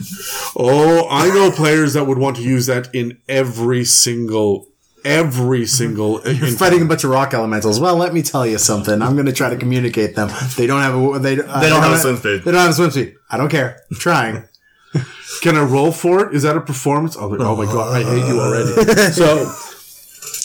[0.57, 4.59] Oh, I know players that would want to use that in every single
[5.05, 6.21] every single.
[6.26, 7.80] You're fighting a bunch of rock elementals.
[7.80, 9.01] Well, let me tell you something.
[9.01, 10.30] I'm going to try to communicate them.
[10.57, 12.43] They don't have a they, uh, They don't have a swim speed.
[12.43, 13.15] They don't have a swim speed.
[13.30, 13.81] I don't care.
[13.91, 14.43] I'm trying.
[15.41, 16.35] Can I roll for it?
[16.35, 17.15] Is that a performance?
[17.17, 18.71] Oh, my- oh my god, I hate you already.
[19.11, 19.45] so,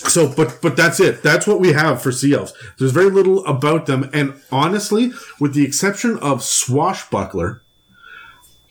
[0.04, 1.22] So, but but that's it.
[1.22, 2.52] That's what we have for sea elves.
[2.78, 7.62] There's very little about them, and honestly, with the exception of Swashbuckler,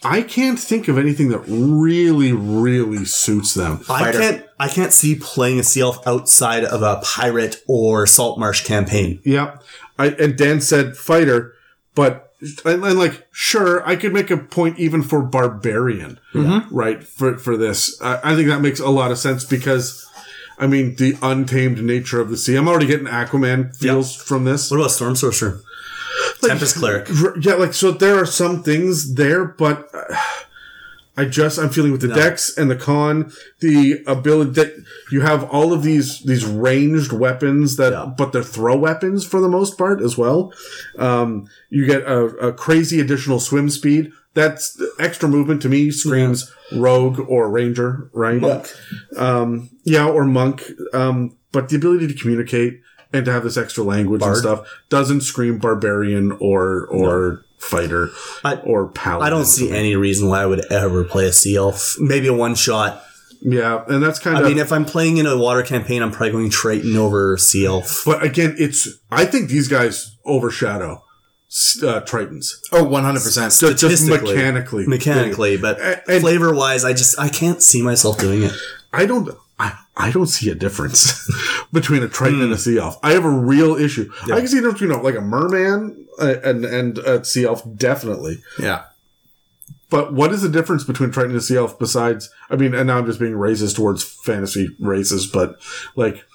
[0.05, 3.81] I can't think of anything that really, really suits them.
[3.89, 4.45] I can't.
[4.59, 9.21] I can't see playing a sea elf outside of a pirate or salt marsh campaign.
[9.23, 9.57] Yeah,
[9.97, 11.53] I and Dan said fighter,
[11.95, 12.33] but
[12.65, 16.73] and, and like sure, I could make a point even for barbarian, mm-hmm.
[16.75, 17.03] right?
[17.03, 20.09] For for this, I, I think that makes a lot of sense because.
[20.55, 22.55] I mean, the untamed nature of the sea.
[22.55, 24.69] I'm already getting Aquaman feels from this.
[24.69, 25.59] What about storm sorcerer?
[26.41, 27.07] Tempest cleric.
[27.41, 30.15] Yeah, like so there are some things there, but uh,
[31.15, 34.73] I just I'm feeling with the dex and the con, the ability that
[35.11, 38.11] you have all of these these ranged weapons that, Yeah.
[38.17, 40.51] but they're throw weapons for the most part as well.
[40.97, 44.11] Um, you get a, a crazy additional swim speed.
[44.33, 48.41] That's extra movement to me screams rogue or ranger, right?
[48.41, 48.73] Monk.
[49.15, 50.63] Um, yeah, or monk.
[50.93, 52.81] Um, but the ability to communicate
[53.13, 58.09] and to have this extra language and stuff doesn't scream barbarian or or fighter
[58.43, 59.25] I- or paladin.
[59.27, 61.95] I don't see any reason why I would ever play a sea elf.
[61.99, 63.01] Maybe a one shot.
[63.45, 64.45] Yeah, and that's kind of.
[64.45, 67.65] I mean, if I'm playing in a water campaign, I'm probably going Triton over sea
[67.65, 68.03] elf.
[68.05, 68.87] but again, it's.
[69.11, 71.03] I think these guys overshadow
[71.83, 72.47] uh, Tritons.
[72.71, 73.59] Oh, 100%.
[73.59, 74.33] Ju- Just Statistically.
[74.35, 78.53] mechanically, Mechanically, but And- and- flavor wise, I just I can't see myself doing it.
[78.93, 79.29] I don't.
[79.63, 81.29] I, I don't see a difference
[81.73, 82.43] between a Triton Hmm.
[82.45, 82.99] and a Sea Elf.
[83.03, 84.11] I have a real issue.
[84.23, 87.23] I can see a difference between, you know, like a merman uh, and and a
[87.23, 88.41] Sea Elf, definitely.
[88.59, 88.83] Yeah.
[89.89, 92.87] But what is the difference between Triton and a Sea Elf besides, I mean, and
[92.87, 95.59] now I'm just being racist towards fantasy races, but
[95.95, 96.25] like,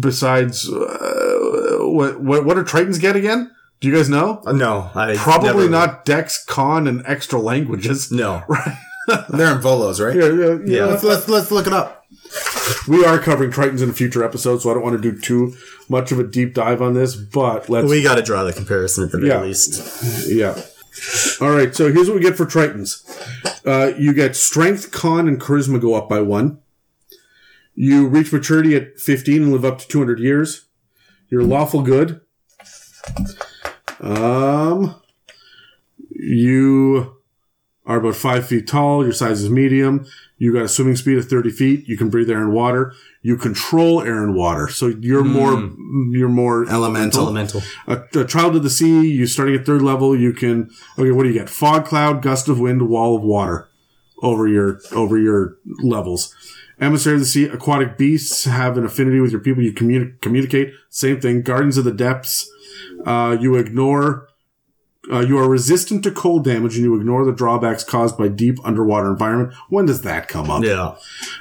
[0.00, 3.50] besides, uh, what, what, what do Tritons get again?
[3.80, 4.40] Do you guys know?
[4.46, 8.10] No, I Probably not Dex, Con, and extra languages.
[8.10, 8.42] No,
[9.06, 10.14] They're in Volo's, right?
[10.16, 10.84] Yeah, yeah, yeah.
[10.86, 12.04] Let's, let's, let's look it up.
[12.88, 15.54] We are covering Tritons in a future episode, so I don't want to do too
[15.88, 17.88] much of a deep dive on this, but let's.
[17.88, 19.42] we got to draw the comparison at the very Yeah.
[19.42, 20.26] least.
[20.28, 20.60] Yeah.
[21.40, 23.04] All right, so here's what we get for Tritons.
[23.66, 26.58] Uh, you get strength, con, and charisma go up by one.
[27.74, 30.64] You reach maturity at 15 and live up to 200 years.
[31.28, 32.20] You're lawful good.
[34.00, 34.94] Um,
[36.10, 37.15] you
[37.86, 39.04] are about five feet tall.
[39.04, 40.06] Your size is medium.
[40.38, 41.88] You got a swimming speed of 30 feet.
[41.88, 42.92] You can breathe air and water.
[43.22, 44.68] You control air and water.
[44.68, 45.72] So you're more,
[46.10, 47.22] you're more Elemental.
[47.22, 47.62] Elemental.
[47.86, 49.08] a, a child of the sea.
[49.10, 50.14] You starting at third level.
[50.18, 51.10] You can okay.
[51.12, 51.48] What do you get?
[51.48, 53.68] Fog cloud, gust of wind, wall of water
[54.22, 56.34] over your over your levels.
[56.78, 59.62] Emissary of the sea, aquatic beasts have an affinity with your people.
[59.62, 60.74] You communi- communicate.
[60.90, 61.40] Same thing.
[61.40, 62.50] Guardians of the depths.
[63.06, 64.28] Uh, you ignore.
[65.10, 68.58] Uh, you are resistant to cold damage and you ignore the drawbacks caused by deep
[68.64, 69.54] underwater environment.
[69.68, 70.64] When does that come up?
[70.64, 70.96] Yeah,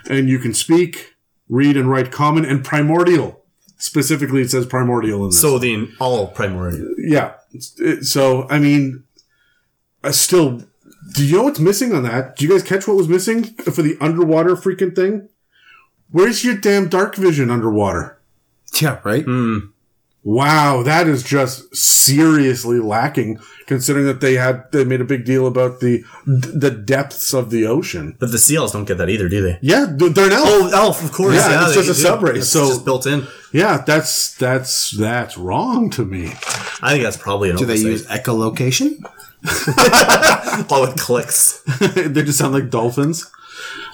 [0.09, 1.15] And you can speak,
[1.49, 3.41] read, and write common and primordial.
[3.77, 6.93] Specifically, it says primordial in this so the all primordial.
[6.97, 7.33] yeah.
[8.01, 9.03] So I mean,
[10.03, 10.61] I still.
[11.13, 12.35] Do you know what's missing on that?
[12.35, 15.29] Do you guys catch what was missing for the underwater freaking thing?
[16.09, 18.17] Where's your damn dark vision underwater?
[18.81, 19.23] Yeah, right?
[20.27, 23.39] Wow, that is just seriously lacking.
[23.67, 27.65] Considering that they had they made a big deal about the the depths of the
[27.67, 28.15] ocean.
[28.19, 29.59] But the seals don't get that either, do they?
[29.61, 30.47] Yeah, they're they're an elf.
[30.49, 31.35] Oh, elf, of course.
[31.35, 32.07] Yeah, Yeah, it's they just a do.
[32.09, 33.27] sub race, so- just built in.
[33.51, 36.27] Yeah, that's that's that's wrong to me.
[36.81, 37.91] I think that's probably an Do they oversight.
[37.91, 39.03] use echolocation?
[40.71, 41.61] all with clicks.
[41.95, 43.31] they just sound like dolphins.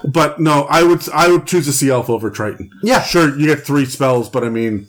[0.04, 2.72] But no, I would I would choose a sea elf over Triton.
[2.84, 3.02] Yeah.
[3.04, 4.88] sure, you get three spells, but I mean,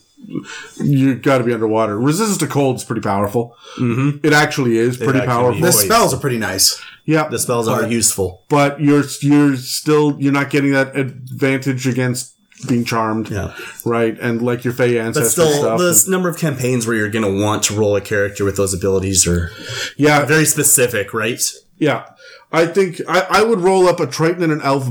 [0.80, 1.98] you got to be underwater.
[1.98, 3.56] Resistance to cold is pretty powerful.
[3.78, 4.24] Mm-hmm.
[4.26, 5.60] It actually is pretty actually powerful.
[5.60, 6.80] The spells are pretty nice.
[7.04, 8.44] yeah, The spells are useful.
[8.48, 12.36] but you're you're still you're not getting that advantage against
[12.68, 13.28] being charmed.
[13.28, 13.54] Yeah.
[13.84, 15.78] right, and like your Fey But ancestor still, stuff.
[15.78, 18.56] the and- number of campaigns where you're going to want to roll a character with
[18.56, 19.50] those abilities are
[19.96, 21.40] yeah, very specific, right?
[21.78, 22.04] Yeah.
[22.52, 24.88] I think I, I would roll up a Triton and an Elf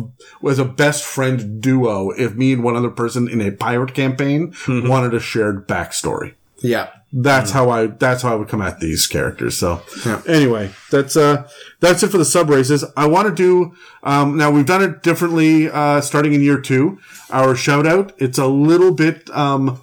[0.48, 4.54] as a best friend duo if me and one other person in a pirate campaign
[4.68, 6.34] wanted a shared backstory.
[6.62, 6.90] Yeah.
[7.14, 9.58] That's how I that's how I would come at these characters.
[9.58, 9.82] So
[10.28, 11.48] anyway, that's uh
[11.82, 12.86] that's it for the sub races.
[12.96, 16.98] I want to do um now we've done it differently uh starting in year 2.
[17.32, 19.82] Our shout out, it's a little bit um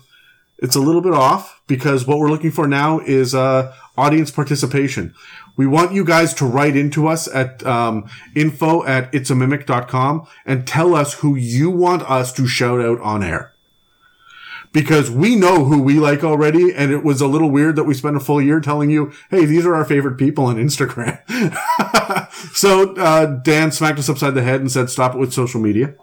[0.59, 5.15] it's a little bit off because what we're looking for now is uh, audience participation.
[5.59, 10.95] We want you guys to write into us at um, info at itsamimic.com and tell
[10.95, 13.53] us who you want us to shout out on air.
[14.73, 16.75] because we know who we like already.
[16.75, 19.45] And it was a little weird that we spent a full year telling you, Hey,
[19.47, 21.19] these are our favorite people on Instagram.
[22.55, 25.95] so, uh, Dan smacked us upside the head and said, stop it with social media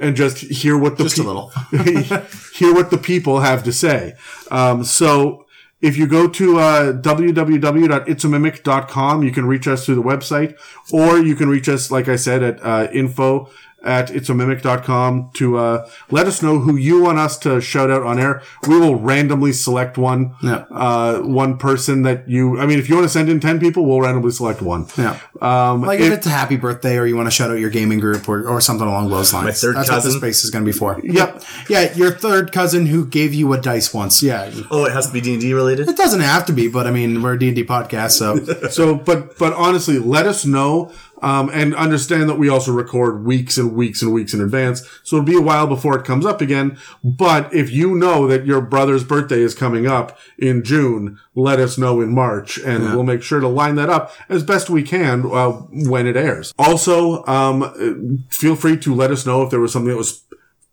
[0.00, 1.48] and just hear what the Just a little.
[2.54, 4.14] hear what the people have to say.
[4.50, 5.46] Um, so
[5.80, 10.58] if you go to uh, www.itsamimic.com, you can reach us through the website,
[10.92, 13.48] or you can reach us, like I said, at uh, info
[13.84, 18.18] at itsamimic.com to uh, let us know who you want us to shout out on
[18.18, 18.42] air.
[18.66, 20.64] We will randomly select one, Yeah.
[20.70, 23.86] uh, one person that you, I mean, if you want to send in 10 people,
[23.86, 24.86] we'll randomly select one.
[24.96, 25.18] Yeah.
[25.40, 27.70] Um, Like if- if it's a happy birthday or you want to shout out your
[27.70, 29.44] gaming group or, or something along those lines.
[29.44, 30.08] My third That's cousin.
[30.10, 30.98] what this space is going to be for.
[31.04, 31.42] Yep.
[31.68, 34.22] Yeah, your third cousin who gave you a dice once.
[34.22, 34.50] Yeah.
[34.70, 35.88] Oh, it has to be D and D related.
[35.88, 38.38] It doesn't have to be, but I mean, we're a D&D podcast, so
[38.70, 40.90] So, but but honestly, let us know
[41.22, 44.86] um, and understand that we also record weeks and weeks and weeks in advance.
[45.02, 46.78] So it'll be a while before it comes up again.
[47.02, 51.78] But if you know that your brother's birthday is coming up in June, let us
[51.78, 55.24] know in March, and we'll make sure to line that up as best we can
[55.24, 56.52] uh, when it airs.
[56.58, 60.24] Also, um, feel free to let us know if there was something that was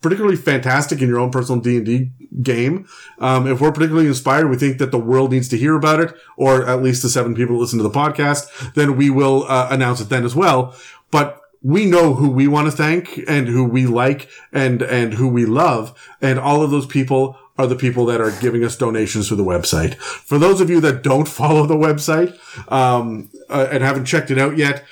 [0.05, 2.11] particularly fantastic in your own personal D&D
[2.43, 2.87] game.
[3.17, 6.13] Um, if we're particularly inspired, we think that the world needs to hear about it,
[6.37, 9.67] or at least the seven people that listen to the podcast, then we will uh,
[9.71, 10.75] announce it then as well.
[11.09, 15.27] But we know who we want to thank and who we like and, and who
[15.27, 15.99] we love.
[16.21, 19.43] And all of those people are the people that are giving us donations through the
[19.43, 19.95] website.
[19.95, 22.37] For those of you that don't follow the website,
[22.71, 24.85] um, uh, and haven't checked it out yet,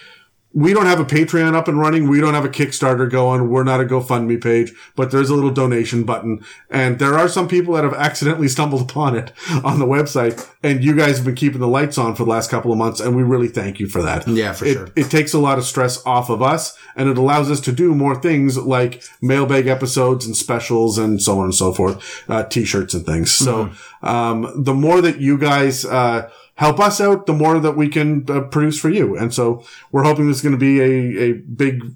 [0.54, 2.08] we don't have a Patreon up and running.
[2.08, 3.50] We don't have a Kickstarter going.
[3.50, 6.46] We're not a GoFundMe page, but there's a little donation button.
[6.70, 9.32] And there are some people that have accidentally stumbled upon it
[9.64, 10.48] on the website.
[10.62, 13.00] And you guys have been keeping the lights on for the last couple of months.
[13.00, 14.28] And we really thank you for that.
[14.28, 14.90] Yeah, for it, sure.
[14.96, 17.96] It takes a lot of stress off of us and it allows us to do
[17.96, 22.94] more things like mailbag episodes and specials and so on and so forth, uh, t-shirts
[22.94, 23.34] and things.
[23.34, 23.72] So,
[24.04, 28.26] um, the more that you guys, uh, help us out, the more that we can
[28.30, 29.18] uh, produce for you.
[29.18, 31.96] And so we're hoping this is going to be a, a big,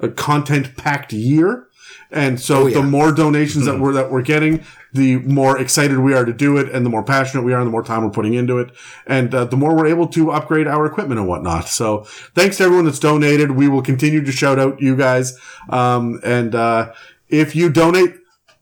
[0.00, 1.66] a content packed year.
[2.10, 2.80] And so yeah.
[2.80, 4.64] the more donations that we're, that we're getting,
[4.94, 7.66] the more excited we are to do it and the more passionate we are and
[7.66, 8.70] the more time we're putting into it.
[9.06, 11.68] And uh, the more we're able to upgrade our equipment and whatnot.
[11.68, 12.04] So
[12.34, 13.50] thanks to everyone that's donated.
[13.50, 15.38] We will continue to shout out you guys.
[15.68, 16.94] Um, and, uh,
[17.28, 18.14] if you donate,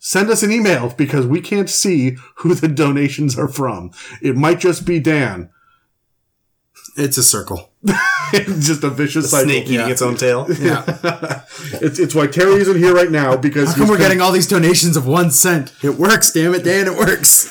[0.06, 3.90] send us an email because we can't see who the donations are from.
[4.22, 5.50] It might just be Dan.
[6.96, 7.72] it's a circle.
[8.32, 9.50] it's just a vicious cycle.
[9.50, 10.46] Snake eating its own tail.
[10.60, 11.42] Yeah.
[11.82, 14.30] It's, it's why Terry isn't here right now because How come we're been- getting all
[14.30, 15.72] these donations of one cent?
[15.82, 17.50] It works, damn it, Dan, it works.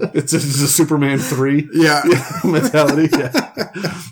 [0.14, 1.68] it's, a, it's a Superman three.
[1.72, 2.02] Yeah.
[2.44, 3.08] mentality.
[3.16, 3.32] Yeah.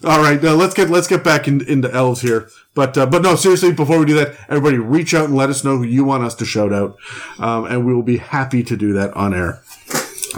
[0.05, 2.51] All right, now let's get let's get back in, into elves here.
[2.75, 5.65] But uh, but no, seriously, before we do that, everybody reach out and let us
[5.65, 6.97] know who you want us to shout out,
[7.39, 9.63] um, and we will be happy to do that on air.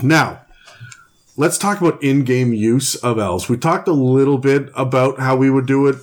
[0.03, 0.43] Now,
[1.37, 3.49] let's talk about in-game use of elves.
[3.49, 5.97] We talked a little bit about how we would do it.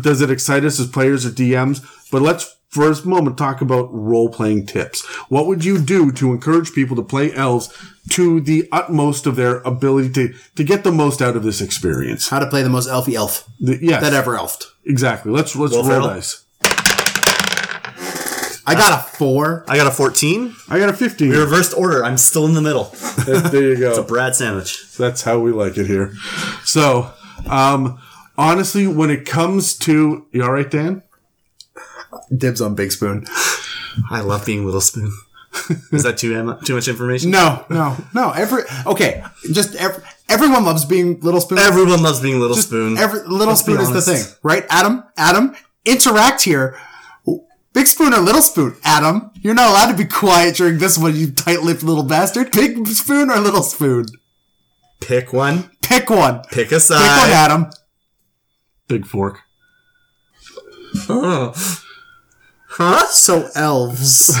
[0.00, 1.84] Does it excite us as players or DMs?
[2.10, 5.04] But let's for a moment talk about role-playing tips.
[5.28, 7.68] What would you do to encourage people to play elves
[8.10, 12.28] to the utmost of their ability to to get the most out of this experience?
[12.28, 14.64] How to play the most elfy elf The- yes, that ever elfed.
[14.86, 15.32] exactly.
[15.32, 16.44] Let's let's Wolf roll dice.
[18.66, 19.64] I got a four.
[19.66, 20.54] I got a 14.
[20.68, 21.30] I got a fifteen.
[21.30, 22.04] We Reversed order.
[22.04, 22.84] I'm still in the middle.
[23.26, 23.88] there you go.
[23.90, 24.96] It's a Brad sandwich.
[24.96, 26.12] That's how we like it here.
[26.64, 27.10] So,
[27.48, 27.98] um,
[28.38, 31.02] honestly, when it comes to, you all right, Dan?
[32.36, 33.26] Dibs on Big Spoon.
[34.10, 35.12] I love being Little Spoon.
[35.92, 36.30] Is that too
[36.64, 37.30] too much information?
[37.32, 38.30] No, no, no.
[38.30, 41.58] Every okay, just every, everyone loves being Little Spoon.
[41.58, 42.96] Everyone loves being Little Just Spoon.
[42.96, 44.30] Every Little Let's Spoon is the honest.
[44.30, 44.64] thing, right?
[44.70, 45.54] Adam, Adam,
[45.84, 46.78] interact here.
[47.72, 48.76] Big Spoon or Little Spoon?
[48.84, 52.50] Adam, you're not allowed to be quiet during this one, you tight-lipped little bastard.
[52.52, 54.06] Big Spoon or Little Spoon?
[55.00, 55.70] Pick one.
[55.82, 56.42] Pick one.
[56.50, 57.30] Pick a Pick one, side.
[57.30, 57.70] Adam.
[58.88, 59.40] Big fork.
[61.08, 61.54] Oh.
[62.82, 63.06] Huh?
[63.08, 64.34] So elves.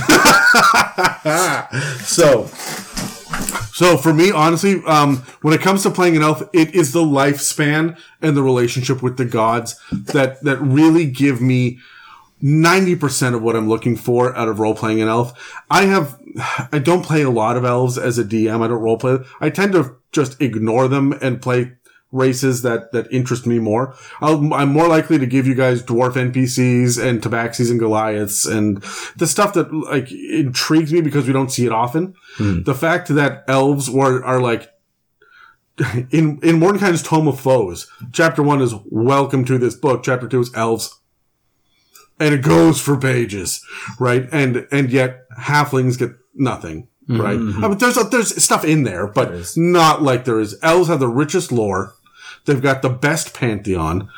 [2.04, 2.46] So,
[3.72, 7.02] so for me, honestly, um, when it comes to playing an elf, it is the
[7.02, 11.78] lifespan and the relationship with the gods that that really give me
[12.40, 15.62] ninety percent of what I'm looking for out of role playing an elf.
[15.70, 16.18] I have,
[16.72, 18.62] I don't play a lot of elves as a DM.
[18.62, 19.18] I don't role play.
[19.40, 21.72] I tend to just ignore them and play
[22.12, 23.94] races that that interest me more.
[24.20, 28.82] I'll, I'm more likely to give you guys dwarf NPCs and tabaxis and Goliaths and
[29.16, 32.14] the stuff that like intrigues me because we don't see it often.
[32.36, 32.62] Hmm.
[32.62, 34.72] The fact that elves were are like
[36.10, 40.02] in in Mordenkainen's Tome of Foes, chapter one is welcome to this book.
[40.02, 40.96] Chapter two is elves.
[42.18, 43.64] and it goes for pages,
[43.98, 44.28] right?
[44.32, 47.20] And and yet halflings get nothing, mm-hmm.
[47.20, 47.38] right?
[47.38, 47.64] Mm-hmm.
[47.64, 50.58] I mean, there's a, there's stuff in there, but not like there is.
[50.62, 51.94] Elves have the richest lore.
[52.50, 54.08] They've got the best pantheon,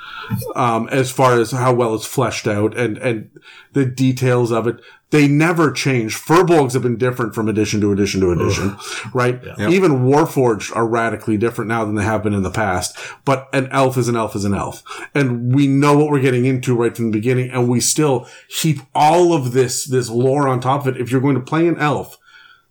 [0.56, 3.30] um, as far as how well it's fleshed out and and
[3.74, 4.80] the details of it.
[5.10, 6.16] They never change.
[6.16, 8.78] Furbolgs have been different from edition to edition to edition,
[9.12, 9.38] right?
[9.70, 12.96] Even Warforged are radically different now than they have been in the past.
[13.26, 14.82] But an elf is an elf is an elf,
[15.14, 18.78] and we know what we're getting into right from the beginning, and we still heap
[18.94, 21.00] all of this this lore on top of it.
[21.00, 22.16] If you're going to play an elf,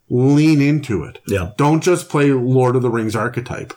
[0.08, 1.20] lean into it.
[1.28, 1.52] Yeah.
[1.56, 3.72] Don't just play Lord of the Rings archetype.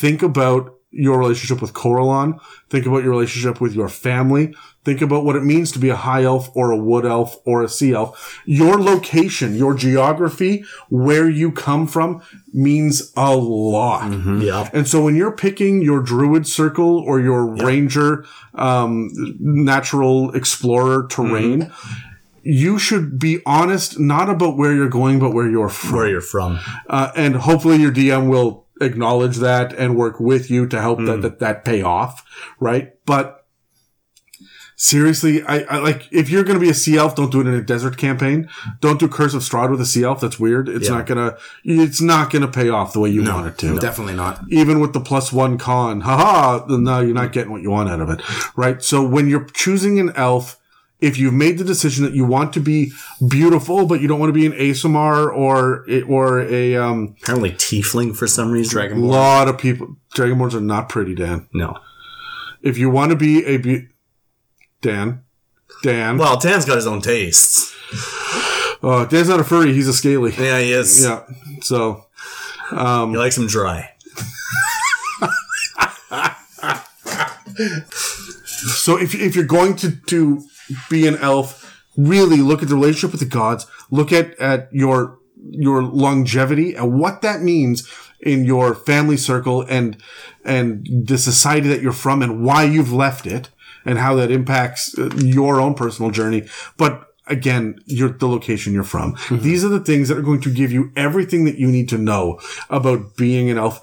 [0.00, 2.38] Think about your relationship with Corellon.
[2.70, 4.54] Think about your relationship with your family.
[4.84, 7.62] Think about what it means to be a high elf or a wood elf or
[7.62, 8.40] a sea elf.
[8.46, 12.22] Your location, your geography, where you come from
[12.52, 14.12] means a lot.
[14.40, 14.70] Yeah.
[14.72, 19.10] And so when you're picking your druid circle or your ranger, um,
[19.40, 21.72] natural explorer terrain,
[22.42, 25.96] you should be honest, not about where you're going, but where you're from.
[25.96, 26.60] Where you're from.
[26.88, 31.16] Uh, and hopefully your DM will acknowledge that and work with you to help that,
[31.16, 31.20] hmm.
[31.22, 32.24] that, that pay off.
[32.60, 32.94] Right.
[33.06, 33.44] But
[34.76, 37.46] seriously, I, I like, if you're going to be a sea elf, don't do it
[37.46, 38.48] in a desert campaign.
[38.80, 40.20] Don't do Curse of Strahd with a sea elf.
[40.20, 40.68] That's weird.
[40.68, 40.96] It's Yeah.
[40.96, 44.42] not gonna, it's not gonna pay off the way you want it to Definitely not.
[44.50, 48.00] even with the plus one con, haha, no, you're not getting what you want out
[48.00, 48.20] of it,
[48.56, 48.82] right?
[48.82, 50.58] So when you're choosing an elf,
[51.00, 52.90] if you've made the decision that you want to be
[53.28, 58.16] beautiful, but you don't want to be an Aasimar or or a um, Apparently tiefling
[58.16, 58.72] for some reason.
[58.72, 61.48] Dragon A lot of people, Dragonborns are not pretty, Dan.
[61.52, 61.76] No.
[62.62, 63.88] If you want to be a be-
[64.82, 65.22] Dan,
[65.82, 67.74] Dan, Well, Dan's got his own tastes.
[68.82, 70.32] uh, Dan's not a furry, he's a scaly.
[70.38, 71.02] Yeah, he is.
[71.04, 71.22] Yeah,
[71.60, 72.06] so
[72.70, 73.90] He likes him dry.
[78.76, 80.42] So if, if you're going to, to
[80.90, 85.18] be an elf, really look at the relationship with the gods, look at, at your,
[85.50, 87.90] your longevity and what that means
[88.20, 89.96] in your family circle and,
[90.44, 93.50] and the society that you're from and why you've left it
[93.84, 96.46] and how that impacts uh, your own personal journey.
[96.76, 99.16] But again, your, the location you're from.
[99.30, 101.98] These are the things that are going to give you everything that you need to
[101.98, 102.40] know
[102.70, 103.80] about being an elf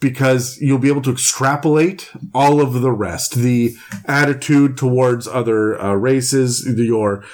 [0.00, 3.34] because you'll be able to extrapolate all of the rest.
[3.34, 3.76] The
[4.06, 7.24] attitude towards other uh, races your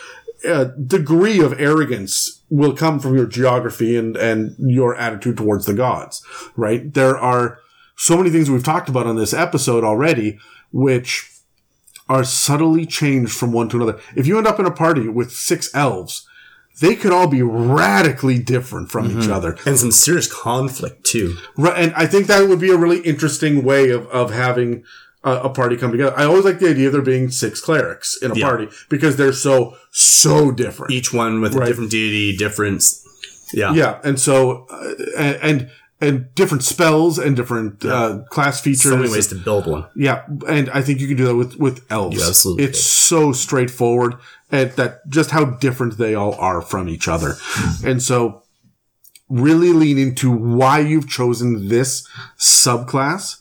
[0.46, 5.74] uh, degree of arrogance will come from your geography and and your attitude towards the
[5.74, 6.20] gods
[6.56, 6.92] right?
[6.92, 7.60] There are
[7.96, 10.38] so many things we've talked about on this episode already
[10.72, 11.30] which
[12.08, 14.00] are subtly changed from one to another.
[14.16, 16.28] If you end up in a party with six elves
[16.80, 21.36] they could all be radically different from each other And some serious conflict, too.
[21.56, 24.84] Right, and I think that would be a really interesting way of, of having
[25.24, 26.16] a, a party come together.
[26.18, 28.46] I always like the idea of there being six clerics in a Yeah.
[28.48, 30.90] party because they're so so different.
[30.92, 31.64] Each one with Right.
[31.66, 32.82] a different deity, different.
[33.54, 33.72] Yeah.
[33.74, 35.70] yeah, and so uh, and, and
[36.00, 38.82] and different spells and different uh, class features.
[38.90, 39.84] So many ways to build one.
[39.94, 42.26] Yeah, and I think you can do that with with elves.
[42.26, 44.14] Absolutely it's so straightforward,
[44.52, 47.34] and that just how different they all are from each other,
[47.84, 48.42] and so
[49.28, 52.06] really lean into why you've chosen this
[52.38, 53.38] subclass.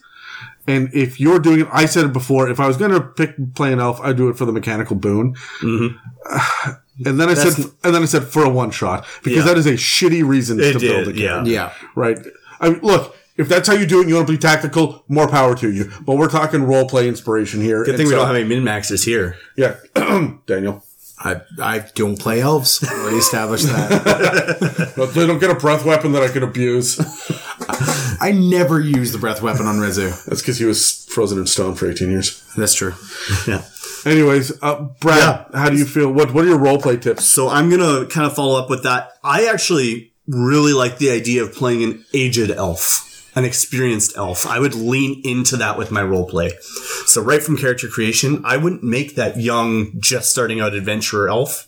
[0.67, 2.47] And if you're doing it, I said it before.
[2.49, 4.95] If I was going to pick play an elf, I'd do it for the mechanical
[4.95, 5.35] boon.
[5.61, 6.71] Mm-hmm.
[7.07, 9.45] And then I said, and then I said for a one shot because Yeah.
[9.53, 11.27] that is a shitty reason It to build a did, yeah.
[11.29, 11.73] character Yeah.
[11.95, 12.19] right?
[12.59, 15.03] I mean, look, if that's how you do it, and you want to be tactical,
[15.07, 15.91] more power to you.
[16.05, 17.83] But we're talking role play inspiration here.
[17.83, 19.37] Good thing we don't have any min maxes here.
[19.57, 19.77] Yeah,
[20.45, 20.85] Daniel.
[21.23, 22.81] I I don't play elves.
[22.81, 24.93] We already established that.
[24.97, 26.99] But they don't get a breath weapon that I could abuse.
[28.21, 30.25] I never use the breath weapon on Rezu.
[30.25, 32.43] That's because he was frozen in stone for 18 years.
[32.55, 32.93] That's true.
[33.47, 33.63] Yeah.
[34.05, 36.11] Anyways, uh, Brad, how do you feel?
[36.11, 37.25] What What are your role play tips?
[37.25, 39.13] So I'm gonna kind of follow up with that.
[39.23, 44.45] I actually really like the idea of playing an aged elf, an experienced elf.
[44.45, 46.51] I would lean into that with my role play.
[47.05, 51.67] So right from character creation, I wouldn't make that young, just starting out adventurer elf.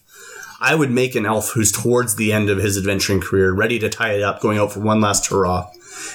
[0.60, 3.90] I would make an elf who's towards the end of his adventuring career, ready to
[3.90, 5.70] tie it up, going out for one last hurrah.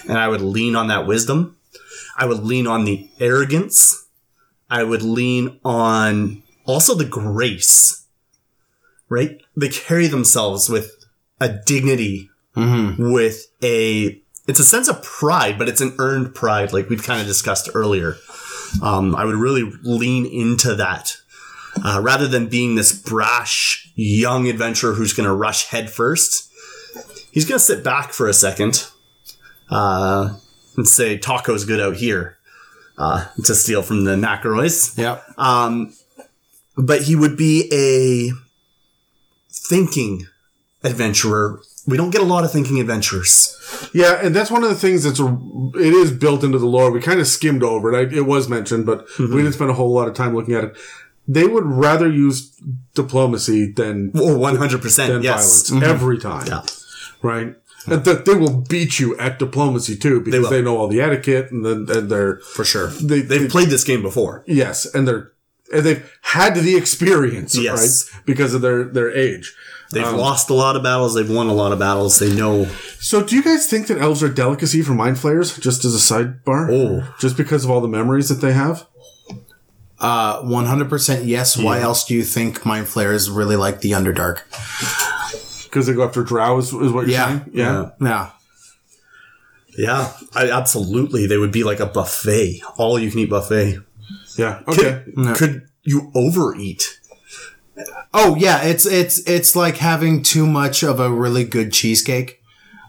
[0.08, 1.56] And I would lean on that wisdom.
[2.16, 4.06] I would lean on the arrogance.
[4.70, 7.98] I would lean on also the grace
[9.08, 9.40] right?
[9.56, 11.04] They carry themselves with
[11.40, 13.12] a dignity, mm-hmm.
[13.12, 17.20] with a, it's a sense of pride, but it's an earned pride, like we've kind
[17.20, 18.16] of discussed earlier.
[18.82, 21.16] Um, I would really lean into that.
[21.84, 26.50] Uh, rather than being this brash young adventurer who's going to rush headfirst.
[27.30, 28.88] he's going to sit back for a second
[29.70, 30.34] uh,
[30.76, 32.38] and say, Taco's good out here,
[32.96, 34.98] uh, to steal from the Nakaroys.
[34.98, 35.20] Yeah.
[36.76, 38.32] but he would be a
[39.52, 40.26] thinking
[40.82, 41.60] adventurer.
[41.88, 43.90] We don't get a lot of thinking adventures.
[43.94, 46.90] Yeah, and that's one of the things that's it is built into the lore.
[46.90, 47.96] We kind of skimmed over it.
[48.12, 49.34] I, it was mentioned, but mm-hmm.
[49.34, 50.76] we didn't spend a whole lot of time looking at it.
[51.26, 52.50] They would rather use
[52.94, 55.06] diplomacy than Oh, 100%.
[55.08, 55.34] than yes.
[55.36, 55.82] violence mm-hmm.
[55.84, 56.46] every time.
[56.46, 56.62] Yeah.
[57.22, 57.54] Right.
[57.86, 60.50] And that they will beat you at diplomacy too because will.
[60.50, 62.88] they, know all the etiquette and then and they're For sure.
[62.88, 64.44] they, They've they played this game before.
[64.46, 65.32] yes and they're
[65.72, 68.10] and they've had the experience Yes.
[68.12, 69.54] right because of their their age.
[69.90, 71.14] They've Um, lost a lot of battles.
[71.14, 72.18] They've won a lot of battles.
[72.18, 72.68] They know.
[73.00, 75.56] So do you guys think that elves are delicacy for mind flayers?
[75.56, 77.14] Just as a sidebar, Oh.
[77.18, 78.86] just because of all the memories that they have.
[80.00, 81.56] Uh, 100% yes.
[81.56, 84.42] Why else do you think Mind Flayers really like the Underdark?
[85.64, 87.26] Because they go after drow is, is what you're Yeah.
[87.26, 87.50] saying?
[87.52, 87.90] Yeah.
[88.00, 88.30] Yeah.
[89.76, 91.26] Yeah, I, absolutely.
[91.26, 93.78] They would be like a buffet, all you can eat buffet.
[94.36, 94.60] Yeah.
[94.68, 95.02] Okay.
[95.34, 96.97] Could you overeat?
[98.14, 102.42] Oh yeah, it's it's it's like having too much of a really good cheesecake.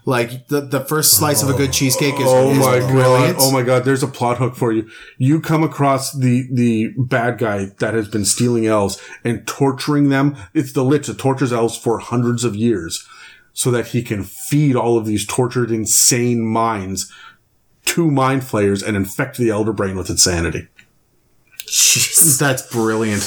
[0.06, 3.38] Like the the first slice of a good cheesecake is, Oh is my brilliant.
[3.38, 3.45] god!
[3.45, 3.84] Oh my god!
[3.86, 4.90] There's a plot hook for you.
[5.18, 10.36] You come across the the bad guy that has been stealing elves and torturing them.
[10.53, 13.07] It's the Lich that tortures elves for hundreds of years,
[13.53, 17.11] so that he can feed all of these tortured, insane minds
[17.86, 20.70] to mind flayers and infect the elder brain with insanity.
[21.68, 22.40] Jeez.
[22.40, 23.22] That's brilliant.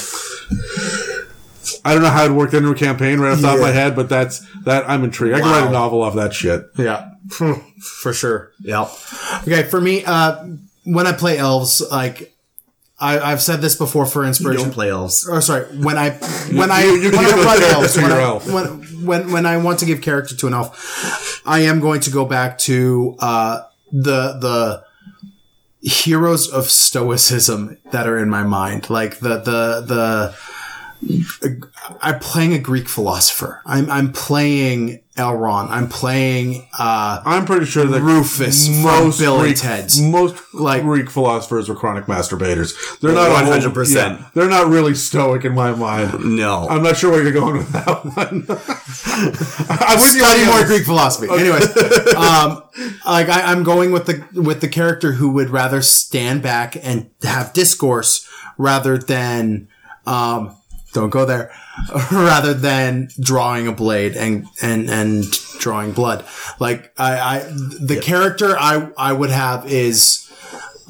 [1.85, 3.71] I don't know how it worked into a campaign right off the top of my
[3.71, 4.89] head, but that's that.
[4.89, 5.35] I'm intrigued.
[5.35, 6.65] I can write a novel off that shit.
[6.77, 8.51] Yeah, for sure.
[8.59, 8.89] Yeah.
[9.43, 10.45] Okay, for me, uh,
[10.83, 12.35] when I play elves, like
[12.99, 14.63] I, I've said this before for You inspiration.
[14.65, 15.27] don't play elves.
[15.29, 15.65] Oh, sorry.
[15.77, 16.11] When I
[16.51, 18.23] when I you can when give I a run character elves, to when, your I,
[18.23, 18.51] elf.
[18.51, 18.65] when
[19.05, 22.25] when when I want to give character to an elf, I am going to go
[22.25, 23.61] back to uh,
[23.91, 24.83] the the
[25.81, 30.35] heroes of stoicism that are in my mind, like the the the.
[32.01, 33.61] I'm playing a Greek philosopher.
[33.65, 35.69] I'm I'm playing Elrond.
[35.69, 40.01] I'm playing uh, I'm pretty sure that Rufus from Bill and Ted's.
[40.01, 42.73] most Like- Greek philosophers were chronic masturbators.
[42.99, 44.33] They're not a whole- 100%.
[44.33, 46.23] they're not really stoic in my mind.
[46.37, 46.67] No.
[46.69, 48.45] I'm not sure where you're going with that one.
[49.79, 51.27] I wouldn't study tell more Greek philosophy.
[51.29, 51.65] Anyways,
[52.15, 52.63] um,
[53.05, 57.09] like I, I'm going with the with the character who would rather stand back and
[57.23, 58.27] have discourse
[58.57, 59.67] rather than
[60.05, 60.55] um,
[60.93, 61.51] don't go there,
[62.11, 65.25] rather than drawing a blade and and and
[65.59, 66.25] drawing blood.
[66.59, 67.39] Like I, I
[67.81, 70.31] the character I I would have is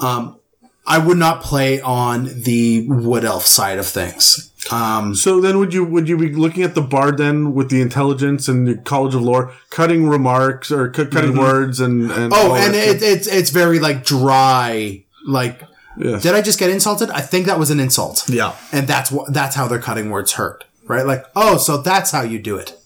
[0.00, 0.38] um,
[0.86, 4.50] I would not play on the wood elf side of things.
[4.70, 7.82] Um, So then, would you would you be looking at the bard then with the
[7.82, 12.54] intelligence and the College of Lore, cutting remarks or cu- cutting words and and Oh,
[12.54, 15.04] and it, it's it's very like dry.
[15.26, 15.62] Like,
[15.96, 16.22] Yes.
[16.22, 17.08] did I just get insulted?
[17.10, 18.24] I think that was an insult.
[18.28, 18.54] Yeah.
[18.72, 21.06] and that's what that's how they're cutting words hurt, right?
[21.06, 22.76] Like, oh, so that's how you do it.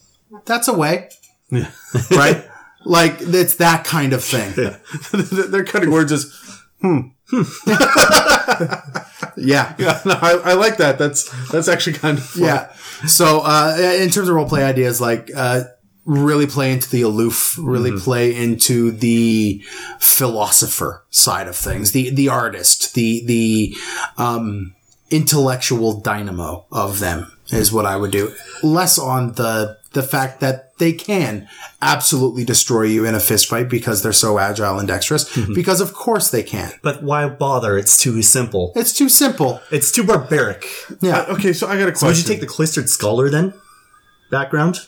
[0.44, 1.08] That's a way,
[1.50, 1.70] Yeah.
[2.10, 2.44] right?
[2.84, 4.52] like it's that kind of thing.
[5.50, 6.32] They're cutting words as
[9.36, 10.00] Yeah, yeah.
[10.04, 10.96] No, I, I like that.
[10.98, 12.42] That's that's actually kind of fun.
[12.44, 12.72] yeah.
[13.06, 15.64] So, uh, in terms of role play ideas, like uh,
[16.08, 19.62] really play into the aloof, really play into the
[20.00, 23.76] philosopher side of things, the the artist, the the
[24.16, 24.74] um,
[25.10, 28.34] intellectual dynamo of them is what I would do.
[28.62, 31.48] Less on the the fact that they can
[31.82, 35.36] absolutely destroy you in a fist fight because they're so agile and dexterous.
[35.54, 36.72] Because of course they can.
[36.82, 37.76] But why bother?
[37.76, 38.72] It's too simple.
[38.76, 39.60] It's too simple.
[39.70, 40.66] It's too barbaric.
[41.00, 41.18] Yeah.
[41.18, 42.08] Uh, okay, so I got a question.
[42.08, 43.54] Would you take the cloistered scholar then?
[44.30, 44.78] Background?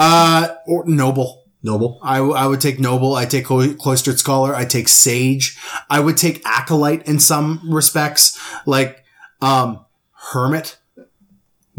[0.00, 1.44] Uh, or noble.
[1.62, 2.00] Noble?
[2.02, 3.14] I, w- I would take noble.
[3.14, 4.56] I take clo- cloistered scholar.
[4.56, 5.58] I take sage.
[5.90, 8.40] I would take acolyte in some respects.
[8.64, 9.04] Like,
[9.42, 9.84] um,
[10.32, 10.78] hermit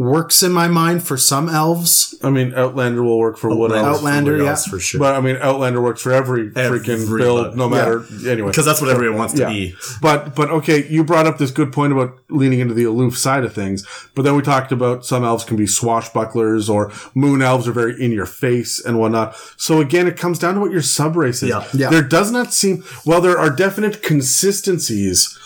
[0.02, 2.16] works in my mind for some elves.
[2.24, 4.00] I mean, Outlander will work for what else?
[4.00, 4.50] Outlander, Somebody yeah.
[4.50, 5.00] else For sure.
[5.00, 7.24] But I mean, Outlander works for every freaking Everybody.
[7.24, 8.04] build, no matter.
[8.28, 9.50] Anyway, Because that's what everyone wants to yeah.
[9.50, 9.76] be.
[10.02, 13.44] But but okay, you brought up this good point about leaning into the aloof side
[13.44, 13.86] of things.
[14.16, 18.02] But then we talked about some elves can be swashbucklers, or moon elves are very
[18.04, 19.36] in your face and whatnot.
[19.58, 21.50] So again, it comes down to what your sub race is.
[21.50, 21.64] Yeah.
[21.74, 21.90] Yeah.
[21.92, 23.22] There does not seem well.
[23.22, 25.38] there are definite consistencies.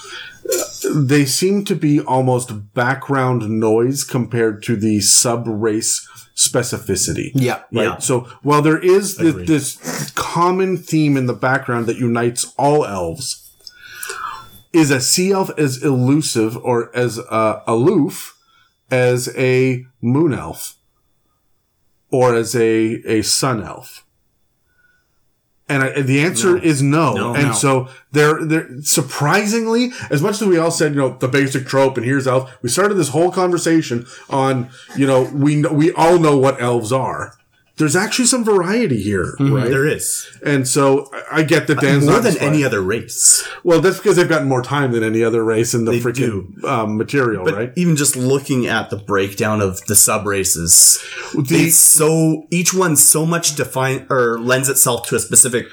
[0.95, 7.31] They seem to be almost background noise compared to the sub race specificity.
[7.33, 7.63] Yeah.
[7.71, 7.83] Right.
[7.83, 7.97] Yeah.
[7.97, 9.47] So while there is thi- Agreed.
[9.47, 13.41] this common theme in the background that unites all elves,
[14.73, 18.37] is a sea elf as elusive or as uh, aloof
[18.91, 20.75] as a moon elf
[22.11, 24.04] or as a, a sun elf?
[25.67, 27.33] And I, the answer is no.
[27.33, 27.53] and No.
[27.53, 31.97] so they're, they're surprisingly, as much as we all said, you know, the basic trope
[31.97, 36.37] and here's elves, we started this whole conversation on, you know, we, we all know
[36.37, 37.33] what elves are.
[37.77, 39.69] There's actually some variety here, right?
[39.69, 42.47] There is And so I- I get that Dan's more not than inspired.
[42.53, 43.43] any other race.
[43.65, 46.63] Well, that's because they've gotten more time than any other race in the They freaking
[46.63, 47.73] um, material, But right?
[47.75, 50.99] even just looking at the breakdown of the sub races,
[51.33, 55.67] The- it's so each one so much define or lends itself to a specific.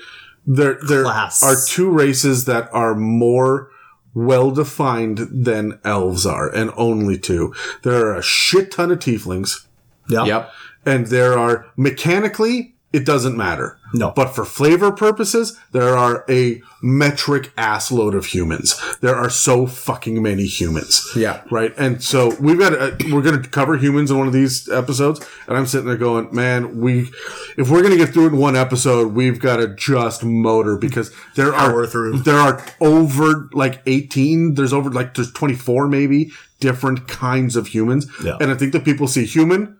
[0.44, 1.40] There, there class.
[1.44, 3.68] are two races that are more
[4.12, 7.54] well defined than elves are, and only two.
[7.84, 9.66] There are a shit ton of tieflings,
[10.08, 10.24] Yeah.
[10.24, 10.50] Yep.
[10.84, 12.74] And there are mechanically.
[12.92, 13.78] It doesn't matter.
[13.94, 14.10] No.
[14.10, 18.78] But for flavor purposes, there are a metric ass load of humans.
[19.00, 21.10] There are so fucking many humans.
[21.16, 21.42] Yeah.
[21.50, 21.72] Right.
[21.78, 25.26] And so we've got, uh, we're going to cover humans in one of these episodes.
[25.46, 27.10] And I'm sitting there going, man, we,
[27.56, 30.76] if we're going to get through it in one episode, we've got to just motor
[30.76, 32.18] because there Power are, through.
[32.18, 36.30] there are over like 18, there's over like, there's 24 maybe
[36.60, 38.06] different kinds of humans.
[38.22, 38.36] Yeah.
[38.40, 39.78] And I think that people see human,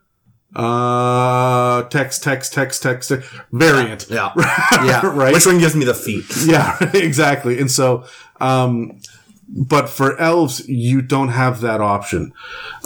[0.55, 4.07] uh, text, text, text, text, text variant.
[4.11, 4.33] Yeah.
[4.85, 5.01] Yeah.
[5.15, 5.33] right.
[5.33, 6.25] Which one gives me the feet?
[6.47, 7.59] Yeah, exactly.
[7.61, 8.05] And so,
[8.41, 9.01] um,
[9.49, 12.33] but for elves, you don't have that option.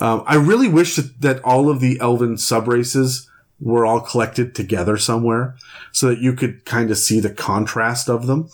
[0.01, 3.29] Um, I really wish that, that all of the elven subraces
[3.61, 5.57] were all collected together somewhere
[5.93, 8.49] so that you could kind of see the contrast of them.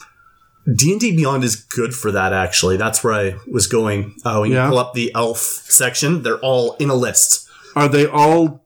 [0.72, 2.32] D and D Beyond is good for that.
[2.32, 4.14] Actually, that's where I was going.
[4.24, 4.64] Uh, when Yeah.
[4.64, 7.48] you pull up the elf section, they're all in a list.
[7.74, 8.61] Are they all,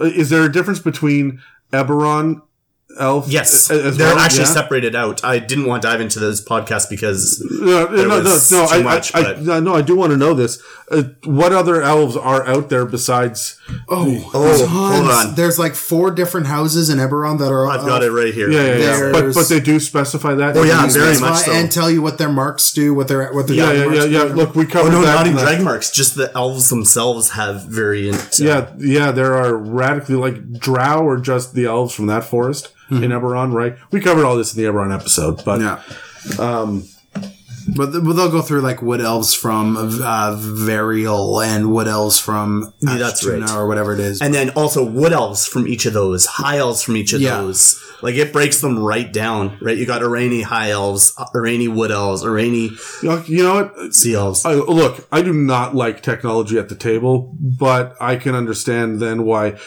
[0.00, 1.40] is there a difference between
[1.72, 2.42] Eberron
[2.98, 3.28] elf?
[3.28, 4.18] Yes, as they're well?
[4.18, 4.44] actually Yeah?
[4.46, 5.24] separated out.
[5.24, 8.66] I didn't want to dive into this podcast because No, no, no, no, was no.
[8.66, 10.62] too I, much, I, but- I, no, I do want to know this.
[10.90, 13.60] Uh, what other elves are out there besides?
[13.90, 15.34] Oh, Oh, there's hold on.
[15.34, 17.66] There's like four different houses in Eberron that are.
[17.66, 18.50] I've got it right here.
[18.50, 18.76] Yeah, yeah,
[19.06, 19.12] yeah.
[19.12, 20.56] But but they do specify that.
[20.56, 21.52] Oh, yeah, very much so.
[21.52, 24.24] and tell you what their marks do, what their what their Yeah, yeah, yeah, yeah.
[24.28, 24.34] do.
[24.34, 25.14] Look, we Oh no, that.
[25.14, 25.90] not in even the- drag marks.
[25.90, 28.40] Just the elves themselves have variant.
[28.40, 29.10] uh, Yeah, yeah.
[29.10, 33.76] There are radically like Drow or just the elves from that forest in Eberron, right?
[33.90, 35.82] We covered all this in the Eberron episode, but Yeah.
[36.38, 36.84] Um,
[37.76, 42.18] but, th- but they'll go through like wood elves from uh, Valenar and wood elves
[42.18, 43.50] from Yeah, that's Ashtuna right.
[43.56, 44.20] or whatever it is.
[44.20, 47.40] and then also wood elves from each of those, high elves from each of Yeah.
[47.40, 47.82] those.
[48.00, 49.58] Like it breaks them right down.
[49.60, 52.70] Right, you got Aereni high elves, Aereni wood elves, Aereni
[53.02, 53.92] you know, you know what?
[53.94, 54.44] sea elves.
[54.44, 59.24] I, look, I do not like technology at the table, but I can understand then
[59.24, 59.58] why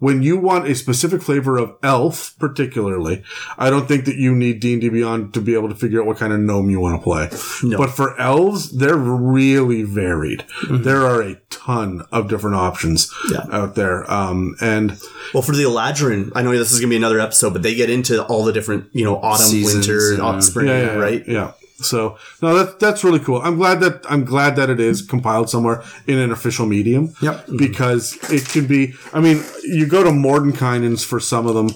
[0.00, 3.22] when you want a specific flavor of elf, particularly,
[3.56, 6.16] I don't think that you need D&D Beyond to be able to figure out what
[6.18, 7.30] kind of gnome you want to play.
[7.62, 7.78] No.
[7.78, 10.44] But for elves, they're really varied.
[10.68, 13.46] There are a ton of different options Yeah.
[13.52, 14.10] out there.
[14.10, 14.98] Um, and
[15.32, 17.74] Well, for the Eladrin, I know this is going to be another episode, but they
[17.76, 20.40] get into all the different, you know, autumn, Seasons, winter, yeah.
[20.40, 21.22] spring, yeah, right?
[21.28, 21.52] Yeah.
[21.78, 23.40] So no, that that's really cool.
[23.44, 27.12] I'm glad that I'm glad that it is compiled somewhere in an official medium.
[27.20, 27.48] Yep.
[27.58, 28.94] Because it could be.
[29.12, 31.68] I mean, you go to Mordenkainen's for some of them,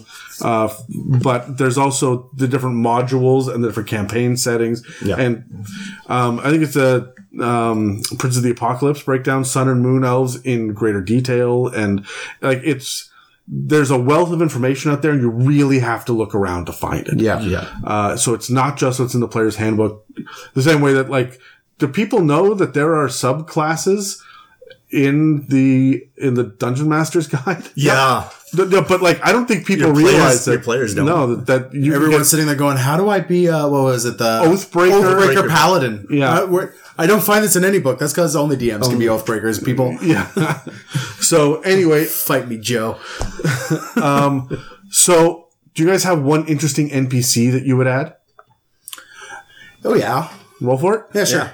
[0.42, 4.82] uh, but there's also the different modules and the different campaign settings.
[5.04, 5.16] Yeah.
[5.16, 5.66] And
[6.06, 10.36] um, I think it's a um, Prince of the Apocalypse breakdown Sun and Moon elves
[10.42, 12.06] in greater detail, and
[12.40, 13.08] like it's.
[13.52, 16.72] There's a wealth of information out there, and you really have to look around to
[16.72, 17.18] find it.
[17.18, 17.40] yeah.
[17.40, 17.68] Yeah.
[17.82, 20.06] Uh, so it's not just what's in the player's handbook.
[20.54, 21.40] The same way that like,
[21.78, 24.20] do people know that there are subclasses
[24.92, 27.68] in the in the Dungeon Master's Guide?
[27.74, 28.28] Yeah.
[28.52, 31.06] No, no, but like, I don't think people Your players- realize that your players don't.
[31.06, 33.48] No, that, that you Everyone's get, sitting there going, "How do I be?
[33.48, 34.18] Uh, what was it?
[34.18, 34.90] The Oathbreaker?
[35.02, 35.48] Oathbreaker Oathbreaker.
[35.48, 36.32] Paladin." Yeah.
[36.32, 36.66] Uh,
[36.98, 37.98] I don't find this in any book.
[38.00, 39.16] That's because only DMs can be Oh.
[39.18, 39.64] Oathbreakers.
[39.64, 40.26] People yeah.
[41.20, 42.98] so anyway, fight me, Joe.
[44.90, 48.16] so do you guys have one interesting NPC that you would add?
[49.84, 50.28] Oh yeah,
[50.60, 51.04] Roll for it.
[51.14, 51.52] yeah, sure.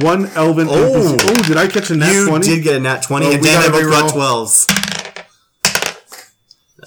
[0.00, 1.18] One elven NPC.
[1.24, 2.22] Oh, did I catch a nat twenty?
[2.22, 2.46] You 20?
[2.46, 4.87] did get a nat 20, Oh, and we Dan gotta and I both got reroll.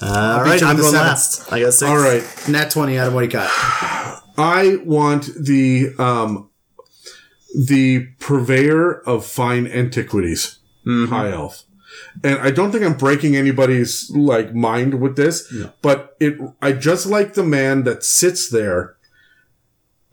[0.02, 0.36] 12s.
[0.38, 1.52] All right, I'm the going last.
[1.52, 1.88] I got six.
[1.90, 2.24] All right.
[2.48, 2.98] Nat twenty.
[2.98, 3.50] Adam, what do you got?
[4.36, 6.50] I want the um
[7.54, 11.64] the purveyor of fine antiquities, high elf.
[12.24, 15.52] And I don't think I'm breaking anybody's like mind with this,
[15.82, 18.96] but it I just like the man that sits there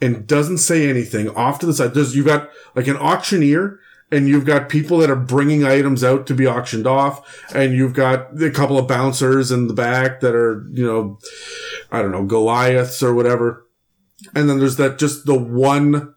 [0.02, 1.94] and doesn't say anything off to the side.
[1.94, 3.80] There's you've got like an auctioneer
[4.12, 7.94] and you've got people that are bringing items out to be auctioned off and you've
[7.94, 11.20] got a couple of bouncers in the back that are, you know,
[11.92, 13.68] I don't know, Goliaths or whatever.
[14.36, 16.14] And then there's that just the one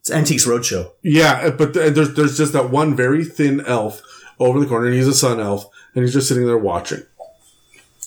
[0.00, 0.92] It's Antiques Roadshow.
[1.02, 4.02] yeah, but there's there's just that one very thin elf
[4.38, 7.02] over the corner, and he's a sun elf, and he's just sitting there watching.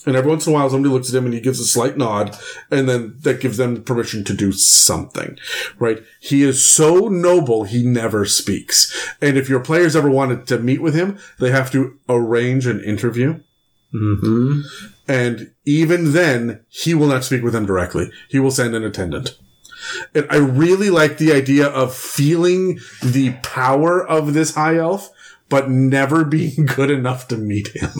[0.05, 1.97] And every once in a while, somebody looks at him and he gives a slight
[1.97, 2.38] nod,
[2.69, 5.38] and then that gives them permission to do something,
[5.80, 6.03] right?
[6.19, 9.15] He is so noble, he never speaks.
[9.21, 12.84] And if your players ever wanted to meet with him, they have to arrange an
[12.84, 13.39] interview.
[13.93, 14.61] Mm-hmm.
[15.07, 18.11] And even then, he will not speak with them directly.
[18.30, 19.38] He will send an attendant.
[20.15, 25.09] And I really like the idea of feeling the power of this high elf,
[25.49, 27.91] but never being good enough to meet him.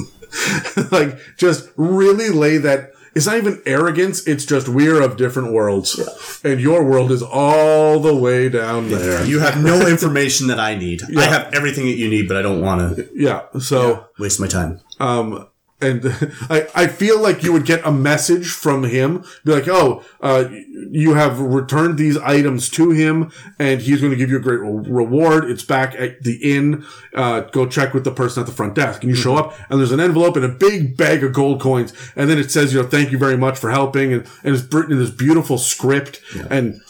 [0.92, 2.92] like, just really lay that.
[3.16, 4.26] It's not even arrogance.
[4.26, 6.00] It's just we're of different worlds.
[6.44, 9.24] And your world is all the way down there.
[9.24, 11.04] You have no information that I need.
[11.16, 13.44] I have everything that you need, but I don't want to Yeah.
[13.60, 14.80] So, waste my time.
[15.00, 15.48] um,
[15.84, 16.06] and
[16.50, 20.50] I, I feel like you would get a message from him, be like, oh, uh,
[20.90, 24.60] you have returned these items to him, and he's going to give you a great
[24.60, 25.50] re- reward.
[25.50, 26.86] It's back at the inn.
[27.14, 29.04] Uh, go check with the person at the front desk.
[29.04, 31.94] And you show up, and there's an envelope and a big bag of gold coins,
[32.16, 34.74] and then it says, you know, thank you very much for helping, and, and it's
[34.74, 36.82] written in this beautiful script, and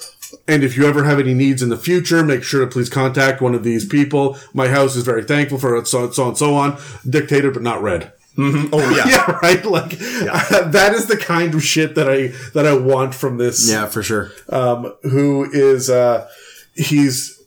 [0.48, 3.42] and if you ever have any needs in the future, make sure to please contact
[3.42, 4.38] one of these people.
[4.54, 6.80] My house is very thankful for it, so, so and so on.
[7.08, 8.12] Dictated, but not read.
[8.38, 9.08] Oh yeah.
[9.08, 9.64] Yeah, right.
[9.66, 13.70] Like that is the kind of shit that I that I want from this.
[13.70, 14.32] Yeah, for sure.
[14.50, 16.28] Um, who is uh,
[16.74, 17.40] he's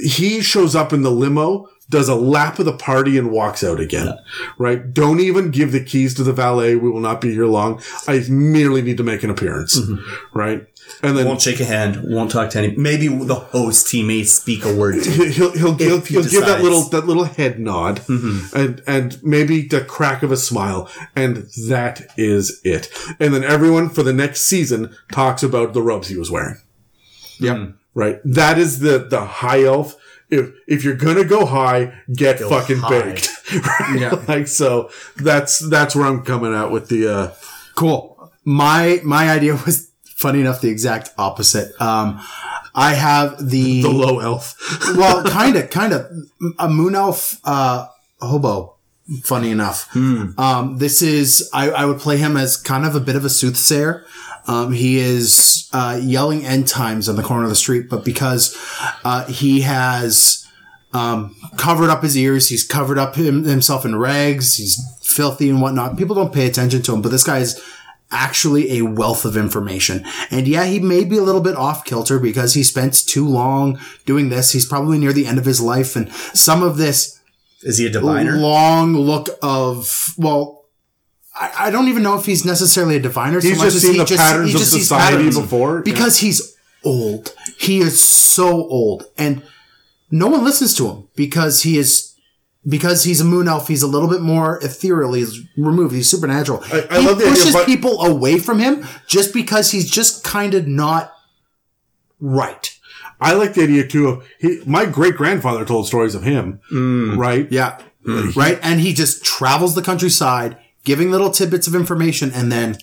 [0.00, 3.80] he shows up in the limo, does a lap of the party, and walks out
[3.80, 4.18] again.
[4.58, 4.92] Right.
[4.92, 6.74] Don't even give the keys to the valet.
[6.76, 7.80] We will not be here long.
[8.06, 9.80] I merely need to make an appearance.
[10.34, 10.66] Right.
[11.02, 12.00] And then Won't shake a hand.
[12.02, 12.74] Won't talk to any.
[12.76, 15.02] Maybe the host he may speak a word.
[15.04, 15.10] to.
[15.30, 19.22] he'll he'll he'll, If he he'll give that little that little head nod and and
[19.22, 22.88] maybe the crack of a smile and that is it
[23.20, 26.56] and then everyone for the next season talks about the robes he was wearing
[27.40, 27.74] Yep.
[27.94, 29.94] right that is the the high elf
[30.30, 33.02] if if you're gonna go high get fucking high.
[33.02, 34.24] baked right Yeah.
[34.26, 37.34] like so that's that's where i'm coming out with the uh
[37.76, 38.32] Cool.
[38.44, 39.87] My my idea was
[40.18, 41.80] funny enough the exact opposite.
[41.80, 42.20] Um,
[42.74, 44.56] I have the, the low elf
[44.96, 46.10] well, kind of, kind of
[46.58, 47.86] a moon elf uh,
[48.20, 48.74] hobo.
[49.22, 49.88] Funny enough,
[50.38, 53.30] um, this is I, I would play him as kind of a bit of a
[53.30, 54.04] soothsayer.
[54.46, 58.54] Um, he is uh, yelling end times on the corner of the street, but because
[59.06, 60.46] uh, he has
[60.92, 65.62] um, covered up his ears, he's covered up him, himself in rags, he's filthy and
[65.62, 65.96] whatnot.
[65.96, 67.58] People don't pay attention to him, but this guy is
[68.10, 70.04] actually a wealth of information.
[70.30, 73.78] And yeah, he may be a little bit off kilter because he spent too long
[74.06, 74.52] doing this.
[74.52, 77.20] He's probably near the end of his life, and some of this
[77.62, 78.36] Is he a diviner?
[78.36, 80.64] long look of well.
[81.34, 83.40] I, I don't even know if he's necessarily a diviner.
[83.40, 85.38] he's much just seen he the just- patterns of society patterns.
[85.38, 87.34] before because he's old.
[87.58, 89.42] He is so old, and
[90.10, 92.07] no one listens to him because he is
[92.68, 93.68] because he's a moon elf.
[93.68, 95.14] He's a little bit more ethereal.
[95.14, 95.94] He's removed.
[95.94, 96.60] He's supernatural.
[96.66, 99.90] I- I he love the idea, pushes but- people away from him just because he's
[99.90, 101.12] just kind of not
[102.20, 102.74] right.
[103.20, 104.60] I like the idea too of he.
[104.64, 106.60] My great grandfather told stories of him,
[107.18, 107.50] right?
[107.50, 107.80] Yeah.
[108.36, 108.58] Right.
[108.62, 112.78] And he just travels the countryside, giving little tidbits of information and then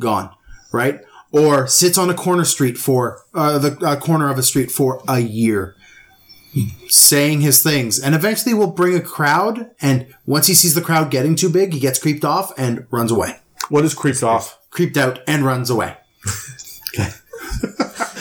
[0.00, 0.30] gone.
[0.72, 1.00] Right.
[1.32, 5.02] Or sits on a corner street for, uh, the uh, corner of a street for
[5.08, 5.74] a year,
[6.88, 9.70] saying his things and eventually will bring a crowd.
[9.80, 13.10] And once he sees the crowd getting too big, he gets creeped off and runs
[13.10, 13.38] away.
[13.68, 14.58] What is creeped off?
[14.70, 15.96] Creeped out and runs away.
[16.94, 17.10] Okay.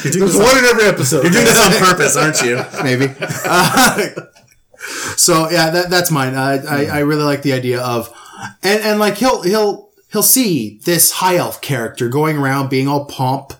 [0.03, 1.23] There's one in every episode.
[1.23, 2.63] You're doing this on purpose, aren't you?
[2.83, 3.13] maybe.
[3.19, 4.09] Uh,
[5.17, 6.35] so yeah, that, that's mine.
[6.35, 8.13] I, I, I really like the idea of,
[8.61, 13.05] and, and like he'll, he'll, he'll see this high elf character going around being all
[13.05, 13.53] pomp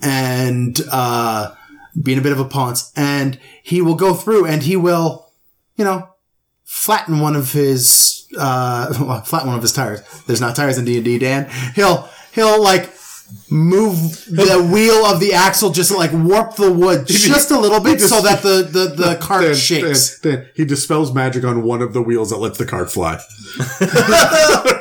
[0.00, 1.54] and, uh,
[2.00, 5.26] being a bit of a ponce and he will go through and he will,
[5.76, 6.06] you know,
[6.64, 10.00] flatten one of his, uh, well, flatten one of his tires.
[10.26, 11.48] There's not tires in D&D, Dan.
[11.74, 12.92] He'll, he'll like,
[13.50, 17.98] move the wheel of the axle, just like warp the wood just a little bit
[18.00, 20.18] so that the, the, the cart Then- shakes.
[20.20, 23.18] then- then he dispels magic on one of the wheels that lets the cart fly.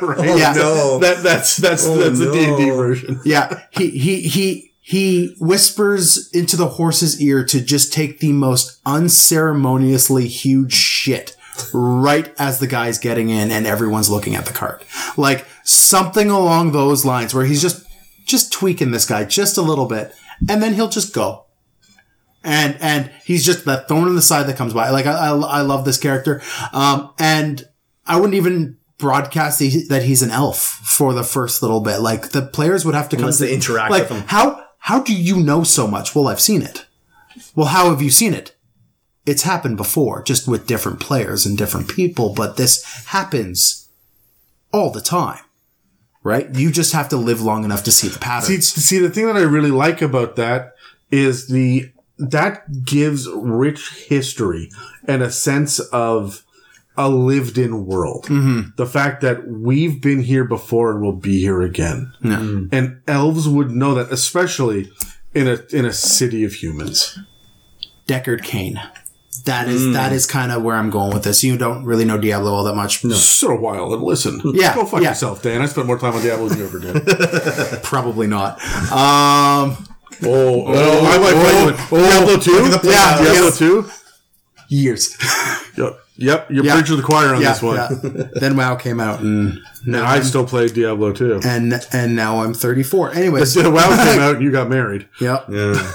[0.02, 0.38] right?
[0.38, 0.54] Yeah.
[0.54, 1.00] no.
[1.00, 2.32] That, that's that's that's the.
[2.34, 3.22] D and D version.
[3.24, 8.82] Yeah, he he he he whispers into the horse's ear to just take the most
[8.86, 11.38] unceremoniously huge shit
[11.74, 14.84] right as the guy's getting in and everyone's looking at the cart.
[15.16, 17.88] Like something along those lines where he's just
[18.26, 20.14] just tweaking this guy just a little bit
[20.50, 21.46] and then he'll just go.
[22.44, 24.90] And and he's just that thorn in the side that comes by.
[24.90, 26.42] Like I I, I love this character.
[26.74, 27.64] Um and
[28.06, 32.00] I wouldn't even broadcast that he's an elf for the first little bit.
[32.00, 34.28] Like the players would have to come to interact like, with him.
[34.28, 36.14] How how do you know so much?
[36.14, 36.86] Well, I've seen it.
[37.56, 38.56] Well, how have you seen it?
[39.26, 43.88] It's happened before, just with different players and different people, but this happens
[44.74, 45.40] all the time.
[46.24, 46.48] right?
[46.56, 49.36] You just have to live long enough to see the See, see, the thing that
[49.36, 50.74] I really like about that
[51.12, 54.70] is the that gives rich history
[55.08, 56.44] and a sense of
[56.95, 58.26] a lived-in world.
[58.26, 58.72] Mm-hmm.
[58.76, 62.70] The fact that we've been here before and will be here again, mm.
[62.72, 64.91] and elves would know that, especially
[65.34, 67.18] in a in a city of humans.
[68.07, 68.80] Deckard Cain.
[69.45, 69.94] That is mm.
[69.94, 71.44] that is kind of where I'm going with this.
[71.44, 73.03] You don't really know Diablo all that much.
[73.03, 73.15] No.
[73.15, 74.40] Sit a while and listen.
[74.53, 75.10] Yeah, go fuck yeah.
[75.10, 75.61] yourself, Dan.
[75.61, 77.03] I spent more time on Diablo than you ever did.
[77.84, 78.61] Probably not.
[78.91, 79.86] Um,
[80.24, 82.90] oh, oh, I might fight you with Diablo two.
[82.90, 83.57] Yeah, Diablo yes.
[83.57, 83.90] two.
[84.70, 85.18] years.
[85.78, 86.48] Yep, yep.
[86.49, 86.73] You're Yeah.
[86.76, 87.76] preaching to the choir on yeah, this one.
[87.76, 87.90] yeah.
[88.40, 89.57] Then WoW came out, mm.
[89.85, 91.41] and And I still play Diablo 2.
[91.44, 93.14] and and now I'm 34.
[93.14, 95.07] Anyways, WoW came out and you got married.
[95.19, 95.91] yep, Yeah.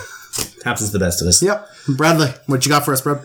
[0.64, 1.42] Happens to the best of us.
[1.42, 1.66] yep.
[1.96, 3.20] Bradley, what you got for us, bro?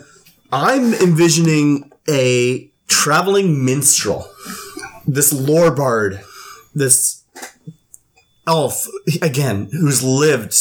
[0.52, 4.28] I'm envisioning a traveling minstrel,
[5.08, 6.22] this lore bard,
[6.76, 7.24] this
[8.48, 8.88] elf,
[9.22, 10.56] again, who's lived.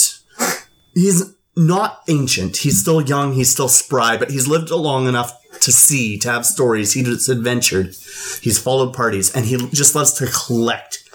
[0.95, 2.59] He's not ancient.
[2.59, 3.35] He's still young.
[3.35, 6.93] He's still spry, but he's lived long enough to see, to have stories.
[6.93, 7.95] He's adventured.
[8.41, 11.09] He's followed parties, and he just loves to collect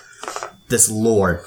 [0.69, 1.43] this lore.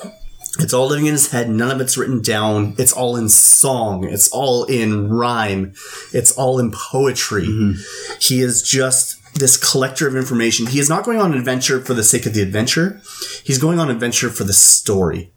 [0.59, 1.49] It's all living in his head.
[1.49, 2.75] None of it's written down.
[2.77, 4.05] It's all in song.
[4.05, 5.75] It's all in rhyme.
[6.13, 7.47] It's all in poetry.
[7.47, 8.17] Mm-hmm.
[8.21, 10.67] He is just this collector of information.
[10.67, 13.01] He is not going on an adventure for the sake of the adventure.
[13.45, 15.31] He's going on adventure for the story.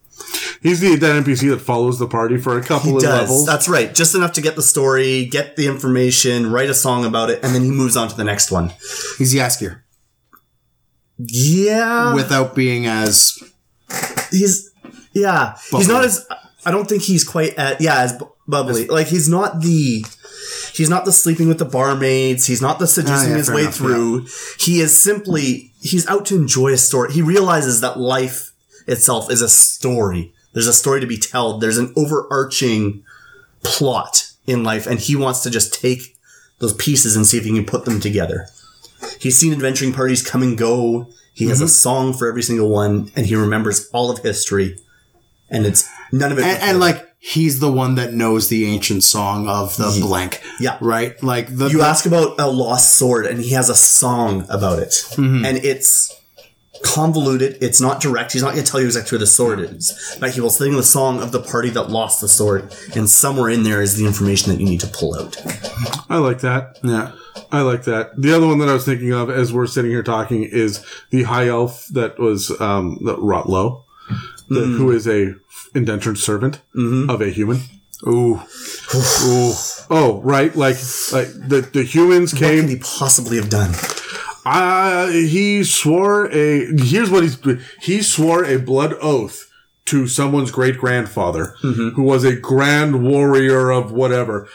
[0.61, 3.21] He's the that NPC that follows the party for a couple He of does.
[3.21, 3.45] levels.
[3.45, 3.93] That's right.
[3.93, 7.53] Just enough to get the story, get the information, write a song about it, and
[7.55, 8.71] then he moves on to the next one.
[9.17, 9.81] He's Jaskier
[11.17, 12.13] Yeah.
[12.13, 13.37] without being as
[14.31, 14.71] he's
[15.13, 16.25] yeah he's not as
[16.65, 20.03] i don't think he's quite at yeah as bu- bubbly like he's not the
[20.73, 23.61] he's not the sleeping with the barmaids he's not the seducing Ah, yeah, his way
[23.61, 24.25] enough, through
[24.59, 28.51] he is simply he's out to enjoy a story he realizes that life
[28.87, 33.03] itself is a story there's a story to be told there's an overarching
[33.63, 36.17] plot in life and he wants to just take
[36.59, 38.47] those pieces and see if he can put them together
[39.19, 41.09] He's seen adventuring parties come and go.
[41.33, 41.49] He Mm-hmm.
[41.49, 44.77] has a song for every single one, and he remembers all of history.
[45.49, 46.45] And it's none of it.
[46.45, 50.41] and, and like he's the one that knows the ancient song of the blank.
[50.61, 50.77] Yeah.
[50.79, 51.21] right.
[51.21, 54.79] Like the you the- ask about a lost sword, and he has a song about
[54.79, 55.45] it, Mm-hmm.
[55.45, 56.15] and it's
[56.81, 57.57] convoluted.
[57.61, 58.33] It's not direct.
[58.33, 60.73] He's not going to tell you exactly where the sword is, but he will sing
[60.73, 64.05] the song of the party that lost the sword, and somewhere in there is the
[64.05, 65.37] information that you need to pull out.
[66.09, 66.79] I like that.
[66.83, 67.11] yeah.
[67.51, 68.19] I like that.
[68.19, 71.23] The other one that I was thinking of as we're sitting here talking is the
[71.23, 73.83] high elf that was um, the Rotlow,
[74.49, 74.77] the, Mm.
[74.77, 75.35] who is a
[75.75, 77.09] indentured servant Mm-hmm.
[77.09, 77.61] of a human.
[78.07, 78.35] Ooh.
[78.95, 79.53] Ooh.
[79.89, 80.55] Oh, right.
[80.55, 80.75] Like,
[81.11, 82.41] like the, the humans came.
[82.41, 82.61] What came.
[82.61, 83.71] could he possibly have done?
[84.45, 86.65] Uh, he swore a.
[86.77, 87.37] Here's what he's.
[87.81, 89.49] He swore a blood oath
[89.85, 91.89] to someone's great grandfather, Mm-hmm.
[91.89, 94.47] who was a grand warrior of whatever,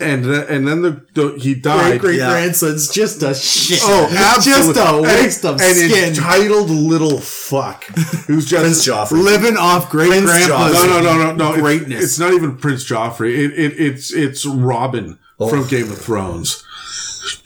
[0.00, 2.00] and th- and then the, the he died.
[2.00, 2.30] Great Yeah.
[2.30, 3.80] grandson's just a shit.
[3.82, 4.74] Oh, absolutely.
[4.74, 6.08] just a And- waste of and skin.
[6.10, 7.84] entitled little fuck,
[8.26, 9.22] who's just Prince Joffrey.
[9.22, 11.44] Living off great Prince grandpa's No, no, no, no, no.
[11.50, 12.04] It's- greatness.
[12.04, 13.34] It's, not even Prince Joffrey.
[13.38, 15.48] It, it, it's it's Robin Oh.
[15.48, 16.64] from Game of Thrones.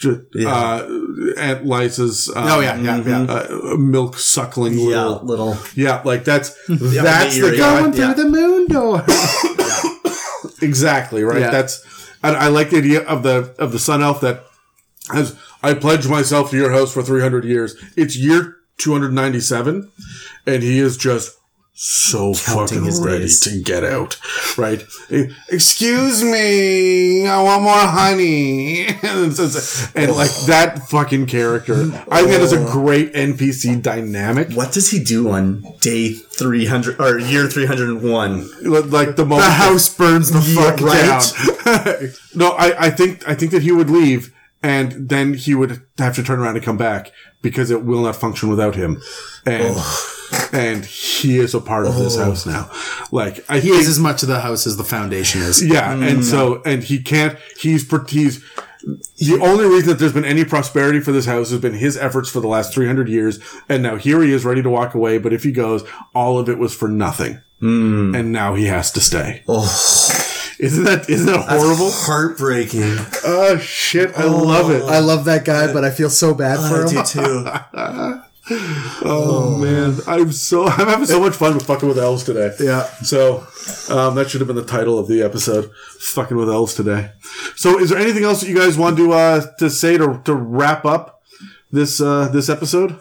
[0.03, 0.83] Ju- Uh,
[1.39, 2.29] Aunt Lysa's.
[2.29, 3.23] Uh, Oh yeah, yeah, yeah.
[3.23, 5.25] uh, milk suckling Yeah, little.
[5.25, 5.57] little.
[5.75, 7.57] Yeah, like that's that's the Mayuri.
[7.59, 7.81] guy.
[7.81, 9.05] Going through the moon door.
[10.61, 11.41] Exactly right.
[11.41, 11.51] Yeah.
[11.51, 11.85] That's
[12.23, 14.45] I, I like the idea of the of the sun elf that
[15.13, 17.75] has I pledge myself to your house for three hundred years.
[17.97, 19.91] It's year two hundred ninety seven,
[20.47, 21.37] and he is just
[21.75, 23.41] so fucking ready days.
[23.41, 24.19] to get out.
[24.59, 24.85] Right?
[25.49, 29.03] Excuse me, I want more honey, and,
[29.95, 31.91] and like that fucking character.
[32.11, 34.53] I think that is a great NPC dynamic.
[34.53, 38.91] What does he do on day 300 or year 301?
[38.91, 41.03] Like the moment the house burns the fuck right.
[41.03, 42.13] down.
[42.35, 46.15] No, I, I think I think that he would leave, and then he would have
[46.17, 47.13] to turn around and come back
[47.43, 49.01] because it will not function without him,
[49.45, 49.77] and
[50.53, 52.25] and he is a part of this oh.
[52.25, 52.71] house now.
[53.11, 55.65] Like I He think, is as much of the house as the foundation is.
[55.65, 56.23] yeah, and mm.
[56.25, 57.39] so and he can't.
[57.59, 58.45] He's he's.
[59.19, 62.29] The only reason that there's been any prosperity for this house has been his efforts
[62.29, 63.39] for the last 300 years.
[63.69, 65.19] And now here he is ready to walk away.
[65.19, 65.85] But if he goes,
[66.17, 67.41] all of it was for nothing.
[67.61, 68.19] Mm.
[68.19, 69.45] And now he has to stay.
[69.47, 69.63] Oh.
[70.59, 71.91] Isn't that, isn't that horrible?
[71.93, 72.97] Heartbreaking.
[73.25, 74.17] Oh shit!
[74.17, 74.83] I love it.
[74.83, 74.89] Oh.
[74.89, 77.03] I love that guy, but I feel so bad for I him.
[77.03, 78.23] do too.
[78.51, 82.55] Oh man, I'm so I'm having so much fun with fucking with elves today.
[82.59, 82.85] Yeah.
[83.03, 83.47] So
[83.91, 85.71] um, that should have been the title of the episode,
[86.01, 87.13] "Fucking with Elves" today.
[87.55, 90.35] So, is there anything else that you guys want to uh, to say to to
[90.35, 91.23] wrap up
[91.71, 92.99] this uh, this episode?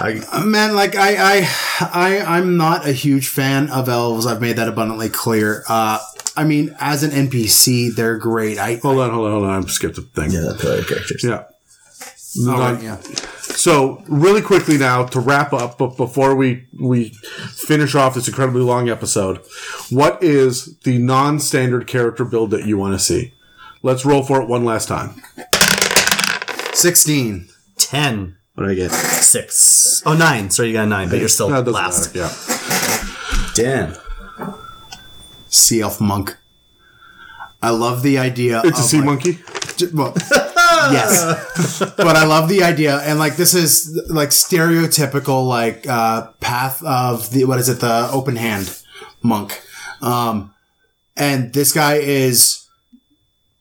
[0.00, 1.48] I, Man, like I, I,
[1.80, 4.26] I, I'm not a huge fan of elves.
[4.26, 5.64] I've made that abundantly clear.
[5.68, 5.98] Uh,
[6.36, 8.58] I mean, as an NPC, they're great.
[8.58, 9.64] I, Hold on, hold on, hold on.
[9.64, 10.30] I skipped a thing.
[10.30, 11.24] yeah, the player characters.
[11.24, 11.44] Yeah.
[12.46, 13.00] right, yeah.
[13.58, 17.08] So, really quickly now to wrap up, but before we we
[17.56, 19.38] finish off this incredibly long episode,
[19.90, 23.34] what is the non-standard character build that you want to see?
[23.82, 25.20] Let's roll for it one last time.
[26.72, 27.48] Sixteen.
[27.76, 28.36] Ten.
[28.54, 28.92] What do I get?
[28.92, 30.02] Six.
[30.06, 30.50] Oh, nine.
[30.50, 32.14] Sorry, you got a nine, but you're still No, last.
[32.14, 32.28] matter.
[32.28, 33.48] Yeah.
[33.54, 33.96] Damn.
[35.48, 36.36] Sea elf monk.
[37.60, 38.60] I love the idea.
[38.64, 39.38] It's a of, sea like- monkey.
[39.92, 40.14] Well,
[40.92, 46.82] yes, but I love the idea, and like this is like stereotypical like uh, path
[46.84, 48.76] of the what is it the open hand
[49.22, 49.62] monk,
[50.02, 50.54] um,
[51.16, 52.64] and this guy is.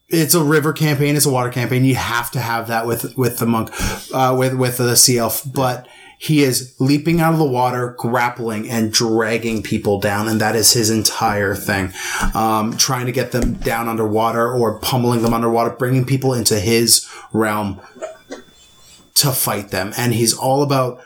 [0.10, 1.18] It's a river campaign.
[1.18, 1.84] It's a water campaign.
[1.84, 3.72] You have to have that with with the monk,
[4.14, 5.44] uh, with with the sea elf.
[5.46, 5.86] But
[6.18, 10.74] he is leaping out of the water, grappling and dragging people down, and that is
[10.74, 11.94] his entire thing.
[12.34, 17.08] Um, trying to get them down underwater or pummeling them underwater, bringing people into his
[17.32, 17.80] realm
[19.16, 19.94] to fight them.
[19.96, 21.02] And he's all about.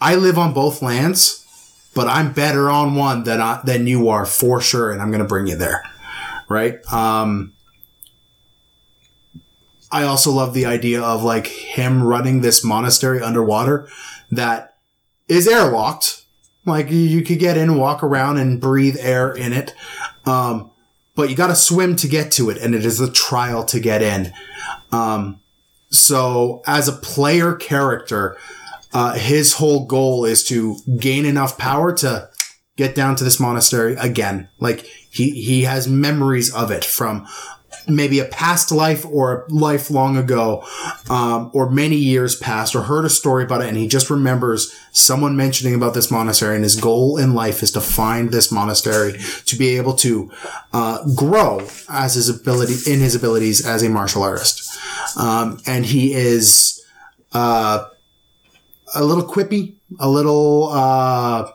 [0.00, 1.46] I live on both lands,
[1.94, 5.22] but I'm better on one than I, than you are for sure, and I'm going
[5.22, 5.84] to bring you there,
[6.48, 6.84] right?
[6.92, 7.54] Um,
[9.92, 13.88] I also love the idea of like him running this monastery underwater
[14.30, 14.76] that
[15.28, 16.22] is airlocked.
[16.64, 19.72] Like you, could get in, walk around, and breathe air in it.
[20.24, 20.72] Um,
[21.14, 23.78] but you got to swim to get to it, and it is a trial to
[23.78, 24.32] get in.
[24.90, 25.40] Um,
[25.90, 28.36] so as a player character,
[28.92, 32.28] uh, his whole goal is to gain enough power to
[32.76, 34.48] get down to this monastery again.
[34.58, 37.26] Like he he has memories of it from
[37.88, 40.64] maybe a past life or a life long ago,
[41.08, 44.74] um, or many years past, or heard a story about it, and he just remembers
[44.92, 49.18] someone mentioning about this monastery, and his goal in life is to find this monastery
[49.44, 50.30] to be able to
[50.72, 54.78] uh, grow as his ability in his abilities as a martial artist,
[55.16, 56.84] um, and he is
[57.32, 57.84] uh,
[58.94, 61.50] a little quippy, a little uh,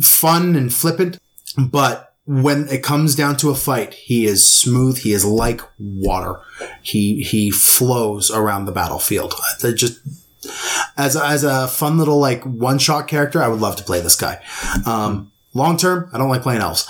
[0.00, 1.18] fun and flippant,
[1.56, 4.98] but when it comes down to a fight, he is smooth.
[4.98, 6.36] He is like water.
[6.80, 9.34] He he flows around the battlefield.
[9.60, 9.98] They're just
[10.96, 13.42] as a, as a fun little like one shot character.
[13.42, 14.40] I would love to play this guy.
[14.86, 16.82] Um, long term, I don't like playing elves,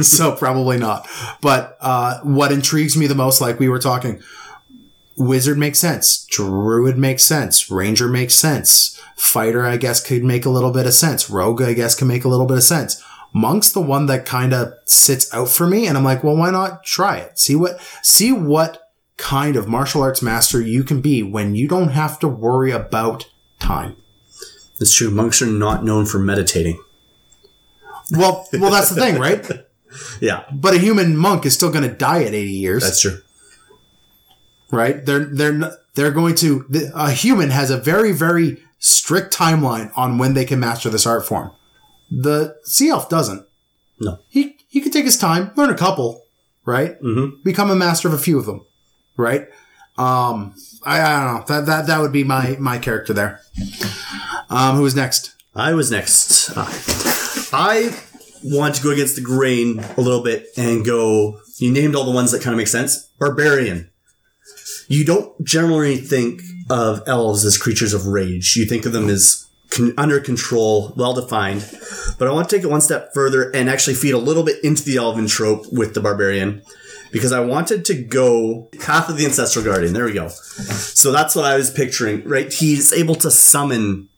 [0.02, 1.08] so probably not.
[1.40, 4.20] But uh, what intrigues me the most, like we were talking,
[5.16, 6.26] wizard makes sense.
[6.26, 7.70] Druid makes sense.
[7.70, 9.00] Ranger makes sense.
[9.14, 11.30] Fighter, I guess, could make a little bit of sense.
[11.30, 13.00] Rogue, I guess, can make a little bit of sense.
[13.32, 16.50] Monk's the one that kind of sits out for me, and I'm like, well, why
[16.50, 17.38] not try it?
[17.38, 21.90] See what see what kind of martial arts master you can be when you don't
[21.90, 23.96] have to worry about time.
[24.80, 25.10] It's true.
[25.10, 26.82] Monks are not known for meditating.
[28.10, 29.46] Well, well, that's the thing, right?
[30.22, 32.82] Yeah, But a human monk is still going to die at 80 years.
[32.82, 33.18] that's true.
[34.70, 35.04] right?
[35.04, 36.64] They're they're they're going to
[36.94, 41.26] a human has a very very strict timeline on when they can master this art
[41.26, 41.50] form.
[42.20, 43.46] The sea elf doesn't.
[44.00, 44.18] No.
[44.28, 46.24] He he can take his time, learn a couple,
[46.66, 47.00] right?
[47.00, 47.42] Mm-hmm.
[47.42, 48.66] Become a master of a few of them,
[49.16, 49.48] right?
[49.96, 53.40] Um, I, I don't know that that that would be my my character there.
[54.50, 55.34] Um, who is next?
[55.54, 56.50] I was next.
[56.56, 56.66] Uh,
[57.52, 57.96] I
[58.44, 61.38] want to go against the grain a little bit and go.
[61.58, 63.06] You named all the ones that kind of make sense.
[63.18, 63.90] Barbarian.
[64.88, 68.56] You don't generally think of elves as creatures of rage.
[68.56, 71.68] You think of them as con- under control, well defined.
[72.18, 74.62] But I want to take it one step further and actually feed a little bit
[74.62, 76.62] into the elven trope with the barbarian
[77.12, 79.92] because I wanted to go path of the ancestral guardian.
[79.92, 80.28] There we go.
[80.28, 82.52] So that's what I was picturing, right?
[82.52, 84.08] He's able to summon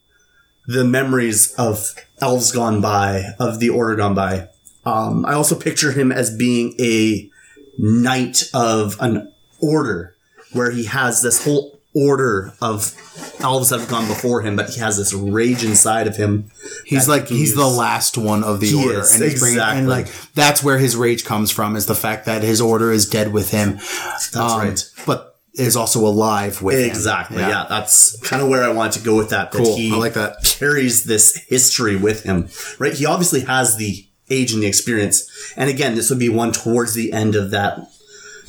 [0.67, 4.49] the memories of elves gone by, of the order gone by.
[4.85, 7.29] Um, I also picture him as being a
[7.77, 10.15] knight of an order
[10.53, 12.93] where he has this whole order of
[13.39, 16.51] elves that have gone before him, but he has this rage inside of him.
[16.85, 19.87] He's like he's the last one of the He order, is, and he's bringing and
[19.87, 20.03] exactly.
[20.03, 23.31] like that's where his rage comes from is the fact that his order is dead
[23.31, 23.75] with him.
[23.75, 24.91] That's um, right.
[25.05, 26.89] but is also alive with him.
[26.89, 27.37] Exactly.
[27.37, 27.65] Yeah.
[27.69, 29.51] that's kind of where I wanted to go with that.
[29.53, 29.77] That Cool.
[29.77, 30.43] he I like that.
[30.43, 32.93] carries this history with him, right?
[32.93, 35.53] He obviously has the age and the experience.
[35.55, 37.79] And again, this would be one towards the end of that.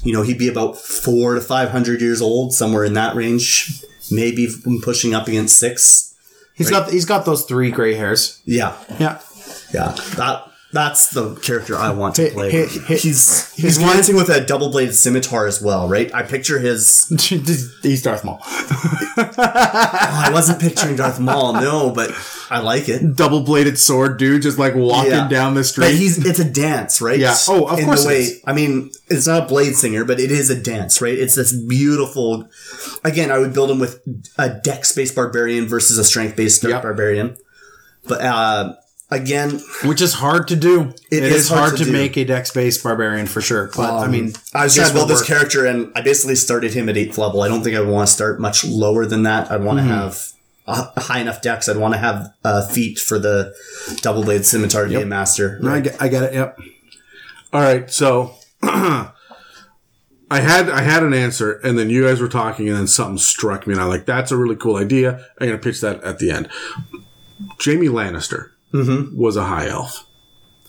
[0.06, 4.48] You know, he'd be about four to 500 years old, somewhere in that range, maybe
[4.82, 6.14] pushing up against six.
[6.54, 8.40] He's got he's got those three gray hairs.
[8.44, 8.76] Yeah.
[8.98, 9.20] Yeah.
[9.74, 9.94] Yeah.
[10.16, 10.44] That.
[10.72, 12.50] That's the character I want to play.
[12.50, 16.12] hey, hey, he's he's dancing with a double bladed scimitar as well, right?
[16.14, 17.06] I picture his
[17.82, 18.40] he's Darth Maul.
[19.18, 22.10] Oh, I wasn't picturing Darth Maul, no, but
[22.50, 23.16] I like it.
[23.16, 25.28] double bladed sword dude just like walking Yeah.
[25.28, 25.84] down the street.
[25.86, 27.18] But he's it's a dance, right?
[27.18, 27.34] Yeah.
[27.48, 28.40] Oh, of In course The way, is.
[28.46, 31.18] I mean, it's not a blade singer, but it is a dance, right?
[31.18, 32.48] It's this beautiful.
[33.04, 34.00] Again, I would build him with
[34.38, 36.82] a dex based barbarian versus a strength based Yep.
[36.82, 37.36] barbarian.
[38.08, 38.74] But uh,
[39.10, 40.92] again, which is hard to do.
[41.10, 43.70] It it is is hard hard, to to, make a dex based barbarian for sure.
[43.76, 45.26] But I mean, I was trying to build this work.
[45.26, 47.42] character, and I basically started him at eighth level.
[47.42, 49.50] I don't think I want to start much lower than that.
[49.50, 50.35] I'd want to have a a
[50.66, 51.68] high enough dex.
[51.68, 53.54] I'd want to have uh, feet for the
[54.02, 55.60] double blade scimitar to be a master.
[55.64, 56.34] I get, I get it.
[56.34, 56.58] Yep.
[57.52, 59.12] All right, so I
[60.30, 63.66] had I had an answer, and then you guys were talking, and then something struck
[63.66, 66.30] me, and I'm like, "That's a really cool idea." I'm gonna pitch that at the
[66.30, 66.48] end.
[67.64, 68.50] Jaime Lannister
[69.16, 70.04] was a high elf,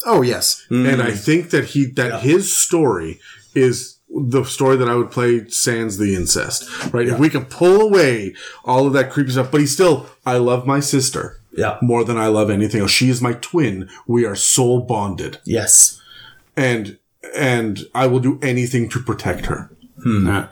[0.05, 0.65] Oh yes.
[0.69, 3.19] and I think that he that his story
[3.55, 3.96] is
[4.27, 6.93] the story that I would play sans the incest.
[6.93, 7.07] Right?
[7.07, 8.33] If we can pull away
[8.65, 11.77] all of that creepy stuff, but he's still, I love my sister Yeah.
[11.81, 12.91] more than I love anything else.
[12.91, 13.89] She is my twin.
[14.07, 15.99] We are soul bonded Yes.
[16.55, 16.97] and
[17.35, 19.69] and I will do anything to protect her.
[20.05, 20.47] Yeah.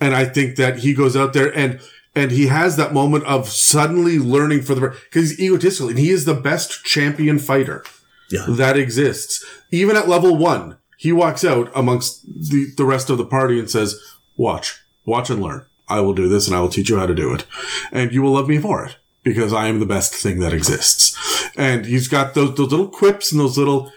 [0.00, 1.78] And I think that he goes out there and
[2.14, 6.10] and he has that moment of suddenly learning for the because he's egotistical and he
[6.10, 7.84] is the best champion fighter
[8.30, 8.46] Yeah.
[8.48, 9.44] that exists.
[9.70, 10.76] Even at level one,
[11.06, 13.96] he walks out amongst the, the rest of the party and says,
[14.36, 15.64] Watch, watch and learn.
[15.88, 17.44] I will do this and I will teach you how to do it.
[17.92, 21.16] And you will love me for it because I am the best thing that exists.
[21.56, 23.92] And he's got those, those little quips and those little,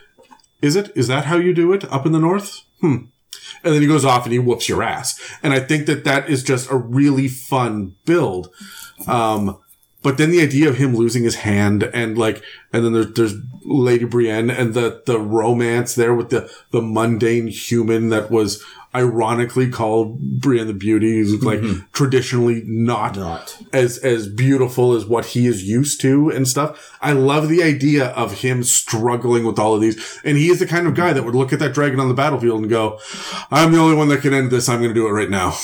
[0.61, 0.91] is it?
[0.95, 2.61] Is that how you do it up in the north?
[2.79, 3.05] Hmm.
[3.63, 5.19] And then he goes off and he whoops your ass.
[5.41, 8.53] And I think that that is just a really fun build.
[9.07, 9.57] Um,
[10.01, 13.33] but then the idea of him losing his hand and like, and then there's, there's
[13.65, 18.63] Lady Brienne and the, the romance there with the, the mundane human that was
[18.95, 21.81] ironically called Brienne the Beauty, who's like mm-hmm.
[21.91, 23.61] traditionally not, Not.
[23.73, 26.97] as, as beautiful as what he is used to and stuff.
[27.01, 30.19] I love the idea of him struggling with all of these.
[30.23, 32.13] And he is the kind of guy that would look at that dragon on the
[32.13, 32.99] battlefield and go,
[33.51, 34.69] I'm the only one that can end this.
[34.69, 35.55] I'm going to do it right now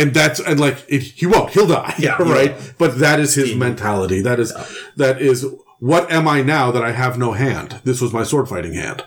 [0.00, 2.54] and that's and like it, he won't he'll die Yeah, right?
[2.56, 2.62] Will.
[2.78, 4.20] but that is his mentality.
[4.22, 4.52] That is
[4.96, 5.46] that is
[5.78, 7.80] what am i now that i have no hand?
[7.84, 9.04] This was my sword fighting hand.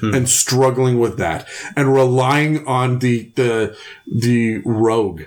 [0.00, 0.12] Hmm.
[0.14, 1.48] and struggling with that.
[1.74, 3.74] And relying on the the
[4.06, 5.22] the rogue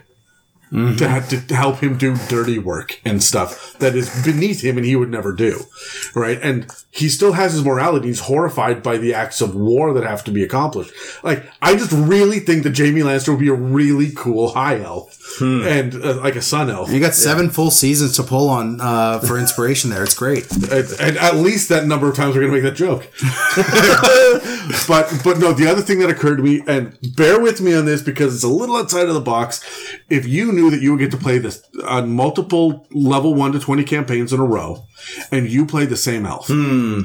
[0.72, 0.98] Mm-hmm.
[0.98, 4.86] to, ha- to help him do dirty work and stuff that is beneath him and
[4.86, 5.62] he would never do
[6.14, 10.04] right and he still has his morality he's horrified by the acts of war that
[10.04, 10.92] have to be accomplished
[11.24, 15.16] like i just really think that Jaime Lannister would be a really cool high elf
[15.40, 15.62] Hmm.
[15.62, 19.20] and uh, like a sun elf You got seven full seasons to pull on uh,
[19.20, 20.04] for inspiration there.
[20.04, 20.50] It's great.
[20.52, 23.04] and, and at least that number of times we're going to make that joke.
[24.88, 27.86] but but no, the other thing that occurred to me, and bear with me on
[27.86, 29.64] this because it's a little outside of the box.
[30.10, 33.60] If you knew that you would get to play this on multiple level one to
[33.60, 34.86] twenty campaigns in a row,
[35.32, 36.50] and you play the same elf.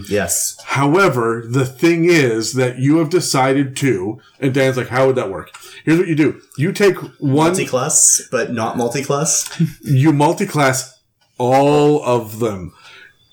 [0.08, 0.56] Yes.
[0.64, 5.30] However, the thing is that you have decided to, and Dan's like, how would that
[5.30, 5.50] work?
[5.84, 9.62] Here's what you do: you take one Multi-class, but not multi-class.
[9.82, 11.00] you multi-class
[11.38, 12.72] all of them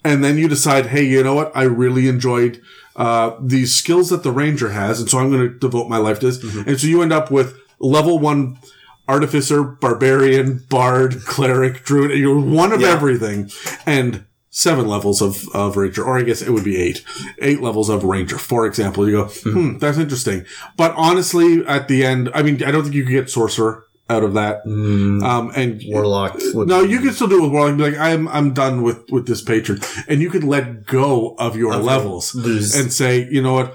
[0.03, 2.61] and then you decide hey you know what i really enjoyed
[2.95, 6.19] uh, these skills that the ranger has and so i'm going to devote my life
[6.19, 8.57] to this and so you end up with level one
[9.12, 12.90] artificer barbarian bard cleric druid you're one of Yeah.
[12.94, 13.50] everything
[13.86, 17.04] and seven levels of, of ranger or i guess it would be eight
[17.40, 20.46] eight levels of ranger for example you go hmm that's interesting
[20.78, 24.24] but honestly at the end i mean i don't think you could get sorcerer out
[24.24, 26.38] of that um and Warlock.
[26.54, 27.78] no, you can still do it with Warlock.
[27.78, 29.80] Be like, I'm I'm done with with this patron,
[30.10, 32.76] and you could let go of your levels lose.
[32.76, 33.74] and say, you know what?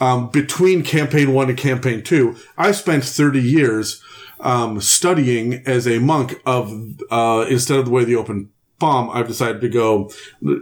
[0.00, 4.02] Um, between campaign one and campaign two, I spent 30 years
[4.40, 6.72] um, studying as a monk of
[7.10, 10.10] uh, instead of the way the open palm, I've decided to go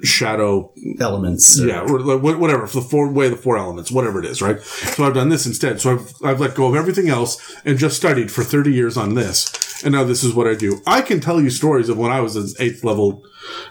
[0.03, 1.59] shadow elements.
[1.61, 4.61] yeah, or like whatever, the four way of the four elements, whatever it is, right?
[4.61, 5.81] So I've done this instead.
[5.81, 9.15] So I've I've let go of everything else and just studied for thirty years on
[9.15, 9.51] this,
[9.85, 10.81] and now this is what I do.
[10.87, 13.25] I can tell you stories of when I was an eighth level,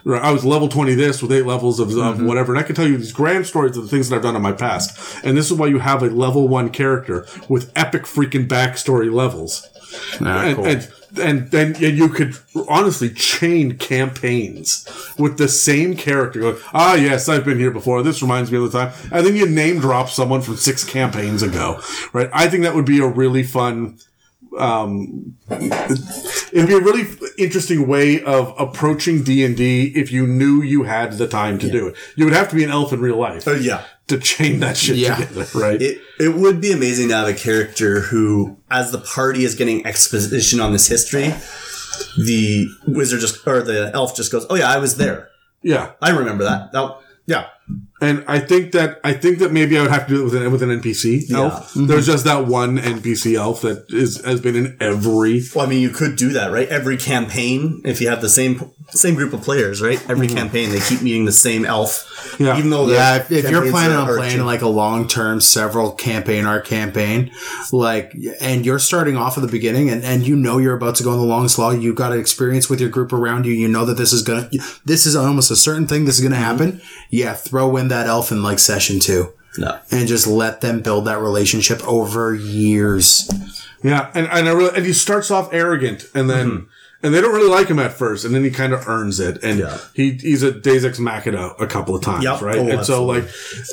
[0.05, 2.87] I was level twenty this with eight levels of, of whatever, and I can tell
[2.87, 5.23] you these grand stories of the things that I've done in my past.
[5.25, 9.67] And this is why you have a level one character with epic freaking backstory levels,
[10.19, 10.67] and, cool.
[10.67, 10.91] and
[11.21, 12.35] and then you could
[12.67, 14.87] honestly chain campaigns
[15.19, 16.39] with the same character.
[16.39, 18.01] Going, ah, yes, I've been here before.
[18.01, 18.93] This reminds me of the time.
[19.11, 21.81] And then you name drop someone from six campaigns ago,
[22.13, 22.29] right?
[22.33, 23.99] I think that would be a really fun.
[24.57, 27.07] Um, it'd be a really
[27.37, 31.69] interesting way of approaching D and D if you knew you had the time to
[31.71, 31.95] do it.
[32.15, 33.83] You would have to be an elf in real life Oh, yeah.
[34.07, 35.15] to chain that shit Yeah.
[35.15, 35.81] together, right?
[35.81, 39.85] It it would be amazing to have a character who, as the party is getting
[39.87, 41.33] exposition on this history,
[42.17, 45.29] the wizard just or the elf just goes, "Oh yeah, I was there.
[45.61, 45.91] Yeah.
[46.01, 47.45] I remember that." Oh, yeah.
[48.03, 50.35] And I think that I think that maybe I would have to do it with
[50.35, 51.71] an with an NPC elf.
[51.71, 51.87] Mm-hmm.
[51.87, 55.41] There's just that one NPC elf that is has been in every.
[55.55, 56.67] Well, I mean, you could do that, right?
[56.67, 59.99] Every campaign, if you have the same same group of players, right?
[60.09, 60.35] Every mm-hmm.
[60.35, 62.09] campaign, they keep meeting the same elf.
[62.39, 62.57] Yeah.
[62.57, 65.91] Even though Yeah, if, if you're planning on playing cha- like a long term, several
[65.91, 67.31] campaign arc campaign,
[67.71, 71.03] like, and you're starting off at the beginning and, and you know you're about to
[71.03, 73.85] go on the long slog, you've got experience with your group around you, you know
[73.85, 74.49] that this is gonna,
[74.85, 76.43] this is almost a certain thing, this is gonna mm-hmm.
[76.43, 76.81] happen.
[77.09, 79.79] Yeah, throw in that elf in like session two No.
[79.91, 83.29] and just let them build that relationship over years.
[83.83, 86.65] Yeah, and and I really and he starts off arrogant, and then mm-hmm.
[87.03, 89.43] And they don't really like him at first, and then he kind of earns it,
[89.43, 89.77] and Yeah.
[89.93, 92.41] he he's a Deus Ex Machina a couple of times, Yep.
[92.41, 92.57] right?
[92.57, 93.25] Oh, and so like,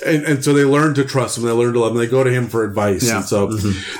[0.04, 2.24] and, and so they learn to trust him, they learn to love him, they go
[2.24, 3.16] to him for advice, Yeah.
[3.18, 3.48] and so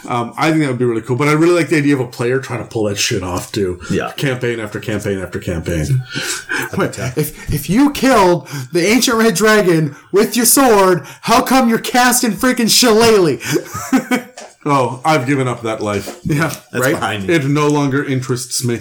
[0.08, 1.16] um, I think that would be really cool.
[1.16, 3.52] But I really like the idea of a player trying to pull that shit off
[3.52, 4.12] too, Yeah.
[4.12, 6.02] campaign after campaign after campaign.
[6.76, 11.78] Wait, if, if you killed the ancient red dragon with your sword, how come you're
[11.78, 13.38] casting freaking shillelagh?
[14.64, 16.20] oh, I've given up that life.
[16.24, 16.94] yeah, That's right?
[16.94, 17.34] behind me.
[17.34, 18.78] It no longer interests me.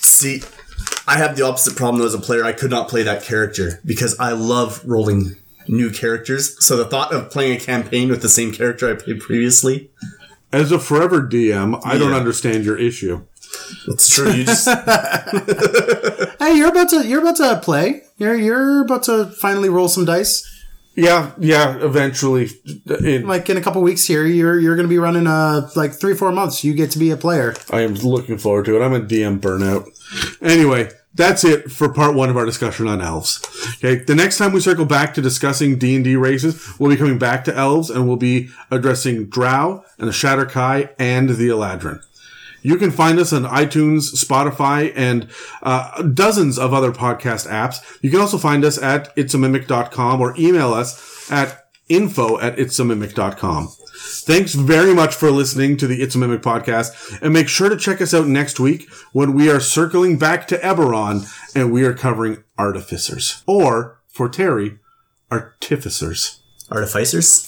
[0.00, 0.42] See,
[1.06, 2.44] I have the opposite problem though as a player.
[2.44, 5.36] I could not play that character because I love rolling
[5.68, 6.64] new characters.
[6.64, 9.90] So the thought of playing a campaign with the same character I played previously,
[10.52, 12.16] As a forever DM, I don't Yeah.
[12.16, 13.22] understand your issue.
[13.88, 14.30] it's true.
[14.32, 14.66] You just
[16.38, 18.02] Hey, you're about to you're about to play.
[18.18, 20.55] You're you're about to finally roll some dice.
[20.96, 21.76] Yeah, yeah.
[21.84, 22.48] Eventually,
[22.86, 26.14] in, Like in a couple weeks here, you're you're gonna be running uh like three
[26.14, 26.64] four months.
[26.64, 27.54] You get to be a player.
[27.70, 28.84] I am looking forward to it.
[28.84, 29.86] I'm a DM burnout.
[30.40, 33.42] Anyway, that's it for part one of our discussion on elves.
[33.76, 36.96] Okay, the next time we circle back to discussing D and D races, we'll be
[36.96, 42.02] coming back to elves and we'll be addressing Drow and the Shadar-kai and the Eladrin.
[42.66, 45.28] You can find us on iTunes, Spotify, and
[45.62, 47.76] uh, dozens of other podcast apps.
[48.02, 53.68] You can also find us at itsamimic.com or email us at info at itsamimic.com.
[54.24, 57.76] Thanks very much for listening to the It's a Mimic podcast, and make sure to
[57.76, 61.24] check us out next week when we are circling back to Eberron
[61.54, 63.44] and we are covering artificers.
[63.46, 64.80] Or, for Terry,
[65.30, 66.40] artificers.
[66.68, 67.46] artificers.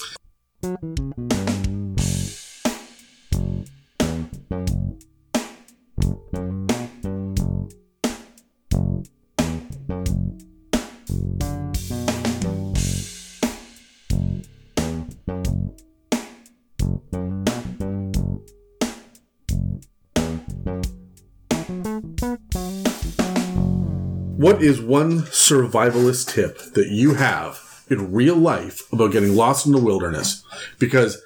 [24.39, 27.59] What is one survivalist tip that you have
[27.90, 30.44] in real life about getting lost in the wilderness?
[30.78, 31.20] Because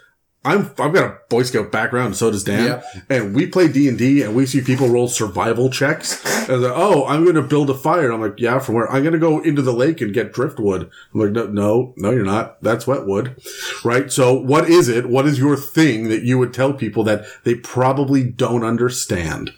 [0.46, 2.84] I'm I've got a Boy Scout background, and so does Dan, Yep.
[3.10, 6.24] and we play D and D, and we see people roll survival checks.
[6.48, 8.06] And they're, oh, I'm going to build a fire.
[8.06, 8.90] And I'm like, yeah, from where?
[8.90, 10.90] I'm going to go into the lake and get driftwood.
[11.12, 12.62] I'm like, no, no, no, you're not.
[12.62, 13.36] That's wetwood,
[13.84, 14.10] right?
[14.10, 15.08] So, what is it?
[15.10, 19.52] What is your thing that you would tell people that they probably don't understand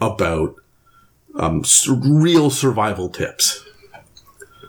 [0.00, 0.54] about
[1.36, 3.64] um, real survival tips?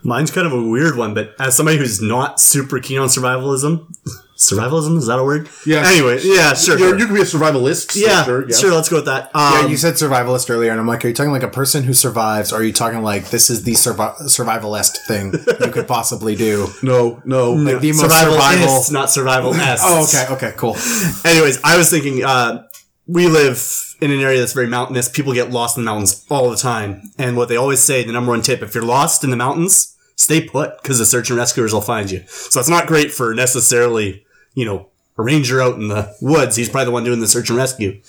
[0.06, 3.85] Mine's kind of a weird one, but as somebody who's not super keen on survivalism,
[4.38, 5.48] survivalism is that a word?
[5.65, 5.84] Yeah.
[5.88, 6.77] Anyway, yeah, sure.
[6.77, 7.91] You're, you can be a survivalist.
[7.91, 8.49] so yeah, sure.
[8.52, 8.76] sure, yeah.
[8.76, 9.31] Let's go with that.
[9.34, 11.84] Yeah, Um, you said survivalist earlier, and I'm like, are you talking like a person
[11.84, 12.52] who survives?
[12.52, 16.68] Or are you talking like this is the survi- survivalist thing you could possibly do?
[16.84, 17.53] No, no.
[17.53, 18.84] Like the most survival survival.
[18.91, 19.80] not survival s.
[19.81, 20.76] Oh, okay, okay, cool.
[21.23, 22.64] Anyways, I was thinking, uh,
[23.07, 25.09] we live in an area that's very mountainous.
[25.09, 27.11] People get lost in the mountains all the time.
[27.17, 29.97] And what they always say, the number one tip, if you're lost in the mountains,
[30.15, 32.23] stay put because the search and rescuers will find you.
[32.27, 36.55] So it's not great for necessarily, you know, a ranger out in the woods.
[36.55, 38.01] He's probably the one doing the search and rescue.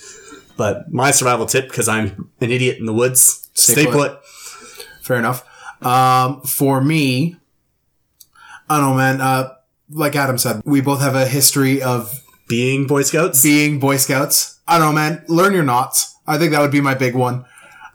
[0.57, 3.93] But my survival tip, because I'm an idiot in the woods, stay, put.
[3.93, 4.25] put.
[5.01, 5.45] Fair enough.
[5.85, 7.35] Um, for me,
[8.69, 9.21] I don't know, man.
[9.21, 9.53] Uh,
[9.89, 13.43] like Adam said, we both have a history of Being Boy Scouts.
[13.43, 14.54] being Boy Scouts.
[14.67, 15.23] I don't know, man.
[15.27, 16.15] Learn your knots.
[16.27, 17.45] I think that would be my big one.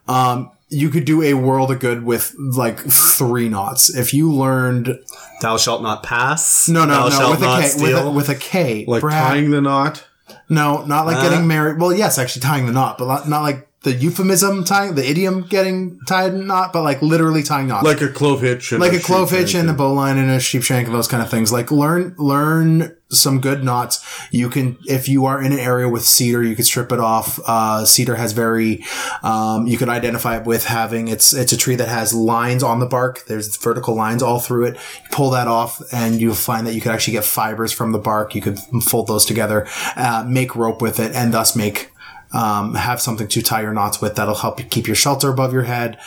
[0.07, 4.97] Um, you could do a world of good with like three knots if you learned.
[5.41, 6.69] Thou shalt not pass.
[6.69, 8.85] No, no, Thou no, with a, K, with a, with a K.
[8.87, 9.31] like Brad.
[9.33, 10.07] tying the knot.
[10.49, 11.23] No, not like Uh.
[11.29, 11.79] getting married.
[11.79, 15.41] Well, yes, actually tying the knot, but not, not like the euphemism tying, the idiom
[15.49, 17.83] getting tied in knot, but like literally tying knots.
[17.85, 18.71] Like a clove hitch.
[18.71, 21.07] And like a sheep clove hitch and a bowline and a sheep shank and those
[21.07, 21.51] kind of things.
[21.51, 24.03] Like learn learn some good knots.
[24.31, 27.39] You can if you are in an area with cedar, you can strip it off.
[27.45, 28.83] Uh, cedar has very
[29.23, 32.79] um, you can identify it with having it's it's a tree that has lines on
[32.79, 33.25] the bark.
[33.27, 34.75] There's vertical lines all through it.
[34.75, 37.99] You pull that off and you'll find that you could actually get fibers from the
[37.99, 38.33] bark.
[38.35, 41.91] You could fold those together, uh, make rope with it, and thus make
[42.33, 45.51] Um, have something to tie your knots with that'll help you keep your shelter above
[45.51, 45.97] your head.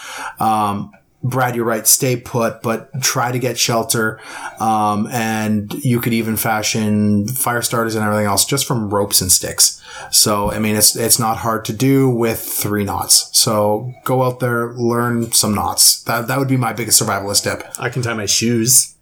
[0.40, 0.90] Um,
[1.24, 1.86] Brad, you're right.
[1.86, 4.20] Stay put, but try to get shelter.
[4.60, 9.32] Um, and you could even fashion fire starters and everything else just from ropes and
[9.32, 9.82] sticks.
[10.10, 13.30] So, I mean, it's, it's not hard to do with three knots.
[13.32, 16.02] So go out there, learn some knots.
[16.02, 17.64] That, that would be my biggest survivalist tip.
[17.78, 18.94] I can tie my shoes.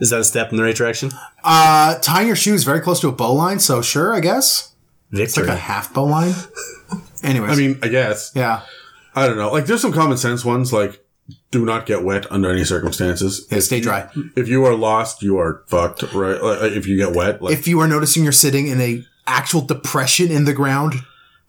[0.00, 1.10] Is that a step in the right direction?
[1.44, 3.60] Uh, tying your shoes very close to a bowline.
[3.60, 4.72] So sure, I guess.
[5.12, 6.34] It's like a half bow line.
[7.22, 7.50] Anyways.
[7.50, 8.32] I mean, I guess.
[8.34, 8.62] yeah.
[9.14, 9.52] I don't know.
[9.52, 11.03] Like, there's some common sense ones, like,
[11.54, 13.46] do not get wet under any circumstances.
[13.48, 14.10] Yeah, stay dry.
[14.34, 16.42] If you are lost, you are fucked, right?
[16.42, 19.60] Like, if you get wet, like, If you are noticing you're sitting in a actual
[19.60, 20.94] depression in the ground,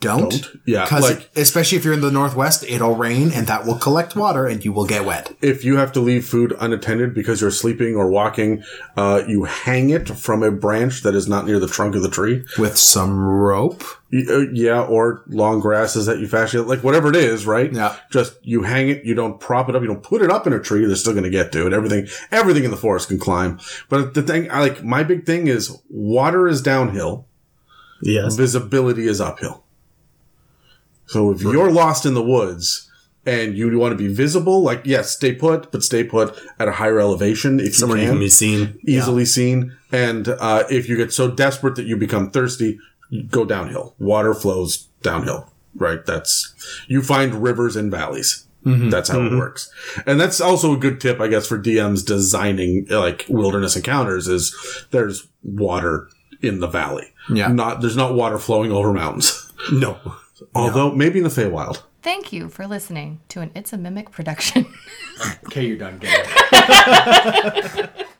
[0.06, 0.32] don't.
[0.32, 0.62] Don't.
[0.66, 4.16] Yeah, Because like- especially if you're in the northwest, it'll rain and that will collect
[4.16, 5.32] water and you will get wet.
[5.42, 8.64] if you have to leave food unattended because you're sleeping or walking,
[8.98, 12.10] uh, you hang it from a branch that is not near the trunk of the
[12.10, 12.46] tree.
[12.58, 13.84] With some rope.
[14.14, 17.74] Uh, yeah, or long grasses that you fashion, like whatever it is, right?
[17.74, 17.98] Yeah.
[18.12, 20.54] Just you hang it, you don't prop it up, you don't put it up in
[20.54, 20.86] a tree.
[20.86, 21.74] They're still going to get to it.
[21.74, 23.60] Everything, everything in the forest can climb.
[23.90, 27.28] But the thing, I like my big thing is water is downhill,
[28.02, 28.36] yes.
[28.36, 29.65] visibility is uphill.
[31.08, 32.90] So if you're lost in the woods
[33.26, 36.74] and you want to be visible, like yes, stay put, but stay put at a
[36.74, 38.80] higher elevation if Somewhere you you can, can be seen.
[38.86, 39.76] easily seen.
[39.92, 42.80] And uh, if you get so desperate that you become thirsty,
[43.30, 43.96] go downhill.
[44.00, 45.52] Water flows downhill.
[45.76, 46.06] Right.
[46.06, 46.54] That's
[46.88, 48.42] you find rivers and valleys.
[48.68, 49.72] That's how it works.
[50.08, 54.56] And that's also a good tip, I guess, for DMs designing like wilderness encounters is
[54.90, 56.10] there's water
[56.42, 57.14] in the valley.
[57.30, 57.50] Yeah.
[57.50, 59.52] Not there's not water flowing over mountains.
[59.72, 60.00] No.
[60.54, 61.82] Although maybe in the Feywild.
[62.02, 64.66] Thank you for listening to an It's a Mimic production.
[65.46, 65.98] Okay, you're done.
[65.98, 66.12] Get
[66.52, 68.08] it.